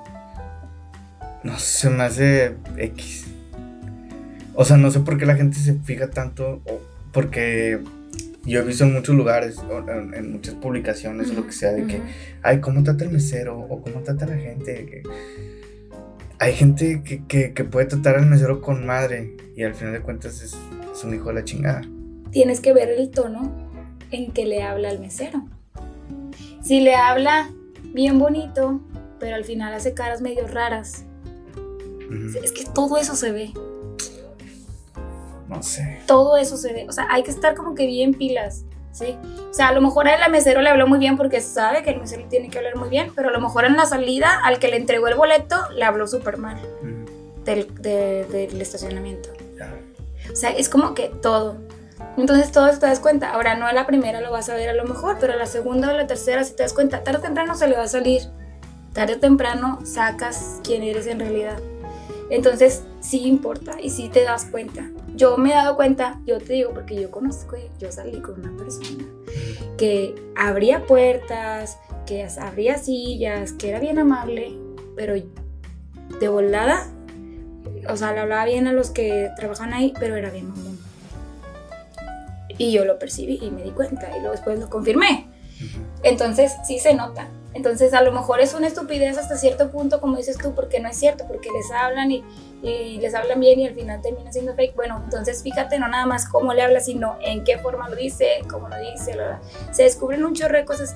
No 1.44 1.58
sé, 1.58 1.66
se 1.66 1.90
me 1.90 2.04
hace 2.04 2.58
X. 2.78 3.26
O 4.54 4.66
sea, 4.66 4.78
no 4.78 4.92
sé 4.92 5.00
por 5.00 5.18
qué 5.18 5.26
la 5.26 5.36
gente 5.36 5.58
se 5.58 5.74
fija 5.76 6.10
tanto. 6.10 6.62
porque 7.14 7.80
yo 8.46 8.60
he 8.60 8.64
visto 8.64 8.86
en 8.86 8.94
muchos 8.94 9.16
lugares, 9.16 9.58
en, 9.88 10.14
en 10.14 10.32
muchas 10.32 10.56
publicaciones 10.56 11.30
o 11.30 11.34
lo 11.34 11.46
que 11.46 11.52
sea, 11.52 11.72
de 11.74 11.86
que, 11.86 12.02
ay, 12.42 12.60
¿cómo 12.60 12.82
trata 12.84 13.04
el 13.04 13.12
mesero? 13.12 13.60
O 13.60 13.82
¿cómo 13.82 14.00
trata 14.02 14.26
la 14.26 14.38
gente? 14.38 14.86
Que- 14.86 15.04
Hay 16.40 16.54
gente 16.54 17.04
que, 17.04 17.24
que- 17.28 17.54
que 17.54 17.64
puede 17.66 17.86
tratar 17.86 18.16
al 18.18 18.26
mesero 18.26 18.62
con 18.62 18.86
madre 18.86 19.36
y 19.56 19.64
al 19.64 19.76
final 19.76 19.94
de 19.94 20.02
cuentas 20.02 20.42
es, 20.42 20.58
es 20.92 21.04
un 21.04 21.14
hijo 21.14 21.28
de 21.30 21.36
la 21.36 21.44
chingada. 21.44 21.82
Tienes 22.32 22.62
que 22.62 22.74
ver 22.74 22.90
el 22.90 23.12
tono 23.12 23.52
en 24.10 24.32
que 24.32 24.46
le 24.46 24.64
habla 24.64 24.90
al 24.90 25.00
mesero. 25.00 25.46
Si 26.64 26.80
le 26.80 26.96
habla 26.96 27.52
bien 27.94 28.18
bonito, 28.18 28.82
pero 29.20 29.36
al 29.36 29.44
final 29.44 29.74
hace 29.74 29.94
caras 29.94 30.22
medio 30.22 30.48
raras. 30.48 31.06
Es 32.44 32.52
que 32.52 32.64
todo 32.74 32.98
eso 32.98 33.16
se 33.16 33.32
ve. 33.32 33.52
No 35.52 35.62
sé. 35.62 36.00
todo 36.08 36.38
eso 36.38 36.58
se 36.58 36.74
ve. 36.74 36.86
O 36.90 36.92
sea, 36.92 37.08
hay 37.12 37.24
que 37.24 37.32
estar 37.32 37.56
como 37.56 37.76
que 37.76 37.86
bien 37.86 38.14
pilas, 38.14 38.64
¿sí? 38.92 39.18
O 39.50 39.54
sea, 39.54 39.68
a 39.68 39.74
lo 39.74 39.82
mejor 39.82 40.08
a 40.08 40.16
él, 40.16 40.24
al 40.24 40.32
mesero 40.32 40.62
le 40.62 40.70
habló 40.70 40.88
muy 40.88 40.98
bien 40.98 41.18
porque 41.18 41.42
sabe 41.42 41.84
que 41.84 41.92
el 41.92 42.00
mesero 42.00 42.24
tiene 42.30 42.50
que 42.50 42.58
hablar 42.58 42.76
muy 42.78 42.90
bien, 42.90 43.12
pero 43.16 43.30
a 43.30 43.32
lo 43.32 43.40
mejor 43.42 43.66
en 43.66 43.76
la 43.78 43.86
salida, 43.86 44.40
al 44.44 44.58
que 44.60 44.70
le 44.70 44.78
entregó 44.78 45.08
el 45.08 45.16
boleto, 45.16 45.58
le 45.76 45.84
habló 45.86 46.08
súper 46.08 46.38
mal 46.38 46.58
Ujú. 46.82 47.44
del, 47.44 47.74
de- 47.82 48.26
del 48.26 48.62
estacionamiento. 48.62 49.30
Ya. 49.58 49.74
O 50.32 50.36
sea, 50.36 50.50
es 50.52 50.70
como 50.70 50.94
que 50.94 51.10
todo. 51.10 51.58
Entonces 52.18 52.52
todo 52.52 52.68
eso 52.68 52.80
te 52.80 52.88
das 52.88 53.00
cuenta. 53.00 53.32
Ahora 53.32 53.56
no 53.56 53.68
a 53.68 53.74
la 53.74 53.86
primera 53.86 54.22
lo 54.22 54.32
vas 54.32 54.50
a 54.50 54.56
ver 54.56 54.70
a 54.70 54.74
lo 54.74 54.86
mejor, 54.86 55.18
pero 55.20 55.34
a 55.34 55.36
la 55.36 55.46
segunda 55.46 55.90
o 55.90 55.94
la 55.94 56.08
tercera 56.08 56.44
si 56.44 56.54
te 56.56 56.64
das 56.64 56.74
cuenta, 56.74 57.04
tarde 57.04 57.20
o 57.20 57.22
temprano 57.22 57.56
se 57.56 57.68
le 57.68 57.76
va 57.78 57.84
a 57.84 57.88
salir. 57.88 58.22
Tarde 58.94 59.14
o 59.16 59.20
temprano 59.20 59.80
sacas 59.86 60.60
quién 60.64 60.84
eres 60.84 61.08
en 61.08 61.20
realidad. 61.20 61.58
Entonces 62.30 62.84
sí 63.02 63.26
importa 63.28 63.74
y 63.82 63.90
sí 63.90 64.10
te 64.10 64.24
das 64.24 64.46
cuenta. 64.46 64.90
Yo 65.22 65.38
me 65.38 65.52
he 65.52 65.54
dado 65.54 65.76
cuenta, 65.76 66.20
yo 66.26 66.40
te 66.40 66.54
digo 66.54 66.72
porque 66.74 67.00
yo 67.00 67.12
conozco, 67.12 67.56
yo 67.78 67.92
salí 67.92 68.22
con 68.22 68.40
una 68.40 68.58
persona 68.58 69.06
que 69.78 70.16
abría 70.36 70.88
puertas, 70.88 71.78
que 72.08 72.28
abría 72.40 72.80
sillas, 72.80 73.54
que 73.54 73.70
era 73.70 73.80
bien 73.80 74.00
amable, 74.00 74.58
pero 74.96 75.14
de 75.14 76.28
volada, 76.28 76.88
o 77.88 77.96
sea, 77.98 78.14
le 78.14 78.22
hablaba 78.22 78.46
bien 78.46 78.66
a 78.66 78.74
los 78.74 78.90
que 78.90 79.30
trabajaban 79.36 79.76
ahí, 79.76 79.94
pero 80.00 80.16
era 80.16 80.32
bien 80.32 80.50
mamón. 80.50 80.80
Y 82.58 82.72
yo 82.72 82.84
lo 82.84 82.98
percibí 82.98 83.38
y 83.44 83.52
me 83.52 83.62
di 83.62 83.70
cuenta 83.70 84.10
y 84.18 84.22
luego 84.22 84.32
después 84.32 84.58
lo 84.58 84.72
confirmé. 84.72 85.28
Entonces 86.02 86.52
sí 86.66 86.80
se 86.80 86.96
nota. 86.96 87.28
Entonces 87.54 87.94
a 87.94 88.02
lo 88.02 88.12
mejor 88.12 88.40
es 88.40 88.56
una 88.56 88.66
estupidez 88.66 89.20
hasta 89.20 89.38
cierto 89.38 89.70
punto, 89.70 90.02
como 90.02 90.18
dices 90.18 90.40
tú, 90.40 90.56
porque 90.56 90.80
no 90.80 90.90
es 90.90 90.98
cierto, 90.98 91.26
porque 91.28 91.50
les 91.52 91.70
hablan 91.72 92.10
y, 92.10 92.24
y 92.62 93.00
les 93.00 93.16
hablan 93.16 93.40
bien 93.40 93.60
y 93.60 93.68
al 93.68 93.74
final 93.74 94.02
termina 94.02 94.32
siendo 94.32 94.56
fake. 94.56 94.76
Bueno, 94.76 95.02
entonces 95.04 95.42
fíjate 95.44 95.80
no 95.80 95.88
nada 95.88 96.06
más 96.06 96.28
cómo 96.28 96.54
le 96.54 96.62
habla, 96.62 96.80
sino 96.80 97.18
en 97.22 97.44
qué 97.44 97.58
forma 97.58 97.90
lo 97.90 97.96
dice, 97.96 98.42
cómo 98.50 98.70
lo 98.70 98.78
dice. 98.78 99.16
Se 99.72 99.84
descubren 99.84 100.24
un 100.24 100.34
chorro 100.34 100.58
de 100.58 100.66
cosas 100.66 100.96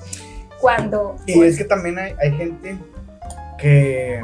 cuando... 0.59 1.15
Y 1.25 1.41
es 1.43 1.57
que 1.57 1.65
también 1.65 1.97
hay, 1.97 2.13
hay 2.21 2.31
gente 2.37 2.77
que 3.57 4.21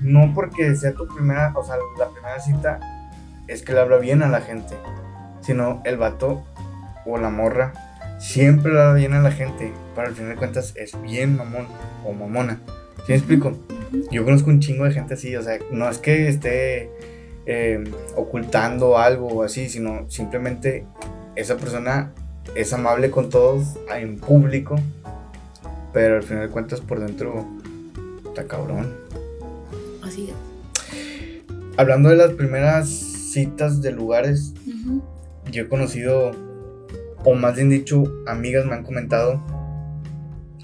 no 0.00 0.32
porque 0.34 0.74
sea 0.76 0.92
tu 0.92 1.06
primera, 1.08 1.52
o 1.56 1.64
sea, 1.64 1.76
la 1.98 2.08
primera 2.10 2.38
cita 2.40 2.80
es 3.48 3.62
que 3.62 3.72
le 3.72 3.80
habla 3.80 3.96
bien 3.96 4.22
a 4.22 4.28
la 4.28 4.40
gente, 4.40 4.74
sino 5.40 5.80
el 5.84 5.96
vato 5.96 6.44
o 7.06 7.16
la 7.18 7.30
morra 7.30 7.72
siempre 8.18 8.72
le 8.72 8.80
habla 8.80 8.94
bien 8.94 9.12
a 9.14 9.20
la 9.20 9.30
gente, 9.30 9.72
pero 9.94 10.08
al 10.08 10.14
final 10.14 10.30
de 10.30 10.36
cuentas 10.36 10.72
es 10.76 11.00
bien 11.02 11.36
mamón 11.36 11.66
o 12.04 12.12
mamona. 12.12 12.60
¿Sí 13.06 13.12
me 13.12 13.16
explico? 13.16 13.56
Yo 14.10 14.24
conozco 14.24 14.50
un 14.50 14.60
chingo 14.60 14.84
de 14.84 14.92
gente 14.92 15.14
así, 15.14 15.34
o 15.36 15.42
sea, 15.42 15.58
no 15.70 15.88
es 15.88 15.98
que 15.98 16.28
esté 16.28 16.90
eh, 17.46 17.84
ocultando 18.16 18.98
algo 18.98 19.28
o 19.28 19.42
así, 19.42 19.68
sino 19.68 20.10
simplemente 20.10 20.84
esa 21.36 21.56
persona 21.56 22.12
es 22.54 22.72
amable 22.72 23.10
con 23.10 23.30
todos 23.30 23.76
en 23.94 24.18
público, 24.18 24.76
pero 25.92 26.16
al 26.16 26.22
final 26.22 26.46
de 26.46 26.52
cuentas 26.52 26.80
por 26.80 27.00
dentro 27.00 27.46
está 28.24 28.46
cabrón. 28.46 28.94
Así 30.02 30.30
es. 30.30 31.46
Hablando 31.76 32.08
de 32.08 32.16
las 32.16 32.32
primeras 32.32 32.88
citas 32.88 33.82
de 33.82 33.92
lugares, 33.92 34.54
yo 35.50 35.62
he 35.62 35.68
conocido, 35.68 36.32
o 37.24 37.34
más 37.34 37.56
bien 37.56 37.68
dicho, 37.68 38.04
amigas 38.26 38.66
me 38.66 38.74
han 38.74 38.82
comentado 38.82 39.42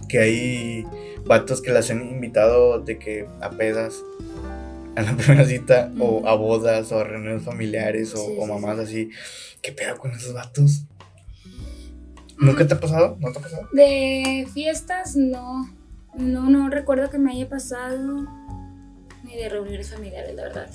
que 0.09 0.19
hay 0.19 0.87
vatos 1.25 1.61
que 1.63 1.71
las 1.73 1.91
han 1.91 2.03
invitado 2.09 2.81
de 2.81 2.99
que 2.99 3.27
a 3.41 3.51
pedas 3.51 4.03
a 4.97 5.03
la 5.03 5.13
primera 5.17 5.45
cita 5.45 5.91
o 5.99 6.19
Ujú. 6.19 6.29
a 6.29 6.35
bodas 6.35 6.93
o 6.93 6.99
a 7.01 7.05
reuniones 7.05 7.43
familiares 7.43 8.15
o, 8.15 8.19
Sí, 8.19 8.37
o 8.39 8.45
sí, 8.45 8.51
mamás 8.53 8.79
así. 8.79 9.11
¿Qué 9.63 9.73
pedo 9.73 9.97
con 9.99 10.11
esos 10.13 10.35
vatos? 10.35 10.85
¿Nunca 12.39 12.67
te 12.67 12.75
ha 12.75 12.81
pasado? 12.81 13.17
¿No 13.21 13.31
te 13.33 13.39
ha 13.39 13.43
pasado? 13.43 13.69
De 13.73 14.47
fiestas, 14.53 15.15
no. 15.17 15.71
No, 16.17 16.51
no 16.51 16.69
recuerdo 16.69 17.09
que 17.09 17.19
me 17.19 17.33
haya 17.33 17.49
pasado. 17.49 18.27
Ni 19.25 19.37
de 19.37 19.49
reuniones 19.49 19.91
familiares, 19.91 20.35
la 20.35 20.43
verdad. 20.43 20.69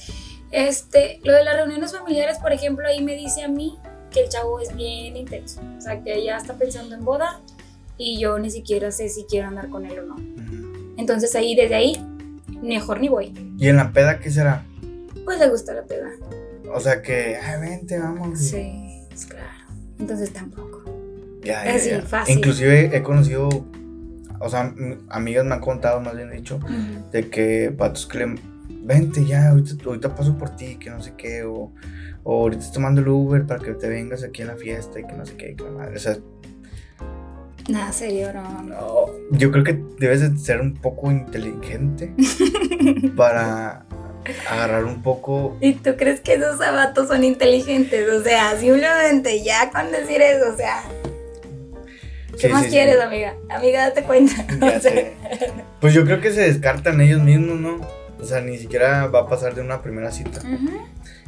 Este, 0.52 1.20
lo 1.24 1.34
de 1.34 1.44
las 1.44 1.56
reuniones 1.58 1.92
familiares, 1.92 2.38
por 2.40 2.54
ejemplo, 2.54 2.88
ahí 2.88 3.04
me 3.04 3.16
dice 3.16 3.44
a 3.44 3.50
mí 3.50 3.78
que 4.12 4.22
el 4.22 4.30
chavo 4.30 4.62
es 4.62 4.74
bien 4.76 5.18
intenso. 5.18 5.62
O 5.78 5.82
sea, 5.82 6.02
que 6.02 6.24
ya 6.24 6.38
está 6.38 6.54
pensando 6.54 6.96
en 6.96 7.04
boda 7.04 7.42
y 7.98 8.18
yo 8.20 8.40
ni 8.40 8.50
siquiera 8.50 8.90
sé 8.92 9.10
si 9.10 9.26
quiero 9.26 9.50
andar 9.50 9.70
con 9.70 9.86
él 9.86 10.00
o 10.00 10.04
no. 10.04 10.16
Entonces 10.98 11.36
ahí, 11.36 11.56
desde 11.56 11.76
ahí, 11.76 11.96
mejor 12.62 13.00
ni 13.00 13.10
voy. 13.10 13.34
¿Y 13.58 13.68
en 13.68 13.78
la 13.78 13.92
peda 13.92 14.20
qué 14.20 14.30
será? 14.32 14.64
Pues 15.26 15.40
le 15.40 15.50
gusta 15.50 15.74
la 15.74 15.84
peda. 15.84 16.10
O 16.74 16.80
sea 16.80 17.02
que, 17.02 17.38
ay, 17.38 17.62
vente, 17.62 17.98
vamos. 18.00 18.39
Sí, 18.39 19.04
pues 19.10 19.26
claro. 19.26 19.45
Entonces 20.00 20.32
tampoco. 20.34 20.84
Ya, 21.43 21.66
ya, 21.66 21.76
Así, 21.76 21.89
ya. 21.91 22.02
fácil. 22.02 22.38
Inclusive 22.38 22.95
he 22.95 23.02
conocido, 23.04 23.48
o 24.39 24.50
sea, 24.50 24.74
amigas 25.10 25.45
me 25.45 25.54
han 25.54 25.62
contado, 25.62 26.02
más 26.02 26.16
bien 26.16 26.30
dicho, 26.32 26.60
de 27.12 27.30
que 27.30 27.70
vatos 27.70 28.06
que 28.06 28.18
le 28.20 28.36
vente 28.84 29.26
ya, 29.26 29.50
ahorita, 29.50 29.72
ahorita 29.86 30.16
paso 30.16 30.38
por 30.38 30.56
ti, 30.56 30.76
que 30.78 30.89
no 30.89 31.02
sé 31.02 31.14
qué, 31.18 31.43
o, 31.43 31.72
o 32.24 32.41
ahorita 32.41 32.62
estoy 32.64 32.74
tomando 32.76 33.02
el 33.02 33.08
Uber 33.08 33.45
para 33.45 33.64
que 33.64 33.72
te 33.74 33.88
vengas 33.88 34.24
aquí 34.24 34.41
en 34.41 34.50
la 34.50 34.56
fiesta 34.58 35.00
y 35.00 35.06
que 35.06 35.14
no 35.14 35.26
sé 35.26 35.36
qué, 35.38 35.56
que 35.56 35.64
la 35.64 35.72
madre. 35.72 35.95
O 35.95 36.00
sea, 36.00 36.18
Nada 37.68 37.91
serio, 37.91 38.32
no. 38.34 38.63
no, 38.63 39.05
yo 39.32 39.51
creo 39.51 39.63
que 39.63 39.78
debes 39.99 40.22
de 40.22 40.38
ser 40.39 40.61
un 40.61 40.74
poco 40.76 41.11
inteligente 41.11 42.13
para 43.18 43.86
agarrar 44.49 44.86
un 44.86 45.01
poco. 45.01 45.57
¿Y 45.59 45.74
tú 45.74 45.95
crees 45.97 46.22
que 46.22 46.36
esos 46.36 46.57
zapatos 46.57 47.07
son 47.09 47.24
inteligentes? 47.24 48.09
O 48.09 48.24
sea, 48.24 48.57
simplemente 48.57 49.43
ya 49.43 49.70
con 49.72 49.91
decir 49.91 50.22
eso, 50.22 50.53
o 50.53 50.57
sea, 50.57 50.82
¿Qué 52.39 52.47
Sí, 52.47 52.53
más 52.53 52.65
sí, 52.65 52.70
quieres, 52.70 52.97
sí. 52.97 53.01
amiga? 53.01 53.34
Amiga, 53.49 53.88
date 53.89 54.03
cuenta. 54.03 54.45
Ya 54.61 54.80
sé. 54.80 55.13
Pues 55.82 55.93
yo 55.93 56.05
creo 56.05 56.22
que 56.22 56.32
se 56.32 56.41
descartan 56.41 57.01
ellos 57.01 57.20
mismos, 57.22 57.59
¿no? 57.59 57.82
O 58.20 58.24
sea, 58.26 58.41
ni 58.41 58.57
siquiera 58.57 59.07
va 59.07 59.22
a 59.22 59.28
pasar 59.28 59.55
de 59.55 59.61
una 59.61 59.82
primera 59.82 60.11
cita. 60.11 60.41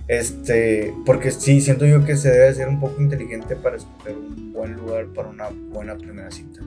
Este, 0.10 0.91
porque 1.05 1.30
sí, 1.30 1.62
siento 1.62 1.86
yo 1.86 2.03
que 2.03 2.18
se 2.18 2.32
debe 2.32 2.51
ser 2.55 2.68
un 2.68 2.80
poco 2.80 2.99
inteligente 2.99 3.55
para 3.55 3.78
escoger 3.78 4.18
un 4.18 4.51
buen 4.51 4.74
lugar 4.74 5.05
para 5.14 5.30
una 5.30 5.49
buena 5.49 5.95
primera 5.95 6.32
cita. 6.32 6.62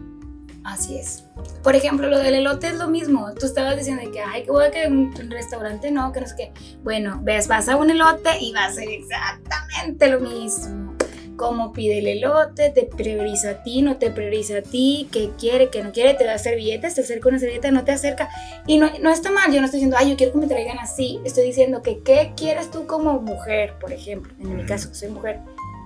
Así 0.62 0.97
es. 0.97 1.24
Por 1.64 1.74
ejemplo, 1.74 2.09
lo 2.09 2.20
del 2.20 2.34
elote 2.34 2.68
es 2.68 2.76
lo 2.76 2.86
mismo. 2.86 3.34
Tú 3.34 3.47
estabas 3.47 3.76
diciendo 3.76 4.09
que, 4.12 4.20
ay, 4.20 4.45
que 4.45 4.53
voy 4.53 4.66
a 4.66 4.70
que 4.70 4.86
un 4.86 5.12
restaurante 5.28 5.90
no, 5.90 6.12
que 6.12 6.20
no 6.20 6.28
sé 6.28 6.34
qué. 6.36 6.53
Bueno, 6.84 7.18
ves, 7.24 7.49
vas 7.49 7.68
a 7.68 7.74
un 7.74 7.90
elote 7.90 8.30
y 8.40 8.53
va 8.53 8.66
a 8.66 8.72
ser 8.72 8.88
exactamente 8.88 10.09
lo 10.09 10.20
mismo. 10.20 10.95
Cómo 11.36 11.72
pide 11.72 11.98
el 11.98 12.06
elote, 12.06 12.70
te 12.70 12.84
prioriza 12.84 13.50
a 13.50 13.62
ti, 13.62 13.82
no 13.82 13.96
te 13.96 14.10
prioriza 14.10 14.58
a 14.58 14.62
ti, 14.62 15.08
qué 15.12 15.30
quiere, 15.38 15.70
qué 15.70 15.82
no 15.82 15.92
quiere, 15.92 16.14
te 16.14 16.24
da 16.24 16.38
servilletas, 16.38 16.94
te 16.94 17.00
acerca 17.00 17.28
una 17.28 17.38
servilleta, 17.38 17.70
no 17.70 17.84
te 17.84 17.92
acerca. 17.92 18.28
Y 18.66 18.78
no, 18.78 18.90
no 19.00 19.10
está 19.10 19.30
mal, 19.30 19.52
yo 19.52 19.60
no 19.60 19.66
estoy 19.66 19.78
diciendo, 19.78 19.96
ay, 19.98 20.10
yo 20.10 20.16
quiero 20.16 20.32
que 20.32 20.38
me 20.38 20.46
traigan 20.46 20.78
así. 20.78 21.20
Estoy 21.24 21.44
diciendo 21.44 21.82
que, 21.82 22.00
¿qué 22.00 22.32
quieres 22.36 22.70
tú 22.70 22.86
como 22.86 23.20
mujer, 23.20 23.74
por 23.80 23.92
ejemplo? 23.92 24.32
En 24.40 24.56
mi 24.56 24.64
caso, 24.64 24.94
soy 24.94 25.08
mujer. 25.08 25.40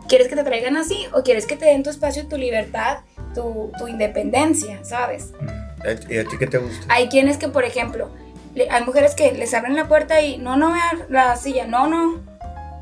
¿Quieres 0.09 0.29
que 0.29 0.37
te 0.37 0.45
traigan 0.45 0.77
así 0.77 1.07
o 1.13 1.23
quieres 1.23 1.47
que 1.47 1.57
te 1.57 1.67
den 1.67 1.83
tu 1.83 1.91
espacio, 1.91 2.27
tu 2.29 2.37
libertad, 2.37 2.99
tu, 3.35 3.73
tu 3.79 3.89
independencia, 3.89 4.85
¿sabes? 4.85 5.33
¿Y 6.09 6.19
a 6.19 6.25
ti 6.25 6.37
qué 6.39 6.47
te 6.47 6.59
gusta? 6.59 6.87
Hay 6.89 7.09
quienes 7.09 7.39
que, 7.39 7.49
por 7.49 7.65
ejemplo, 7.65 8.11
hay 8.71 8.85
mujeres 8.85 9.15
que 9.15 9.33
les 9.33 9.53
abren 9.55 9.77
la 9.77 9.89
puerta 9.89 10.21
y 10.21 10.39
no, 10.39 10.57
no 10.57 10.75
la 11.09 11.37
silla, 11.37 11.67
no, 11.67 11.87
no, 11.89 12.21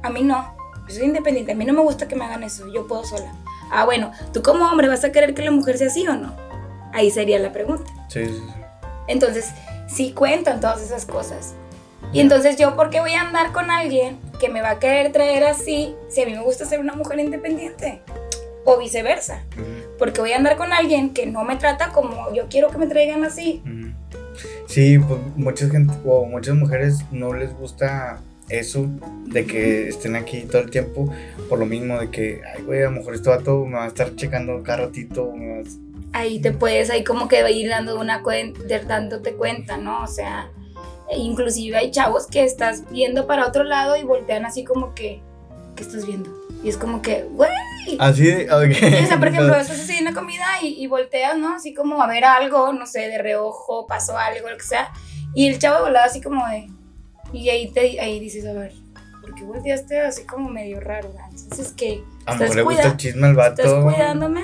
a 0.03 0.11
mí 0.11 0.23
no, 0.23 0.54
soy 0.93 1.05
independiente, 1.05 1.53
a 1.53 1.55
mí 1.55 1.65
no 1.65 1.73
me 1.73 1.81
gusta 1.81 2.07
que 2.09 2.17
me 2.17 2.25
hagan 2.25 2.43
eso, 2.43 2.67
yo 2.73 2.87
puedo 2.87 3.05
sola. 3.05 3.33
Ah, 3.71 3.85
bueno, 3.85 4.13
tú 4.33 4.43
como 4.43 4.65
hombre 4.69 4.89
vas 4.89 5.05
a 5.05 5.13
querer 5.13 5.35
que 5.35 5.43
la 5.43 5.51
mujer 5.51 5.79
sea 5.79 5.87
así 5.89 6.07
o 6.07 6.15
no? 6.15 6.35
Ahí 6.93 7.11
sería 7.11 7.39
la 7.39 7.53
pregunta. 7.53 7.91
Sí, 8.09 8.25
sí, 8.27 8.33
sí. 8.35 8.53
Entonces, 9.09 9.51
sí 9.89 10.13
cuentan 10.13 10.61
todas 10.61 10.81
esas 10.83 11.07
cosas. 11.07 11.55
Y 12.13 12.21
entonces 12.21 12.57
yo, 12.57 12.77
¿por 12.77 12.91
qué 12.91 13.01
voy 13.01 13.15
a 13.15 13.23
andar 13.23 13.53
con 13.53 13.71
alguien 13.71 14.19
que 14.39 14.49
me 14.49 14.61
va 14.63 14.71
a 14.71 14.79
querer 14.79 15.11
traer 15.11 15.45
así 15.45 15.97
si 16.09 16.23
a 16.23 16.27
mí 16.27 16.33
me 16.33 16.43
gusta 16.43 16.65
ser 16.65 16.79
una 16.81 16.93
mujer 16.95 17.19
independiente? 17.19 18.03
O 18.65 18.79
viceversa. 18.79 19.43
Ujú, 19.55 19.97
Porque 19.99 20.21
voy 20.21 20.33
a 20.33 20.37
andar 20.37 20.57
con 20.57 20.73
alguien 20.73 21.13
que 21.13 21.27
no 21.27 21.45
me 21.45 21.57
trata 21.57 21.91
como 21.91 22.33
yo 22.33 22.47
quiero 22.49 22.69
que 22.69 22.79
me 22.79 22.87
traigan 22.87 23.25
así. 23.25 23.63
Sí, 24.67 24.99
pues 24.99 25.21
mucha 25.37 25.69
gente 25.69 25.93
o 26.05 26.25
muchas 26.25 26.55
mujeres 26.55 27.05
no 27.11 27.33
les 27.35 27.53
gusta 27.57 28.21
eso 28.49 28.87
de 29.27 29.47
que 29.47 29.89
estén 29.89 30.17
aquí 30.17 30.43
todo 30.43 30.63
el 30.63 30.71
tiempo 30.71 31.09
por 31.49 31.59
lo 31.59 31.67
mismo 31.67 31.99
de 31.99 32.11
que, 32.11 32.41
ay, 32.55 32.63
güey, 32.63 32.83
a 32.83 32.87
lo 32.87 32.93
mejor 32.93 33.15
este 33.15 33.29
vato 33.31 33.65
me 33.65 33.77
va 33.77 33.85
a 33.85 33.89
estar 33.89 34.15
checando 34.17 34.63
cada 34.63 34.87
ratito, 34.87 35.33
me 35.35 35.53
va 35.55 35.61
a- 35.61 36.19
ahí 36.19 36.41
te 36.41 36.53
puedes 36.53 36.91
ahí 36.91 37.03
como 37.05 37.27
que 37.29 37.51
ir 37.51 37.69
dando 37.71 37.99
una 37.99 38.23
cuenta, 38.23 38.61
dándote 38.87 39.35
cuenta, 39.35 39.77
¿no? 39.79 40.03
O 40.03 40.07
sea, 40.07 40.51
e 41.11 41.19
inclusive 41.19 41.77
hay 41.77 41.91
chavos 41.91 42.27
que 42.27 42.45
estás 42.45 42.89
viendo 42.91 43.27
para 43.27 43.47
otro 43.47 43.65
lado 43.65 43.97
y 43.97 44.05
voltean 44.05 44.45
así 44.47 44.63
como 44.65 44.95
que, 44.95 45.21
¿qué 45.77 45.83
estás 45.83 46.07
viendo? 46.07 46.31
Y 46.63 46.69
es 46.69 46.77
como 46.79 47.03
que, 47.03 47.25
güey, 47.25 47.51
Así, 47.99 48.25
de- 48.25 48.45
ok. 48.51 48.73
Sí, 48.75 49.05
o 49.05 49.07
sea, 49.07 49.19
por 49.19 49.29
ejemplo, 49.29 49.55
estás 49.61 49.79
así 49.81 49.97
en 49.99 50.05
la 50.07 50.15
comida 50.15 50.45
y, 50.63 50.83
y 50.83 50.87
volteas, 50.87 51.37
¿no? 51.37 51.55
Así 51.55 51.75
como 51.75 52.01
a 52.03 52.07
ver 52.07 52.25
algo, 52.25 52.73
no 52.73 52.87
sé, 52.87 53.01
de 53.09 53.19
reojo, 53.19 53.87
pasó 53.87 54.17
algo, 54.17 54.49
lo 54.49 54.57
que 54.57 54.63
sea. 54.65 54.91
Y 55.35 55.49
el 55.49 55.59
chavo 55.59 55.85
volaba 55.85 56.07
así 56.07 56.23
como 56.23 56.47
de... 56.49 56.67
Y 57.33 57.49
ahí, 57.49 57.71
te, 57.73 58.01
ahí 58.01 58.21
dices, 58.21 58.47
a 58.47 58.53
ver, 58.53 58.73
¿por 59.21 59.35
qué 59.35 59.45
volteaste 59.45 60.01
así 60.01 60.25
como 60.25 60.51
medio 60.51 60.81
raro? 60.81 61.09
¿verdad? 61.09 61.27
Entonces, 61.31 61.73
que 61.73 62.03
a 62.27 62.35
lo 62.35 62.41
mejor 62.41 62.57
le 62.57 62.63
gusta 62.63 62.87
el 62.89 62.97
chisme 62.97 63.27
al 63.27 63.35
vato. 63.35 63.63
estás 63.63 63.85
cuidándome. 63.85 64.41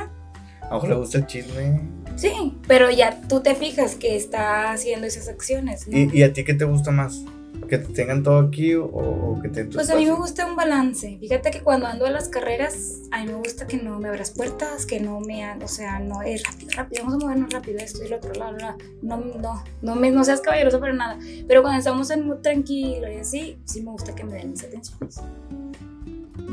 A 0.63 0.69
lo 0.69 0.75
mejor 0.75 0.89
le 0.89 0.95
gusta 0.97 1.19
el 1.19 1.27
chisme. 1.27 1.81
Sí, 2.17 2.55
pero 2.67 2.91
ya 2.91 3.21
tú 3.29 3.41
te 3.41 3.55
fijas 3.55 3.95
que 3.95 4.17
está 4.17 4.73
haciendo 4.73 5.07
esas 5.07 5.29
acciones, 5.29 5.89
¿no? 5.89 5.97
¿Y, 5.97 6.11
y 6.13 6.23
a 6.23 6.33
ti 6.33 6.45
qué 6.45 6.55
te 6.55 6.65
gusta 6.65 6.91
más? 6.91 7.23
¿Que 7.71 7.79
te 7.79 7.93
tengan 7.93 8.25
todo 8.25 8.41
aquí 8.41 8.75
o, 8.75 8.85
o 8.85 9.41
que 9.41 9.49
te 9.49 9.65
Pues 9.65 9.89
a 9.91 9.95
mí 9.95 10.01
me 10.01 10.11
espacio? 10.11 10.17
gusta 10.17 10.45
un 10.47 10.57
balance. 10.57 11.17
Fíjate 11.21 11.53
que 11.53 11.61
cuando 11.61 11.87
ando 11.87 12.05
a 12.05 12.11
las 12.11 12.29
carreras, 12.29 13.03
a 13.13 13.21
mí 13.21 13.27
me 13.29 13.35
gusta 13.39 13.69
que 13.69 13.77
no 13.77 14.01
me 14.01 14.09
abras 14.09 14.33
puertas, 14.33 14.85
que 14.87 14.99
no 14.99 15.21
me, 15.21 15.49
o 15.63 15.69
sea, 15.69 16.01
no 16.01 16.21
es 16.23 16.43
rápido, 16.43 16.71
rápido, 16.77 17.05
vamos 17.05 17.23
a 17.23 17.27
movernos 17.27 17.51
rápido, 17.53 17.79
esto 17.79 18.05
y 18.05 18.09
lo 18.09 18.17
otro, 18.17 18.33
la, 18.35 18.51
la, 18.51 18.59
la. 18.59 18.77
No, 19.03 19.19
no, 19.41 19.63
no, 19.83 19.95
me, 19.95 20.11
no 20.11 20.25
seas 20.25 20.41
caballeroso 20.41 20.81
para 20.81 20.93
nada. 20.95 21.17
Pero 21.47 21.63
cuando 21.63 21.79
estamos 21.79 22.11
en 22.11 22.27
mood 22.27 22.39
tranquilo 22.39 23.09
y 23.09 23.17
así, 23.19 23.57
sí 23.65 23.83
me 23.83 23.93
gusta 23.93 24.17
que 24.17 24.25
me 24.25 24.33
den 24.35 24.51
mis 24.51 24.65
atenciones. 24.65 25.21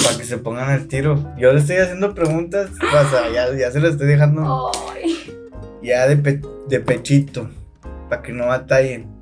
Para 0.03 0.17
que 0.19 0.23
se 0.23 0.37
pongan 0.37 0.69
al 0.69 0.87
tiro. 0.87 1.33
Yo 1.39 1.51
le 1.51 1.59
estoy 1.61 1.77
haciendo 1.77 2.13
preguntas, 2.13 2.69
o 2.69 3.09
sea, 3.09 3.31
ya, 3.33 3.51
ya 3.57 3.71
se 3.71 3.79
las 3.79 3.93
estoy 3.93 4.05
dejando 4.07 4.71
Ay, 4.93 5.15
ya 5.81 6.07
de, 6.07 6.15
pe- 6.17 6.41
de 6.69 6.79
pechito, 6.79 7.49
para 8.07 8.21
que 8.21 8.31
no 8.33 8.45
batallen. 8.45 9.16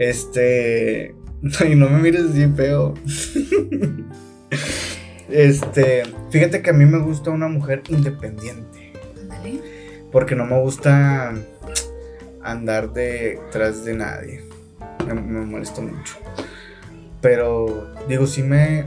Este. 0.00 1.14
Y 1.70 1.74
no 1.74 1.88
me 1.88 1.98
mires 1.98 2.22
así 2.30 2.46
feo. 2.56 2.94
Este. 5.30 6.02
Fíjate 6.30 6.60
que 6.62 6.70
a 6.70 6.72
mí 6.72 6.84
me 6.86 6.98
gusta 6.98 7.30
una 7.30 7.48
mujer 7.48 7.82
independiente. 7.88 8.92
ándale. 9.20 9.60
Porque 10.10 10.34
no 10.34 10.44
me 10.44 10.58
gusta 10.60 11.34
andar 12.42 12.92
detrás 12.92 13.84
de 13.84 13.94
nadie. 13.94 14.44
Me, 15.06 15.14
me 15.14 15.46
molesta 15.46 15.80
mucho. 15.82 16.16
Pero, 17.20 17.86
digo, 18.08 18.26
sí 18.26 18.42
me. 18.42 18.86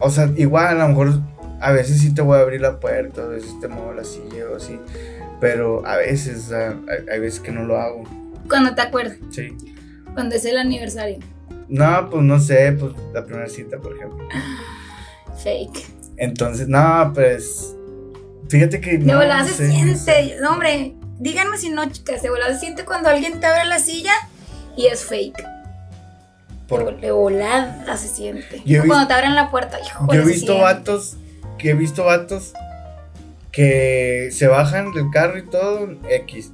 O 0.00 0.10
sea, 0.10 0.28
igual 0.36 0.66
a 0.66 0.74
lo 0.74 0.88
mejor 0.88 1.20
a 1.60 1.70
veces 1.72 2.00
sí 2.00 2.12
te 2.14 2.22
voy 2.22 2.38
a 2.38 2.40
abrir 2.42 2.60
la 2.60 2.80
puerta, 2.80 3.22
a 3.22 3.26
veces 3.26 3.58
te 3.60 3.68
muevo 3.68 3.92
la 3.92 4.04
silla 4.04 4.50
o 4.52 4.56
así. 4.56 4.78
Pero 5.40 5.86
a 5.86 5.96
veces, 5.96 6.42
sea, 6.42 6.70
hay, 6.88 7.06
hay 7.12 7.20
veces 7.20 7.40
que 7.40 7.52
no 7.52 7.64
lo 7.64 7.78
hago. 7.78 8.02
Cuando 8.48 8.74
te 8.74 8.80
acuerdas, 8.82 9.18
Sí. 9.30 9.56
Cuando 10.16 10.34
es 10.34 10.46
el 10.46 10.56
aniversario. 10.56 11.18
No, 11.68 12.08
pues 12.08 12.22
no 12.22 12.40
sé, 12.40 12.72
pues 12.72 12.94
la 13.12 13.22
primera 13.26 13.48
cita, 13.50 13.76
por 13.76 13.94
ejemplo. 13.94 14.26
Fake. 15.44 15.84
Entonces, 16.16 16.68
no, 16.68 17.12
pues. 17.14 17.76
Fíjate 18.48 18.80
que. 18.80 18.92
De 18.96 19.04
no, 19.04 19.18
volada 19.18 19.42
no 19.42 19.48
se 19.48 19.54
sé, 19.54 19.84
no 19.84 19.94
sé. 19.94 20.04
siente. 20.14 20.40
No, 20.40 20.52
hombre, 20.52 20.94
díganme 21.18 21.58
si 21.58 21.68
no, 21.68 21.86
chicas. 21.90 22.22
De 22.22 22.30
volada 22.30 22.54
se 22.54 22.60
siente 22.60 22.86
cuando 22.86 23.10
alguien 23.10 23.40
te 23.40 23.46
abre 23.46 23.66
la 23.66 23.78
silla 23.78 24.14
y 24.74 24.86
es 24.86 25.04
fake. 25.04 25.44
Por- 26.66 26.98
De 26.98 27.10
volada 27.10 27.94
se 27.98 28.08
siente. 28.08 28.62
Yo 28.64 28.86
cuando 28.86 29.06
te 29.08 29.12
abren 29.12 29.34
la 29.34 29.50
puerta, 29.50 29.78
hijo 29.84 30.06
Yo 30.10 30.22
he 30.22 30.24
visto 30.24 30.58
vatos, 30.58 31.18
que 31.58 31.70
he 31.70 31.74
visto 31.74 32.04
vatos 32.04 32.54
que 33.52 34.30
se 34.32 34.46
bajan 34.48 34.92
del 34.92 35.10
carro 35.10 35.38
y 35.38 35.46
todo, 35.46 35.88
X. 36.08 36.52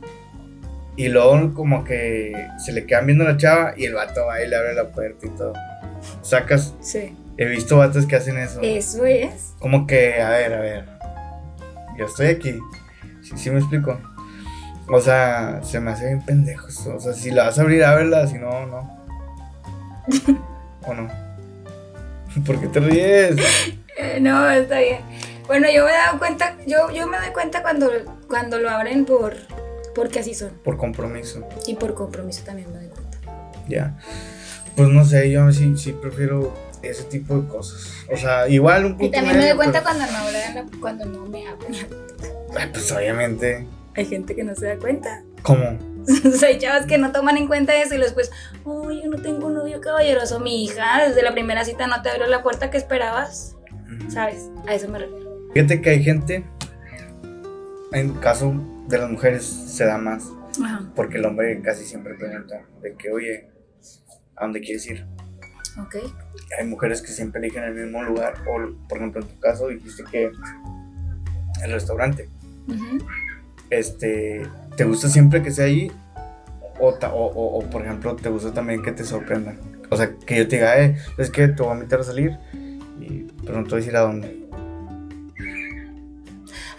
Y 0.97 1.09
luego 1.09 1.55
como 1.55 1.85
que 1.85 2.49
se 2.65 2.73
le 2.73 2.87
quedan 2.87 3.07
viendo 3.07 3.25
a 3.25 3.29
la 3.33 3.37
chava 3.37 3.75
y 3.77 3.85
el 3.87 3.95
vato 3.95 4.27
va 4.27 4.43
y 4.43 4.49
le 4.49 4.57
abre 4.57 4.75
la 4.75 4.89
puerta 4.89 5.27
y 5.27 5.31
todo. 5.31 5.53
Sacas, 6.23 6.75
Sí. 6.81 7.17
he 7.39 7.47
visto 7.47 7.79
vatos 7.79 8.07
que 8.07 8.17
hacen 8.17 8.37
eso. 8.39 8.61
Eso 8.63 9.07
es. 9.07 9.55
Como 9.59 9.87
que, 9.87 10.21
a 10.21 10.31
ver, 10.31 10.53
a 10.53 10.61
ver. 10.61 10.85
Yo 11.99 12.07
estoy 12.07 12.27
aquí. 12.27 12.59
Sí, 13.23 13.33
sí 13.37 13.51
me 13.51 13.61
explico. 13.61 13.99
O 14.89 15.01
sea, 15.01 15.61
se 15.63 15.81
me 15.81 15.93
hace 15.93 16.07
bien 16.07 16.23
pendejos. 16.23 16.87
O 16.89 17.01
sea, 17.01 17.13
si 17.15 17.31
la 17.31 17.45
vas 17.45 17.59
a 17.59 17.63
abrir, 17.63 17.85
ábrela, 17.85 18.27
si 18.27 18.35
no, 18.35 18.67
no. 18.67 18.99
¿O 20.87 20.95
no? 20.95 21.09
¿Por 22.45 22.61
qué 22.61 22.67
te 22.67 22.81
ríes? 22.81 23.37
Eh, 23.97 24.19
no, 24.21 24.51
está 24.51 24.81
bien. 24.81 25.01
Bueno, 25.47 25.69
yo 25.73 25.85
me 25.85 25.91
he 25.91 25.95
dado 25.95 26.19
cuenta, 26.19 26.57
yo, 26.67 26.91
yo 26.91 27.07
me 27.07 27.19
doy 27.19 27.29
cuenta 27.33 27.63
cuando, 27.63 27.91
cuando 28.29 28.59
lo 28.59 28.71
abren 28.71 29.05
por 29.05 29.35
porque 29.95 30.21
así 30.21 30.35
son. 30.35 30.51
Por 30.65 30.77
compromiso. 30.77 31.47
Y 31.67 31.75
por 31.75 31.95
compromiso 31.95 32.43
también 32.45 32.71
me 32.73 32.79
doy 32.79 32.89
cuenta. 32.89 33.19
Ya. 33.69 33.99
Pues 34.77 34.89
no 34.89 35.05
sé, 35.05 35.31
yo 35.31 35.51
sí, 35.53 35.77
sí 35.77 35.93
prefiero 35.93 36.55
ese 36.83 37.05
tipo 37.05 37.37
de 37.39 37.47
cosas. 37.49 37.93
O 38.13 38.17
sea, 38.17 38.49
igual 38.49 38.85
un 38.87 38.93
punto 38.93 39.05
Y 39.07 39.11
también 39.11 39.39
me 39.39 39.49
doy 39.49 39.57
cuenta 39.57 39.83
pero- 39.83 39.97
cuando 39.99 40.13
no, 40.13 40.31
la- 40.31 40.67
cuando 40.81 41.05
no 41.07 41.27
me 41.27 41.45
la- 41.45 41.57
Ay, 42.61 42.69
Pues 42.73 42.91
obviamente. 42.93 43.67
Hay 43.95 44.07
gente 44.07 44.35
que 44.35 44.43
no 44.45 44.55
se 44.55 44.67
da 44.67 44.79
cuenta. 44.79 45.23
¿Cómo? 45.43 45.79
O 46.27 46.31
sea, 46.33 46.49
hay 46.49 46.59
chavas 46.59 46.87
que 46.87 46.99
no 46.99 47.13
toman 47.13 47.37
en 47.37 47.47
cuenta 47.47 47.81
eso 47.81 47.95
y 47.95 47.99
después, 47.99 48.33
oh, 48.65 48.91
yo 48.91 49.09
no 49.09 49.23
tengo 49.23 49.47
un 49.47 49.55
novio 49.55 49.81
caballeroso. 49.81 50.41
Mi 50.41 50.65
hija, 50.65 51.07
desde 51.07 51.23
la 51.23 51.31
primera 51.33 51.65
cita 51.65 51.87
no 51.87 52.03
te 52.03 52.09
abrió 52.11 52.27
la 52.27 52.43
puerta 52.43 52.71
que 52.73 52.77
esperabas. 52.79 53.55
¿Sabes? 54.09 54.49
A 54.67 54.75
eso 54.75 54.89
me 54.89 54.99
refiero. 54.99 55.31
Fíjate 55.55 55.81
que 55.81 55.91
hay 55.91 56.03
gente, 56.03 56.45
en 57.93 58.15
caso 58.15 58.53
de 58.89 58.99
las 58.99 59.11
mujeres 59.11 59.45
se 59.45 59.85
da 59.85 59.99
más, 59.99 60.25
Ajá. 60.63 60.83
porque 60.95 61.19
el 61.19 61.25
hombre 61.25 61.61
casi 61.63 61.85
siempre 61.85 62.15
pregunta 62.15 62.61
de 62.83 62.95
que, 62.95 63.11
oye, 63.11 63.49
¿a 64.37 64.45
dónde 64.45 64.61
quieres 64.61 64.87
ir? 64.87 65.07
Ok. 65.81 65.97
Hay 66.59 66.67
mujeres 66.67 67.01
que 67.01 67.09
siempre 67.09 67.41
eligen 67.41 67.65
el 67.65 67.75
mismo 67.75 68.03
lugar, 68.03 68.35
o 68.49 68.75
por 68.89 68.99
ejemplo 68.99 69.23
en 69.23 69.29
tu 69.29 69.39
caso 69.41 69.69
dijiste 69.69 70.05
que 70.11 70.31
el 71.65 71.73
restaurante, 71.73 72.29
este, 73.71 74.43
¿te 74.77 74.85
gusta 74.85 75.09
siempre 75.09 75.43
que 75.43 75.51
sea 75.51 75.65
ahí? 75.67 75.91
O, 76.81 76.95
ta- 76.95 77.13
o, 77.13 77.27
o- 77.27 77.59
o, 77.59 77.71
por 77.71 77.83
ejemplo, 77.83 78.17
¿te 78.17 78.29
gusta 78.29 78.53
también 78.53 78.83
que 78.83 78.93
te 78.93 79.05
sorprendan? 79.05 79.59
O 79.91 79.97
sea, 79.97 80.15
que 80.27 80.37
yo 80.37 80.49
te 80.49 80.57
diga, 80.57 80.79
eh, 80.83 80.97
es 81.19 81.31
que 81.31 81.49
te 81.49 81.63
voy 81.63 81.73
a 81.73 81.75
invitar 81.77 82.01
a 82.01 82.05
salir, 82.05 82.39
y, 83.01 83.27
a 83.77 83.79
decir 83.79 83.97
a 83.97 84.01
dónde. 84.01 84.42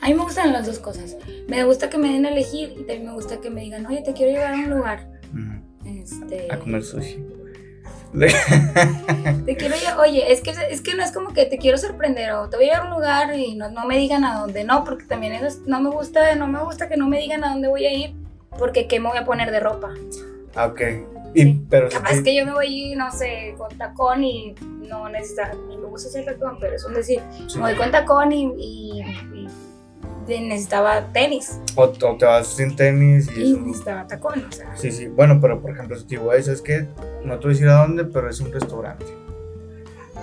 A 0.04 0.08
mí 0.08 0.14
me 0.16 0.24
gustan 0.24 0.51
las 0.51 0.66
dos 0.66 0.80
cosas. 0.80 1.16
Me 1.47 1.64
gusta 1.64 1.89
que 1.89 1.97
me 1.97 2.10
den 2.12 2.26
a 2.26 2.30
elegir 2.30 2.72
y 2.74 2.80
también 2.80 3.06
me 3.06 3.14
gusta 3.14 3.39
que 3.39 3.49
me 3.49 3.62
digan, 3.62 3.86
oye, 3.86 4.01
te 4.01 4.12
quiero 4.14 4.34
llevar 4.34 4.54
a 4.54 4.58
un 4.58 4.70
lugar. 4.70 5.08
Ujú. 5.34 5.89
Este, 5.89 6.47
A 6.51 6.60
comer 6.60 6.84
sushi. 6.84 7.24
te 8.14 9.56
quiero 9.58 9.76
lle- 9.76 9.97
oye, 9.97 10.32
es 10.32 10.41
que, 10.41 10.51
es 10.70 10.82
que 10.82 10.93
no 10.93 11.04
es 11.04 11.12
como 11.12 11.34
que 11.34 11.45
te 11.45 11.58
quiero 11.58 11.78
sorprender 11.78 12.32
o 12.34 12.47
te 12.49 12.58
voy 12.58 12.66
a 12.70 12.74
llevar 12.74 12.82
a 12.82 12.89
un 12.89 12.93
lugar 12.95 13.36
y 13.36 13.56
no, 13.56 13.72
no 13.72 13.86
me 13.86 13.97
digan 13.97 14.24
a 14.24 14.39
dónde, 14.39 14.64
no, 14.66 14.84
porque 14.84 15.06
también 15.06 15.34
eso 15.34 15.47
es- 15.47 15.62
no 15.66 15.82
me 15.82 15.89
gusta, 15.89 16.36
no 16.36 16.45
me 16.47 16.64
gusta 16.64 16.88
que 16.89 16.95
no 16.97 17.08
me 17.08 17.20
digan 17.20 17.43
a 17.43 17.49
dónde 17.49 17.70
voy 17.70 17.86
a 17.86 17.93
ir, 17.93 18.14
porque 18.60 18.88
qué 18.88 18.99
me 18.99 19.10
voy 19.10 19.18
a 19.18 19.26
poner 19.26 19.49
de 19.51 19.60
ropa. 19.60 19.89
Ah, 20.54 20.68
ok. 20.68 20.82
Y, 21.34 21.41
Sí. 21.41 21.66
pero 21.70 21.89
si 21.89 21.97
Capaz 21.97 22.12
te- 22.18 22.24
que 22.24 22.36
yo 22.36 22.45
me 22.45 22.54
voy, 22.54 22.93
no 22.95 23.12
sé, 23.12 23.56
con 23.58 23.76
tacón 23.80 24.24
y 24.24 24.54
no 24.88 25.10
necesita, 25.10 25.51
me 25.70 25.76
gusta 25.88 26.10
hacer 26.10 26.26
tacón, 26.26 26.58
pero 26.60 26.76
es 26.76 26.84
un 26.86 26.93
decir, 26.93 27.20
sí. 27.47 27.58
me 27.58 27.64
voy 27.64 27.76
con 27.76 27.89
tacón 27.89 28.32
y, 28.32 28.43
y- 28.60 29.47
necesitaba 30.28 31.07
tenis 31.13 31.59
o, 31.76 31.84
o 31.84 32.17
te 32.17 32.26
vas 32.26 32.47
sin 32.47 32.76
tenis 32.76 33.30
y 33.36 33.41
y 33.41 33.51
eso. 33.51 33.59
necesitaba 33.61 34.07
tacón, 34.07 34.45
o 34.47 34.51
sea. 34.51 34.76
Sí, 34.76 34.91
sí. 34.91 35.07
Bueno, 35.07 35.39
pero 35.41 35.61
por 35.61 35.71
ejemplo, 35.71 35.97
si 35.97 36.03
te 36.03 36.09
digo, 36.17 36.32
"Ay, 36.32 36.43
¿sabes 36.43 36.61
qué? 36.61 36.88
No 37.24 37.39
te 37.39 37.45
voy 37.47 37.51
a 37.51 37.53
decir 37.53 37.67
a 37.69 37.76
dónde, 37.76 38.05
pero 38.05 38.30
es 38.30 38.39
un 38.39 38.51
restaurante. 38.51 39.05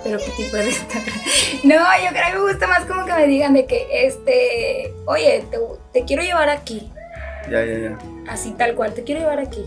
Pero 0.03 0.17
qué 0.17 0.31
tipo 0.43 0.57
de 0.57 0.63
restaurante. 0.63 1.11
No, 1.63 1.75
yo 1.75 2.09
creo 2.09 2.23
que 2.31 2.37
me 2.39 2.51
gusta 2.51 2.65
más 2.67 2.85
como 2.85 3.05
que 3.05 3.13
me 3.13 3.27
digan 3.27 3.53
de 3.53 3.67
que, 3.67 3.85
este, 4.07 4.91
oye, 5.05 5.45
te, 5.51 5.59
te 5.93 6.05
quiero 6.05 6.23
llevar 6.23 6.49
aquí. 6.49 6.91
Ya, 7.51 7.63
ya, 7.63 7.77
ya. 7.77 7.97
Así 8.27 8.51
tal 8.51 8.73
cual, 8.73 8.93
te 8.95 9.03
quiero 9.03 9.21
llevar 9.21 9.37
aquí. 9.39 9.63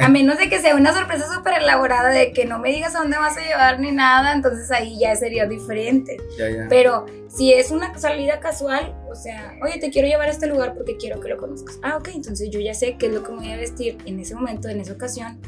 A 0.00 0.08
menos 0.08 0.38
de 0.38 0.48
que 0.48 0.60
sea 0.60 0.74
una 0.76 0.92
sorpresa 0.92 1.32
súper 1.32 1.54
elaborada 1.62 2.08
de 2.10 2.32
que 2.32 2.44
no 2.44 2.58
me 2.58 2.70
digas 2.70 2.94
a 2.94 3.00
dónde 3.00 3.18
vas 3.18 3.36
a 3.36 3.40
llevar 3.40 3.80
ni 3.80 3.90
nada, 3.92 4.32
entonces 4.32 4.70
ahí 4.70 4.98
ya 4.98 5.14
sería 5.16 5.46
diferente. 5.46 6.16
Ya, 6.38 6.48
ya. 6.48 6.66
Pero 6.68 7.06
si 7.28 7.52
es 7.52 7.70
una 7.70 7.96
salida 7.98 8.40
casual, 8.40 8.94
o 9.10 9.14
sea, 9.14 9.54
oye, 9.62 9.78
te 9.78 9.90
quiero 9.90 10.06
llevar 10.08 10.28
a 10.28 10.30
este 10.32 10.46
lugar 10.46 10.74
porque 10.74 10.96
quiero 10.96 11.20
que 11.20 11.28
lo 11.28 11.36
conozcas. 11.38 11.78
Ah, 11.82 11.96
ok, 11.96 12.08
entonces 12.14 12.50
yo 12.50 12.60
ya 12.60 12.74
sé 12.74 12.96
qué 12.96 13.06
es 13.06 13.12
lo 13.12 13.22
que 13.22 13.32
me 13.32 13.38
voy 13.38 13.52
a 13.52 13.56
vestir 13.56 13.98
en 14.06 14.20
ese 14.20 14.34
momento, 14.34 14.68
en 14.68 14.80
esa 14.80 14.92
ocasión, 14.92 15.40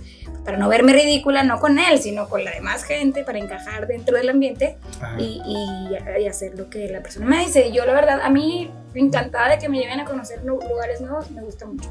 para 0.45 0.57
no 0.57 0.69
verme 0.69 0.93
ridícula, 0.95 1.43
no 1.45 1.61
con 1.61 1.79
él, 1.79 1.99
sino 2.01 2.29
con 2.29 2.45
la 2.45 2.51
demás 2.51 2.85
gente, 2.85 3.25
para 3.25 3.39
encajar 3.39 3.87
dentro 3.87 4.17
del 4.17 4.31
ambiente 4.31 4.77
y, 5.19 5.41
y- 5.47 6.23
y 6.23 6.27
hacer 6.27 6.59
lo 6.59 6.69
que 6.71 6.89
la 6.89 7.03
persona 7.03 7.27
me 7.27 7.39
dice. 7.41 7.71
Yo 7.73 7.85
la 7.85 7.93
verdad, 7.93 8.21
a 8.23 8.31
mí 8.31 8.71
encantada 8.95 9.51
de 9.51 9.59
que 9.59 9.69
me 9.69 9.79
lleven 9.79 10.01
a 10.01 10.05
conocer 10.05 10.43
lu- 10.45 10.61
lugares 10.69 11.01
nuevos, 11.01 11.31
me 11.31 11.43
gusta 11.43 11.67
mucho. 11.67 11.89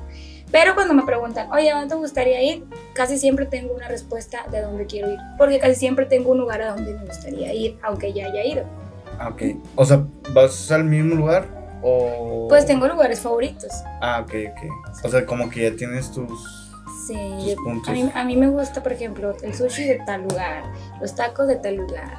Pero 0.52 0.74
cuando 0.74 0.94
me 0.96 1.04
preguntan, 1.04 1.52
oye, 1.52 1.70
¿a 1.72 1.76
dónde 1.76 1.90
te 1.94 1.96
gustaría 2.00 2.42
ir? 2.42 2.66
Casi 2.94 3.18
siempre 3.20 3.46
tengo 3.46 3.74
una 3.74 3.88
respuesta 3.88 4.46
de 4.52 4.62
dónde 4.62 4.86
quiero 4.88 5.12
ir, 5.12 5.20
porque 5.38 5.60
casi 5.60 5.76
siempre 5.76 6.06
tengo 6.06 6.32
un 6.32 6.40
lugar 6.40 6.62
a 6.64 6.74
donde 6.74 6.94
me 6.96 7.06
gustaría 7.06 7.54
ir, 7.54 7.78
aunque 7.84 8.14
ya 8.14 8.26
haya 8.28 8.44
ido. 8.44 8.64
Ah, 9.20 9.30
ok. 9.30 9.42
O 9.76 9.86
sea, 9.86 10.04
¿vas 10.34 10.72
al 10.72 10.86
mismo 10.86 11.14
lugar 11.16 11.46
o...? 11.84 12.48
Pues 12.50 12.66
tengo 12.66 12.88
lugares 12.88 13.20
favoritos. 13.20 13.72
Ah, 14.02 14.22
ok, 14.26 14.34
ok. 14.52 15.06
O 15.06 15.10
sea, 15.10 15.26
como 15.26 15.50
que 15.50 15.70
ya 15.70 15.76
tienes 15.78 16.12
tus... 16.12 16.66
Sí, 17.08 17.54
Tus 17.56 17.64
puntos. 17.64 17.90
a 17.90 17.92
mí, 17.92 18.12
a 18.14 18.24
mí 18.24 18.36
me 18.36 18.50
gusta, 18.50 18.84
por 18.84 18.92
ejemplo, 18.94 19.36
el 19.42 19.54
sushi 19.56 19.84
de 19.84 19.96
tal 20.06 20.24
lugar, 20.24 20.64
los 21.02 21.16
tacos 21.16 21.48
de 21.48 21.56
tal 21.56 21.76
lugar, 21.78 22.12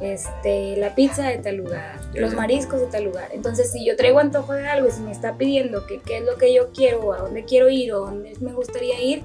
este, 0.00 0.76
la 0.76 0.94
pizza 0.94 1.28
de 1.28 1.38
tal 1.38 1.56
lugar, 1.56 2.00
los 2.14 2.34
mariscos 2.34 2.80
de 2.80 2.86
tal 2.86 3.04
lugar. 3.04 3.28
Entonces, 3.32 3.70
si 3.70 3.84
yo 3.84 3.96
traigo 3.96 4.18
antojo 4.18 4.54
de 4.54 4.66
algo 4.66 4.88
y 4.88 4.90
si 4.90 5.00
me 5.02 5.12
está 5.12 5.36
pidiendo 5.36 5.86
que 5.86 6.00
qué 6.00 6.18
es 6.18 6.24
lo 6.24 6.36
que 6.36 6.54
yo 6.54 6.70
quiero, 6.72 7.00
o 7.00 7.12
a 7.12 7.18
dónde 7.18 7.44
quiero 7.44 7.68
ir, 7.68 7.92
o 7.92 8.00
dónde 8.00 8.32
me 8.40 8.52
gustaría 8.52 9.02
ir, 9.02 9.22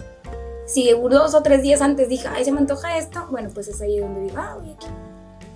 si 0.65 0.91
dos 0.91 1.35
o 1.35 1.43
tres 1.43 1.61
días 1.61 1.81
antes 1.81 2.09
dije, 2.09 2.27
ay, 2.27 2.43
se 2.43 2.51
me 2.51 2.59
antoja 2.59 2.97
esto, 2.97 3.27
bueno, 3.29 3.49
pues 3.53 3.67
es 3.67 3.81
ahí 3.81 3.99
donde 3.99 4.21
digo, 4.21 4.37
ah, 4.37 4.57
voy 4.59 4.73
aquí. 4.73 4.87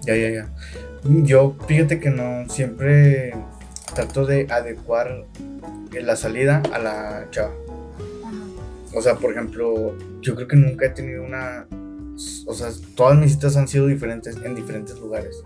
Ya, 0.02 0.16
ya, 0.16 0.30
ya. 0.30 0.50
Yo, 1.04 1.56
fíjate 1.68 2.00
que 2.00 2.10
no, 2.10 2.48
siempre 2.50 3.34
trato 3.94 4.26
de 4.26 4.48
adecuar 4.50 5.26
la 5.92 6.16
salida 6.16 6.62
a 6.72 6.80
la 6.80 7.28
chava. 7.32 7.54
O 8.96 9.02
sea, 9.02 9.16
por 9.16 9.32
ejemplo, 9.32 9.96
yo 10.22 10.36
creo 10.36 10.48
que 10.48 10.56
nunca 10.56 10.86
he 10.88 10.90
tenido 10.90 11.24
una... 11.24 11.68
O 12.48 12.54
sea, 12.54 12.70
todas 12.96 13.18
mis 13.18 13.34
citas 13.34 13.56
han 13.58 13.68
sido 13.68 13.88
diferentes 13.88 14.38
en 14.38 14.56
diferentes 14.56 15.00
lugares. 15.00 15.44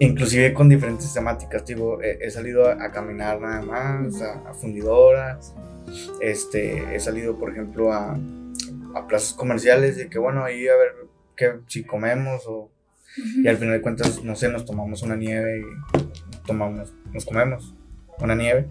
Inclusive 0.00 0.52
con 0.52 0.68
diferentes 0.68 1.12
temáticas. 1.14 1.64
Digo, 1.64 2.02
he, 2.02 2.18
he 2.20 2.30
salido 2.30 2.68
a, 2.68 2.84
a 2.84 2.90
caminar 2.90 3.40
nada 3.40 3.62
más, 3.62 4.20
a, 4.20 4.48
a 4.48 4.54
fundidoras. 4.54 5.54
Este, 6.20 6.94
he 6.94 7.00
salido, 7.00 7.38
por 7.38 7.50
ejemplo, 7.50 7.92
a, 7.92 8.18
a 8.94 9.06
plazas 9.06 9.34
comerciales 9.34 9.96
de 9.96 10.08
que, 10.08 10.18
bueno, 10.18 10.44
ahí 10.44 10.66
a 10.68 10.76
ver 10.76 10.92
qué, 11.36 11.52
si 11.66 11.84
comemos 11.84 12.42
o... 12.46 12.70
Y 13.16 13.46
al 13.46 13.56
final 13.56 13.74
de 13.74 13.80
cuentas, 13.80 14.24
no 14.24 14.34
sé, 14.34 14.48
nos 14.48 14.64
tomamos 14.64 15.02
una 15.02 15.14
nieve 15.14 15.60
y 15.60 16.42
tomamos, 16.46 16.92
nos 17.12 17.24
comemos 17.24 17.72
una 18.18 18.34
nieve. 18.34 18.66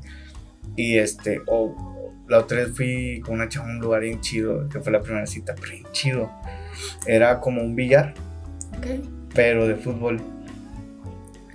Y 0.76 0.98
este, 0.98 1.42
o 1.48 2.14
la 2.28 2.40
otra 2.40 2.58
vez 2.58 2.76
fui 2.76 3.22
con 3.24 3.36
una 3.36 3.48
chava 3.48 3.68
a 3.68 3.72
un 3.72 3.80
lugar 3.80 4.02
bien 4.02 4.20
chido, 4.20 4.68
que 4.68 4.82
fue 4.82 4.92
la 4.92 5.02
primera 5.02 5.26
cita, 5.28 5.56
pero 5.56 5.72
bien 5.72 5.88
chido. 5.94 6.30
Era 7.06 7.40
como 7.40 7.62
un 7.62 7.76
billar, 7.76 8.14
Ok, 8.78 8.88
pero 9.34 9.68
de 9.68 9.76
fútbol. 9.76 10.22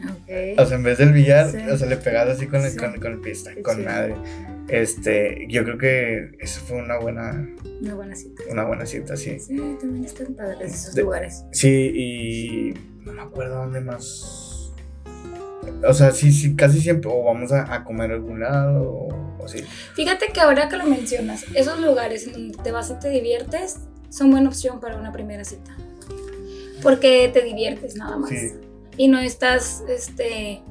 ok. 0.05 0.59
O 0.59 0.66
sea, 0.66 0.76
en 0.76 0.83
vez 0.83 0.99
del 0.99 1.12
billar, 1.12 1.51
Sí. 1.51 1.59
o 1.70 1.76
sea, 1.76 1.89
le 1.89 1.97
pegabas 1.97 2.37
así 2.37 2.47
con, 2.47 2.62
el, 2.64 2.70
Sí. 2.70 2.76
con, 2.76 2.99
con 3.01 3.12
el 3.12 3.20
Qué 3.22 3.62
con 3.62 3.85
madre. 3.85 4.14
Este, 4.68 5.47
yo 5.49 5.64
creo 5.64 5.79
que 5.79 6.31
eso 6.41 6.61
fue 6.61 6.76
una 6.76 6.99
buena, 6.99 7.49
Una 7.81 7.95
buena 7.95 8.14
cita. 8.14 8.43
una 8.51 8.64
buena 8.64 8.85
cita, 8.85 9.16
sí. 9.16 9.39
Sí, 9.41 9.57
también 9.81 10.05
están 10.05 10.35
padres 10.35 10.74
esos 10.74 10.95
De- 10.95 11.03
lugares. 11.03 11.45
Sí, 11.53 11.91
y 11.95 12.74
no 13.05 13.12
me 13.14 13.22
acuerdo 13.22 13.57
dónde 13.57 13.81
más. 13.81 14.45
O 15.87 15.93
sea, 15.95 16.11
sí, 16.11 16.33
sí, 16.33 16.55
casi 16.57 16.81
siempre, 16.81 17.11
o 17.12 17.24
vamos 17.24 17.53
a, 17.53 17.72
a 17.72 17.85
comer 17.85 18.11
a 18.11 18.14
algún 18.14 18.41
lado, 18.41 18.83
o, 18.83 19.37
o 19.39 19.45
así. 19.45 19.62
Fíjate 19.95 20.26
que 20.35 20.41
ahora 20.41 20.68
que 20.68 20.76
lo 20.76 20.85
mencionas, 20.87 21.45
esos 21.55 21.81
lugares 21.81 22.26
en 22.26 22.33
donde 22.33 22.59
te 22.62 22.72
vas 22.72 22.91
y 22.91 22.99
te 22.99 23.09
diviertes 23.11 23.79
son 24.11 24.31
buena 24.31 24.49
opción 24.49 24.81
para 24.81 24.97
una 24.97 25.13
primera 25.13 25.45
cita. 25.45 25.71
Porque 26.83 27.29
te 27.33 27.43
diviertes 27.43 27.97
nada 27.97 28.17
más. 28.17 28.31
Sí. 28.31 28.53
Y 28.97 29.09
no 29.09 29.19
estás, 29.19 29.83
este, 29.89 30.63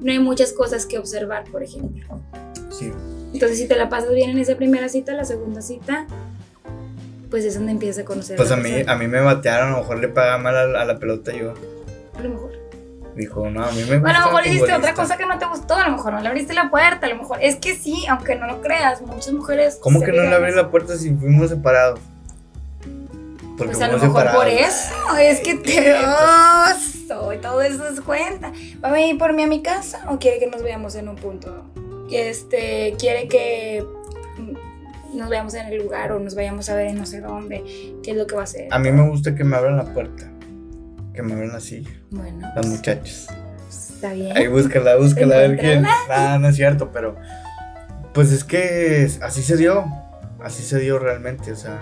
no 0.00 0.10
hay 0.12 0.18
muchas 0.18 0.52
cosas 0.52 0.86
que 0.86 0.98
observar, 0.98 1.44
por 1.50 1.62
ejemplo. 1.62 2.20
Sí, 2.70 2.92
Entonces, 3.32 3.58
si 3.58 3.66
te 3.68 3.76
la 3.76 3.88
pasas 3.88 4.12
bien 4.14 4.30
en 4.30 4.38
esa 4.38 4.56
primera 4.56 4.88
cita, 4.88 5.12
la 5.14 5.24
segunda 5.24 5.60
cita, 5.62 6.06
pues 7.30 7.44
es 7.44 7.54
donde 7.54 7.72
empiezas 7.72 8.02
a 8.02 8.06
conocer. 8.06 8.36
pues 8.36 8.50
a 8.52 8.56
mí, 8.56 8.70
persona. 8.70 8.92
a 8.92 8.96
mí 8.98 9.06
me 9.08 9.20
batearon, 9.20 9.68
a 9.68 9.72
lo 9.72 9.78
mejor 9.78 9.98
le 9.98 10.08
pagaba 10.08 10.38
mal 10.38 10.56
a, 10.56 10.66
la- 10.66 10.82
a 10.82 10.84
la 10.84 10.98
pelota 10.98 11.32
yo. 11.32 11.54
A 12.16 12.22
lo 12.22 12.28
mejor. 12.30 12.52
Dijo, 13.16 13.50
no, 13.50 13.64
a 13.64 13.70
mí 13.72 13.78
me 13.78 13.82
gusta. 13.84 13.98
Bueno, 13.98 14.18
a 14.18 14.20
lo 14.20 14.26
mejor 14.28 14.46
hiciste 14.46 14.62
otra 14.64 14.74
futbolista". 14.76 15.02
cosa 15.02 15.16
que 15.16 15.26
no 15.26 15.38
te 15.38 15.46
gustó, 15.46 15.74
a 15.74 15.88
lo 15.88 15.96
mejor 15.96 16.12
no 16.12 16.20
le 16.20 16.28
abriste 16.28 16.54
la 16.54 16.70
puerta, 16.70 17.06
a 17.06 17.10
lo 17.10 17.16
mejor. 17.16 17.38
Es 17.42 17.56
que 17.56 17.74
sí, 17.74 18.06
aunque 18.08 18.36
no 18.36 18.46
lo 18.46 18.60
creas, 18.60 19.02
muchas 19.02 19.32
mujeres. 19.34 19.76
¿Cómo 19.80 20.00
que 20.00 20.12
no 20.12 20.22
le 20.22 20.34
abrí 20.34 20.52
la 20.54 20.70
puerta 20.70 20.96
si 20.96 21.12
fuimos 21.14 21.50
separados? 21.50 21.98
Porque 23.58 23.72
Pues 23.72 23.82
a 23.82 23.88
lo 23.88 23.98
mejor 23.98 24.32
por 24.32 24.46
eso, 24.46 24.94
es 25.20 25.40
que 25.40 25.56
te 25.56 25.92
oso, 27.10 27.32
y 27.32 27.38
todo 27.38 27.60
eso 27.60 27.88
es 27.88 28.00
cuenta. 28.00 28.52
¿Va 28.82 28.90
a 28.90 28.92
venir 28.92 29.18
por 29.18 29.32
mí 29.32 29.42
a 29.42 29.48
mi 29.48 29.62
casa 29.62 30.06
o 30.08 30.18
quiere 30.18 30.38
que 30.38 30.46
nos 30.46 30.62
veamos 30.62 30.94
en 30.94 31.08
un 31.08 31.16
punto? 31.16 31.64
Este, 32.10 32.94
quiere 32.98 33.26
que 33.28 33.84
nos 35.12 35.28
veamos 35.28 35.54
en 35.54 35.66
el 35.66 35.78
lugar 35.82 36.12
o 36.12 36.20
nos 36.20 36.34
vayamos 36.34 36.68
a 36.68 36.76
ver 36.76 36.86
en 36.86 36.98
no 36.98 37.06
sé 37.06 37.20
dónde, 37.20 37.64
qué 38.02 38.12
es 38.12 38.16
lo 38.16 38.26
que 38.26 38.36
va 38.36 38.42
a 38.42 38.44
hacer. 38.44 38.68
A 38.70 38.78
mí 38.78 38.92
me 38.92 39.08
gusta 39.08 39.34
que 39.34 39.42
me 39.42 39.56
abran 39.56 39.76
la 39.76 39.92
puerta. 39.92 40.30
Que 41.12 41.22
me 41.22 41.34
abran 41.34 41.52
la 41.52 41.60
silla. 41.60 41.90
Bueno, 42.10 42.40
Los 42.54 42.66
pues, 42.66 42.66
muchachos. 42.66 43.26
está 43.68 44.12
bien. 44.12 44.36
Ahí 44.36 44.46
búscala, 44.46 44.96
búscala, 44.96 45.34
a 45.34 45.38
ver 45.38 45.58
quién. 45.58 45.78
Encuéntrala. 45.84 46.32
No, 46.34 46.38
no 46.38 46.48
es 46.48 46.56
cierto, 46.56 46.90
pero. 46.92 47.16
Pues 48.14 48.30
es 48.30 48.44
que 48.44 49.10
así 49.20 49.42
se 49.42 49.56
dio. 49.56 49.84
Así 50.40 50.62
se 50.62 50.78
dio 50.78 51.00
realmente, 51.00 51.50
o 51.50 51.56
sea. 51.56 51.80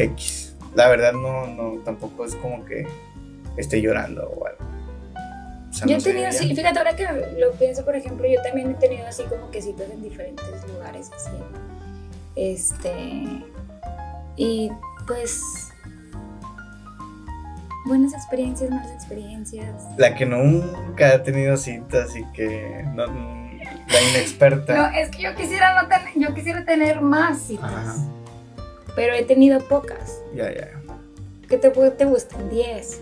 X. 0.00 0.56
La 0.74 0.88
verdad, 0.88 1.12
no, 1.12 1.46
no, 1.46 1.80
tampoco 1.82 2.24
es 2.24 2.34
como 2.36 2.64
que 2.64 2.86
esté 3.56 3.80
llorando 3.80 4.22
o 4.28 4.46
algo. 4.46 4.64
O 5.70 5.72
sea, 5.72 5.86
Yo 5.86 5.96
no 5.96 6.00
he 6.00 6.02
tenido, 6.02 6.32
sí, 6.32 6.54
fíjate, 6.54 6.78
ahora 6.78 6.96
que 6.96 7.06
lo 7.38 7.52
pienso, 7.52 7.84
por 7.84 7.94
ejemplo, 7.94 8.26
yo 8.28 8.42
también 8.42 8.70
he 8.70 8.74
tenido 8.74 9.06
así 9.06 9.22
como 9.24 9.50
que 9.50 9.62
citas 9.62 9.88
en 9.90 10.02
diferentes 10.02 10.46
lugares, 10.68 11.10
así. 11.14 11.30
Este. 12.36 13.24
Y 14.36 14.70
pues. 15.06 15.40
Buenas 17.86 18.12
experiencias, 18.12 18.70
malas 18.70 18.92
experiencias. 18.92 19.74
La 19.96 20.14
que 20.14 20.26
nunca 20.26 21.14
ha 21.14 21.22
tenido 21.22 21.56
citas 21.56 22.14
y 22.16 22.24
que. 22.32 22.84
No, 22.94 23.06
la 23.06 24.02
inexperta. 24.10 24.76
No, 24.76 24.98
es 24.98 25.10
que 25.10 25.22
yo 25.22 25.34
quisiera, 25.34 25.80
no 25.80 25.88
tener, 25.88 26.12
yo 26.14 26.34
quisiera 26.34 26.64
tener 26.64 27.00
más 27.00 27.38
citas, 27.38 27.72
Ajá. 27.72 27.94
Pero 28.94 29.14
he 29.14 29.24
tenido 29.24 29.60
pocas. 29.60 30.20
Ya, 30.34 30.52
ya. 30.54 30.68
¿Qué 31.48 31.58
te, 31.58 31.70
te 31.70 32.04
gustan? 32.04 32.48
10. 32.48 33.00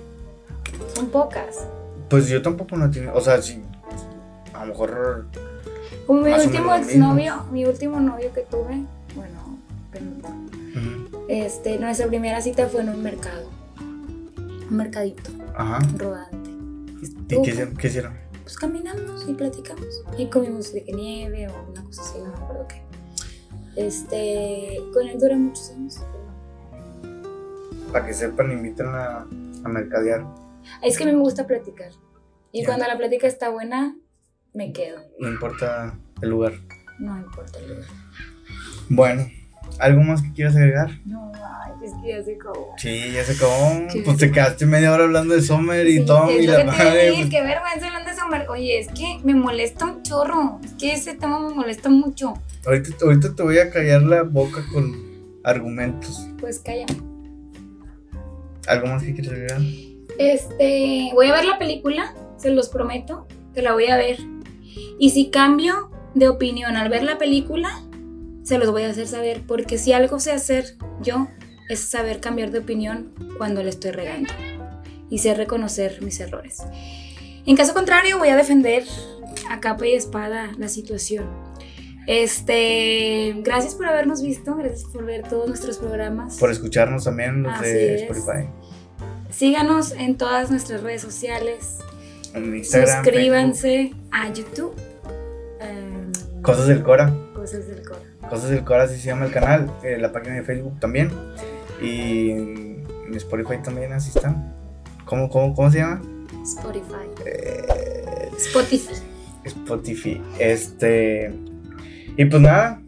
Son 0.94 1.06
pocas. 1.08 1.66
Pues 2.08 2.28
yo 2.28 2.40
tampoco 2.42 2.76
no 2.76 2.86
he 2.86 2.88
tenido. 2.88 3.14
O 3.14 3.20
sea, 3.20 3.40
sí. 3.42 3.62
A 4.54 4.64
lo 4.64 4.72
mejor. 4.72 5.26
Como 6.06 6.22
mi 6.22 6.32
último 6.32 6.74
exnovio, 6.74 7.44
mi 7.52 7.66
último 7.66 8.00
novio 8.00 8.32
que 8.32 8.40
tuve, 8.42 8.82
bueno, 9.14 9.58
penúltimo. 9.92 10.46
ujú, 11.10 11.24
Este, 11.28 11.78
nuestra 11.78 12.06
primera 12.06 12.40
cita 12.40 12.66
fue 12.66 12.80
en 12.80 12.88
un 12.88 13.02
mercado. 13.02 13.50
Un 13.78 14.76
mercadito, 14.76 15.30
Ajá. 15.54 15.78
rodante. 15.96 16.50
¿Y 17.30 17.42
qué, 17.42 17.68
qué 17.78 17.86
hicieron? 17.88 18.14
pues 18.42 18.56
caminamos 18.56 19.28
y 19.28 19.34
platicamos. 19.34 20.02
Y 20.16 20.26
comimos 20.30 20.72
de 20.72 20.82
que 20.82 20.92
nieve 20.92 21.48
o 21.48 21.70
una 21.70 21.84
cosa 21.84 22.00
así, 22.00 22.18
no 22.18 22.30
me 22.32 22.36
acuerdo 22.38 22.66
qué. 22.66 22.82
Este, 23.78 24.80
con 24.92 25.06
él 25.06 25.18
duré 25.20 25.36
muchos 25.36 25.70
años. 25.70 25.98
Para 27.92 28.06
que 28.06 28.12
sepan, 28.12 28.50
invitan 28.50 28.88
a, 28.88 29.18
a 29.64 29.68
mercadear. 29.68 30.24
Es 30.82 30.98
que 30.98 31.04
a 31.04 31.06
mí 31.06 31.12
me 31.12 31.20
gusta 31.20 31.46
platicar. 31.46 31.92
Y 32.52 32.64
cuando 32.64 32.86
la 32.86 32.98
plática 32.98 33.26
está 33.28 33.50
buena, 33.50 33.96
me 34.52 34.72
quedo. 34.72 34.98
No 35.20 35.28
importa 35.28 35.94
el 36.20 36.30
lugar. 36.30 36.52
No 36.98 37.16
importa 37.18 37.58
el 37.60 37.68
lugar. 37.68 37.84
Bueno, 38.88 39.26
¿algo 39.78 40.02
más 40.02 40.22
que 40.22 40.32
quieras 40.32 40.56
agregar? 40.56 40.90
No, 41.06 41.30
ay, 41.34 41.72
es 41.84 41.92
que 42.02 42.08
ya 42.08 42.22
se 42.24 42.34
acabó. 42.34 42.74
Sí, 42.78 43.12
ya 43.12 43.24
se 43.24 43.32
acabó. 43.32 43.86
¿Qué? 43.92 44.02
Pues 44.02 44.16
te 44.16 44.32
quedaste 44.32 44.66
media 44.66 44.92
hora 44.92 45.04
hablando 45.04 45.34
de 45.34 45.42
Summer 45.42 45.86
y 45.86 45.98
Sí, 45.98 46.04
Tom 46.06 46.28
y 46.30 46.46
lo 46.46 46.58
la 46.58 46.64
madre. 46.64 47.06
decir, 47.10 47.28
qué 47.28 47.42
vergüenza 47.42 47.86
hablando 47.86 48.10
de 48.10 48.16
Summer. 48.16 48.46
Oye, 48.50 48.80
es 48.80 48.88
que 48.88 49.20
me 49.24 49.34
molesta 49.34 49.84
un 49.84 50.02
chorro. 50.02 50.58
Es 50.64 50.72
que 50.74 50.92
ese 50.92 51.14
tema 51.14 51.38
me 51.38 51.54
molesta 51.54 51.88
mucho. 51.88 52.34
Ahorita, 52.66 53.04
ahorita 53.04 53.34
te 53.34 53.42
voy 53.42 53.58
a 53.58 53.70
callar 53.70 54.02
la 54.02 54.22
boca 54.22 54.64
con 54.72 55.40
argumentos. 55.44 56.26
Pues 56.40 56.60
cállame. 56.60 57.00
¿Algo 58.66 58.88
más 58.88 59.02
que 59.02 59.14
quieras 59.14 59.32
agregar? 59.32 59.60
Este, 60.18 61.10
voy 61.14 61.28
a 61.28 61.32
ver 61.32 61.44
la 61.44 61.58
película, 61.58 62.14
se 62.36 62.50
los 62.50 62.68
prometo, 62.68 63.26
que 63.54 63.62
la 63.62 63.72
voy 63.72 63.86
a 63.86 63.96
ver. 63.96 64.18
Y 64.98 65.10
si 65.10 65.30
cambio 65.30 65.90
de 66.14 66.28
opinión 66.28 66.76
al 66.76 66.88
ver 66.88 67.02
la 67.04 67.18
película, 67.18 67.82
se 68.42 68.58
los 68.58 68.70
voy 68.70 68.82
a 68.82 68.90
hacer 68.90 69.06
saber, 69.06 69.42
porque 69.46 69.78
si 69.78 69.92
algo 69.92 70.18
sé 70.18 70.32
hacer 70.32 70.76
yo 71.00 71.28
es 71.68 71.80
saber 71.80 72.20
cambiar 72.20 72.50
de 72.50 72.60
opinión 72.60 73.12
cuando 73.36 73.62
le 73.62 73.68
estoy 73.68 73.90
regando 73.90 74.32
y 75.10 75.18
sé 75.18 75.34
reconocer 75.34 76.02
mis 76.02 76.18
errores. 76.20 76.62
En 77.46 77.56
caso 77.56 77.74
contrario, 77.74 78.18
voy 78.18 78.28
a 78.28 78.36
defender 78.36 78.84
a 79.50 79.60
capa 79.60 79.86
y 79.86 79.94
espada 79.94 80.52
la 80.58 80.68
situación. 80.68 81.26
Este, 82.08 83.34
gracias 83.44 83.74
por 83.74 83.84
habernos 83.86 84.22
visto, 84.22 84.56
gracias 84.56 84.84
por 84.90 85.04
ver 85.04 85.28
todos 85.28 85.46
nuestros 85.46 85.76
programas. 85.76 86.38
Por 86.38 86.50
escucharnos 86.50 87.04
también 87.04 87.42
los 87.42 87.52
Así 87.52 87.64
de 87.68 87.94
es. 87.96 88.02
Spotify. 88.10 88.48
Síganos 89.30 89.92
en 89.92 90.16
todas 90.16 90.50
nuestras 90.50 90.82
redes 90.82 91.02
sociales. 91.02 91.80
En 92.32 92.56
Instagram. 92.56 93.04
Suscríbanse 93.04 93.92
a 94.10 94.32
YouTube. 94.32 94.74
Em. 95.60 96.10
Cosas 96.40 96.66
del 96.68 96.82
Cora. 96.82 97.14
cosas 97.34 97.68
del 97.68 97.82
Cora. 97.86 98.00
Cosas 98.30 98.50
del 98.50 98.64
Cora, 98.64 98.82
así 98.84 98.96
se 98.98 99.06
llama 99.08 99.26
el 99.26 99.32
canal. 99.32 99.70
eh, 99.84 99.98
la 99.98 100.10
página 100.10 100.34
de 100.36 100.42
Facebook 100.44 100.80
también. 100.80 101.10
Y 101.82 102.30
en 102.30 102.86
en 103.06 103.14
Spotify 103.16 103.58
también, 103.62 103.92
así 103.92 104.10
están. 104.14 104.54
¿Cómo, 105.04 105.28
cómo, 105.28 105.54
cómo 105.54 105.70
se 105.70 105.78
llama? 105.78 106.00
Spotify. 106.42 107.06
Eh, 107.26 108.30
Spotify. 108.38 108.94
Spotify. 109.44 110.22
Este. 110.38 111.34
Y 112.18 112.24
pues 112.26 112.42
nada. 112.42 112.82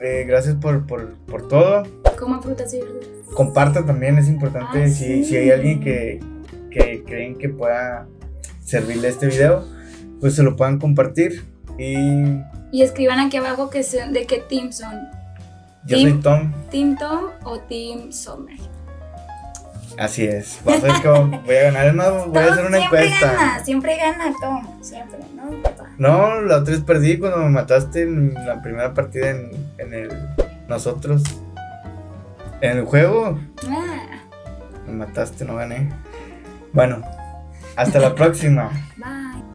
eh, 0.00 0.24
gracias 0.26 0.56
por, 0.56 0.86
por, 0.86 1.14
por 1.26 1.46
todo. 1.46 1.82
Coman 2.18 2.42
frutas 2.42 2.72
y 2.74 2.80
verduras. 2.80 3.06
Compartan 3.34 3.86
también, 3.86 4.18
es 4.18 4.28
importante. 4.28 4.82
Ah, 4.84 4.88
si, 4.88 5.22
sí. 5.22 5.24
si 5.24 5.36
hay 5.36 5.50
alguien 5.50 5.78
que, 5.80 6.18
que 6.70 7.04
creen 7.06 7.36
que 7.38 7.48
pueda 7.50 8.06
servirle 8.64 9.08
este 9.08 9.26
video, 9.28 9.64
pues 10.20 10.34
se 10.34 10.42
lo 10.42 10.56
puedan 10.56 10.78
compartir. 10.78 11.44
Y 11.78 11.94
Y 12.72 12.82
escriban 12.82 13.20
aquí 13.20 13.36
abajo 13.36 13.70
que 13.70 13.82
se- 13.82 14.08
de 14.10 14.26
qué 14.26 14.38
team 14.48 14.72
son. 14.72 14.94
yo 15.86 15.96
Team. 15.96 16.10
soy 16.10 16.20
Tom. 16.20 16.52
Team 16.70 16.96
Tom 16.98 17.24
o 17.44 17.58
Team 17.60 18.10
Summer. 18.12 18.56
Así 20.00 20.24
es. 20.24 20.58
A 20.66 20.78
ver 20.78 20.92
que 21.02 21.08
voy 21.08 21.56
a 21.56 21.62
ganar. 21.70 21.94
No, 21.94 22.26
voy 22.28 22.38
a 22.38 22.52
hacer 22.52 22.64
una 22.64 22.78
siempre 22.78 23.04
encuesta. 23.04 23.32
gana, 23.32 23.64
siempre 23.64 23.96
gana 23.98 24.32
Tom. 24.40 24.82
Siempre, 24.82 25.18
¿no? 25.36 25.50
No, 25.98 26.40
la 26.40 26.56
otra 26.56 26.72
vez 26.74 26.82
perdí 26.82 27.18
cuando 27.18 27.36
me 27.36 27.50
mataste 27.50 28.02
en 28.04 28.32
la 28.32 28.62
primera 28.62 28.94
partida 28.94 29.28
en, 29.30 29.50
en 29.76 29.92
el. 29.92 30.08
Nosotros. 30.68 31.22
En 32.62 32.78
el 32.78 32.84
juego. 32.86 33.38
Ah, 33.68 34.20
Me 34.86 34.92
mataste, 34.94 35.44
no 35.44 35.56
gané. 35.56 35.90
Bueno, 36.72 37.02
hasta 37.76 37.98
la 37.98 38.14
próxima. 38.14 38.70
bye. 38.96 39.39